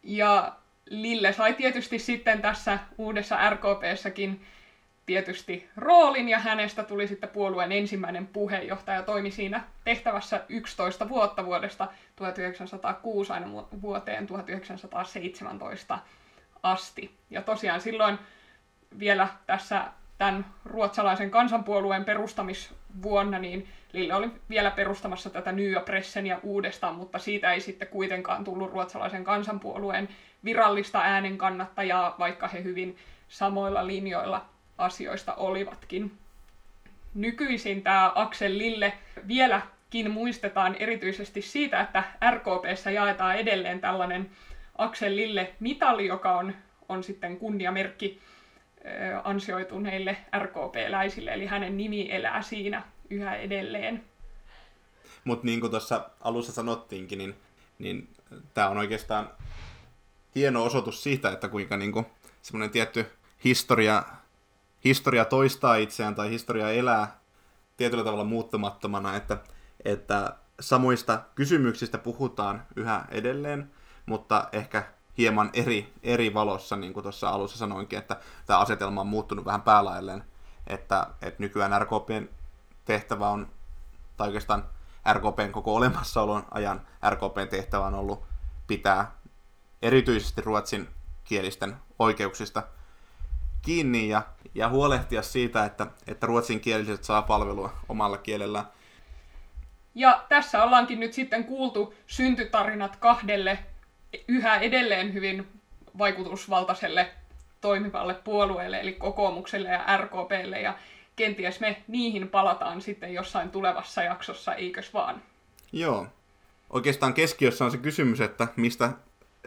Ja 0.02 0.56
Lille 0.90 1.32
sai 1.32 1.54
tietysti 1.54 1.98
sitten 1.98 2.42
tässä 2.42 2.78
uudessa 2.98 3.50
RKPssäkin 3.50 4.44
tietysti 5.06 5.68
roolin 5.76 6.28
ja 6.28 6.38
hänestä 6.38 6.82
tuli 6.82 7.08
sitten 7.08 7.28
puolueen 7.28 7.72
ensimmäinen 7.72 8.26
puheenjohtaja. 8.26 9.02
Toimi 9.02 9.30
siinä 9.30 9.64
tehtävässä 9.84 10.44
11 10.48 11.08
vuotta 11.08 11.44
vuodesta 11.46 11.88
1906 12.16 13.32
aina 13.32 13.46
vuoteen 13.82 14.26
1917 14.26 15.98
asti. 16.62 17.14
Ja 17.30 17.42
tosiaan 17.42 17.80
silloin 17.80 18.18
vielä 18.98 19.28
tässä 19.46 19.84
tämän 20.18 20.46
ruotsalaisen 20.64 21.30
kansanpuolueen 21.30 22.04
perustamisvuonna, 22.04 23.38
niin 23.38 23.68
Lille 23.92 24.14
oli 24.14 24.30
vielä 24.48 24.70
perustamassa 24.70 25.30
tätä 25.30 25.52
Nya 25.52 25.80
Pressenia 25.80 26.40
uudestaan, 26.42 26.94
mutta 26.94 27.18
siitä 27.18 27.52
ei 27.52 27.60
sitten 27.60 27.88
kuitenkaan 27.88 28.44
tullut 28.44 28.72
ruotsalaisen 28.72 29.24
kansanpuolueen 29.24 30.08
virallista 30.44 31.00
äänen 31.00 31.38
kannattajaa, 31.38 32.14
vaikka 32.18 32.48
he 32.48 32.62
hyvin 32.62 32.96
samoilla 33.28 33.86
linjoilla 33.86 34.44
asioista 34.78 35.34
olivatkin. 35.34 36.12
Nykyisin 37.14 37.82
tämä 37.82 38.12
Axel 38.14 38.58
Lille 38.58 38.92
vieläkin 39.26 40.10
muistetaan 40.10 40.76
erityisesti 40.78 41.42
siitä, 41.42 41.80
että 41.80 42.04
RKPssä 42.30 42.90
jaetaan 42.90 43.36
edelleen 43.36 43.80
tällainen 43.80 44.30
Axel 44.78 45.16
Lille-mitali, 45.16 46.06
joka 46.06 46.36
on, 46.36 46.54
on 46.88 47.02
sitten 47.02 47.38
kunniamerkki 47.38 48.20
ansioituneille 49.24 50.16
RKP-läisille, 50.38 51.34
eli 51.34 51.46
hänen 51.46 51.76
nimi 51.76 52.12
elää 52.12 52.42
siinä 52.42 52.82
yhä 53.10 53.36
edelleen. 53.36 54.04
Mutta 55.24 55.46
niin 55.46 55.60
kuin 55.60 55.70
tuossa 55.70 56.10
alussa 56.20 56.52
sanottiinkin, 56.52 57.18
niin, 57.18 57.34
niin 57.78 58.08
tämä 58.54 58.68
on 58.68 58.78
oikeastaan 58.78 59.30
hieno 60.34 60.64
osoitus 60.64 61.02
siitä, 61.02 61.30
että 61.30 61.48
kuinka 61.48 61.76
niin 61.76 62.06
semmoinen 62.42 62.70
tietty 62.70 63.06
historia, 63.44 64.02
historia 64.84 65.24
toistaa 65.24 65.76
itseään 65.76 66.14
tai 66.14 66.30
historia 66.30 66.70
elää 66.70 67.20
tietyllä 67.76 68.04
tavalla 68.04 68.24
muuttumattomana, 68.24 69.16
että, 69.16 69.38
että 69.84 70.36
samoista 70.60 71.22
kysymyksistä 71.34 71.98
puhutaan 71.98 72.62
yhä 72.76 73.04
edelleen, 73.10 73.70
mutta 74.06 74.48
ehkä 74.52 74.84
hieman 75.18 75.50
eri, 75.52 75.92
eri 76.02 76.34
valossa, 76.34 76.76
niin 76.76 76.92
kuin 76.92 77.02
tuossa 77.02 77.28
alussa 77.28 77.58
sanoinkin, 77.58 77.98
että 77.98 78.16
tämä 78.46 78.58
asetelma 78.58 79.00
on 79.00 79.06
muuttunut 79.06 79.44
vähän 79.44 79.62
päälailleen, 79.62 80.24
että, 80.66 81.06
että 81.22 81.42
nykyään 81.42 81.82
RKPn 81.82 82.28
tehtävä 82.84 83.28
on, 83.28 83.48
tai 84.16 84.26
oikeastaan 84.26 84.64
RKPn 85.12 85.52
koko 85.52 85.74
olemassaolon 85.74 86.44
ajan 86.50 86.86
RKPn 87.10 87.48
tehtävä 87.50 87.86
on 87.86 87.94
ollut 87.94 88.24
pitää 88.66 89.12
erityisesti 89.82 90.40
ruotsin 90.40 90.88
kielisten 91.24 91.76
oikeuksista 91.98 92.62
kiinni 93.62 94.08
ja, 94.08 94.22
ja 94.54 94.68
huolehtia 94.68 95.22
siitä, 95.22 95.64
että, 95.64 95.86
että 96.06 96.26
ruotsinkieliset 96.26 97.04
saa 97.04 97.22
palvelua 97.22 97.72
omalla 97.88 98.16
kielellään. 98.16 98.64
Ja 99.94 100.24
tässä 100.28 100.62
ollaankin 100.62 101.00
nyt 101.00 101.12
sitten 101.12 101.44
kuultu 101.44 101.94
syntytarinat 102.06 102.96
kahdelle 102.96 103.58
yhä 104.28 104.56
edelleen 104.56 105.14
hyvin 105.14 105.48
vaikutusvaltaiselle 105.98 107.10
toimivalle 107.60 108.14
puolueelle, 108.14 108.80
eli 108.80 108.92
kokoomukselle 108.92 109.68
ja 109.68 109.96
RKPlle, 109.96 110.60
ja 110.60 110.74
kenties 111.16 111.60
me 111.60 111.82
niihin 111.88 112.28
palataan 112.28 112.80
sitten 112.80 113.14
jossain 113.14 113.50
tulevassa 113.50 114.02
jaksossa, 114.02 114.54
eikös 114.54 114.94
vaan? 114.94 115.22
Joo. 115.72 116.06
Oikeastaan 116.70 117.14
keskiössä 117.14 117.64
on 117.64 117.70
se 117.70 117.78
kysymys, 117.78 118.20
että 118.20 118.48
mistä 118.56 118.92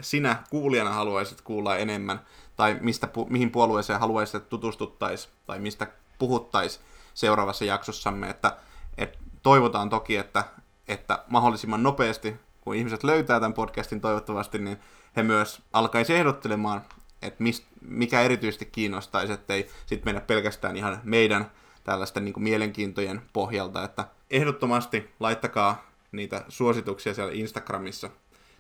sinä 0.02 0.44
kuulijana 0.50 0.92
haluaisit 0.92 1.42
kuulla 1.42 1.78
enemmän, 1.78 2.20
tai 2.56 2.78
mistä, 2.82 3.08
mihin 3.30 3.52
puolueeseen 3.52 4.00
haluaisit, 4.00 4.36
että 4.36 4.50
tutustuttaisiin, 4.50 5.34
tai 5.46 5.60
mistä 5.60 5.88
puhuttaisiin 6.20 6.86
seuraavassa 7.14 7.66
jaksossamme, 7.66 8.30
että, 8.30 8.58
että 8.98 9.20
toivotaan 9.44 9.90
toki, 9.90 10.18
että, 10.18 10.44
että 10.88 11.24
mahdollisimman 11.28 11.84
nopeasti, 11.84 12.36
kun 12.64 12.76
ihmiset 12.76 13.04
löytää 13.04 13.40
tämän 13.40 13.54
podcastin 13.54 14.02
toivottavasti, 14.02 14.60
niin 14.60 14.78
he 15.16 15.24
myös 15.24 15.62
alkaisi 15.74 16.14
ehdottelemaan, 16.14 16.82
että 17.22 17.44
mikä 17.82 18.22
erityisesti 18.22 18.66
kiinnostaisi, 18.66 19.34
ettei 19.34 19.70
sitten 19.86 20.08
mennä 20.08 20.22
pelkästään 20.22 20.78
ihan 20.78 21.00
meidän 21.04 21.52
tällaisten 21.84 22.26
niin 22.26 22.34
kuin 22.34 22.44
mielenkiintojen 22.44 23.22
pohjalta, 23.34 23.84
että 23.84 24.06
ehdottomasti 24.32 25.10
laittakaa 25.20 25.86
niitä 26.12 26.46
suosituksia 26.50 27.14
siellä 27.14 27.34
Instagramissa 27.34 28.10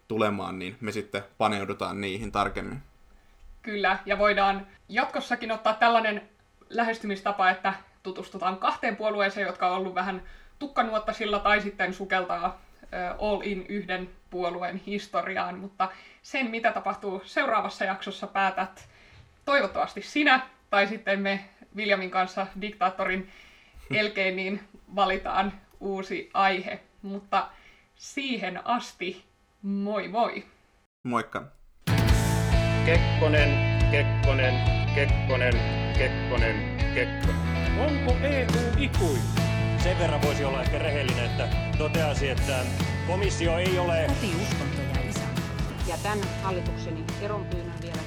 tulemaan, 0.07 0.59
niin 0.59 0.77
me 0.81 0.91
sitten 0.91 1.23
paneudutaan 1.37 2.01
niihin 2.01 2.31
tarkemmin. 2.31 2.81
Kyllä, 3.61 3.99
ja 4.05 4.17
voidaan 4.17 4.67
jatkossakin 4.89 5.51
ottaa 5.51 5.73
tällainen 5.73 6.29
lähestymistapa, 6.69 7.49
että 7.49 7.73
tutustutaan 8.03 8.57
kahteen 8.57 8.95
puolueeseen, 8.95 9.47
jotka 9.47 9.67
on 9.67 9.77
ollut 9.77 9.95
vähän 9.95 10.23
tukkanuottasilla, 10.59 11.39
tai 11.39 11.61
sitten 11.61 11.93
sukeltaa 11.93 12.61
all 13.19 13.41
in 13.43 13.65
yhden 13.69 14.09
puolueen 14.29 14.77
historiaan, 14.77 15.59
mutta 15.59 15.91
sen, 16.21 16.49
mitä 16.49 16.71
tapahtuu 16.71 17.21
seuraavassa 17.25 17.85
jaksossa, 17.85 18.27
päätät 18.27 18.87
toivottavasti 19.45 20.01
sinä, 20.01 20.47
tai 20.69 20.87
sitten 20.87 21.19
me 21.19 21.45
Viljamin 21.75 22.11
kanssa 22.11 22.47
diktaattorin 22.61 23.29
elkein, 23.99 24.35
niin 24.35 24.61
valitaan 24.95 25.53
uusi 25.79 26.29
aihe. 26.33 26.79
Mutta 27.01 27.47
siihen 27.95 28.67
asti, 28.67 29.25
moi 29.61 30.07
moi! 30.07 30.45
Moikka! 31.03 31.43
Kekkonen, 32.85 33.49
Kekkonen, 33.91 34.53
Kekkonen, 34.95 35.53
Kekkonen, 35.97 36.77
Kekkonen. 36.93 37.43
Onko 37.79 38.13
EU 38.23 38.47
ikuinen? 38.77 39.52
Sen 39.83 39.99
verran 39.99 40.21
voisi 40.21 40.45
olla 40.45 40.61
ehkä 40.61 40.79
rehellinen, 40.79 41.25
että 41.25 41.47
toteasi, 41.77 42.29
että 42.29 42.59
komissio 43.07 43.57
ei 43.57 43.79
ole... 43.79 44.07
Ja 45.87 45.97
tämän 46.03 46.19
hallitukseni 46.43 47.03
eronpyynnön 47.21 47.81
vielä 47.81 48.02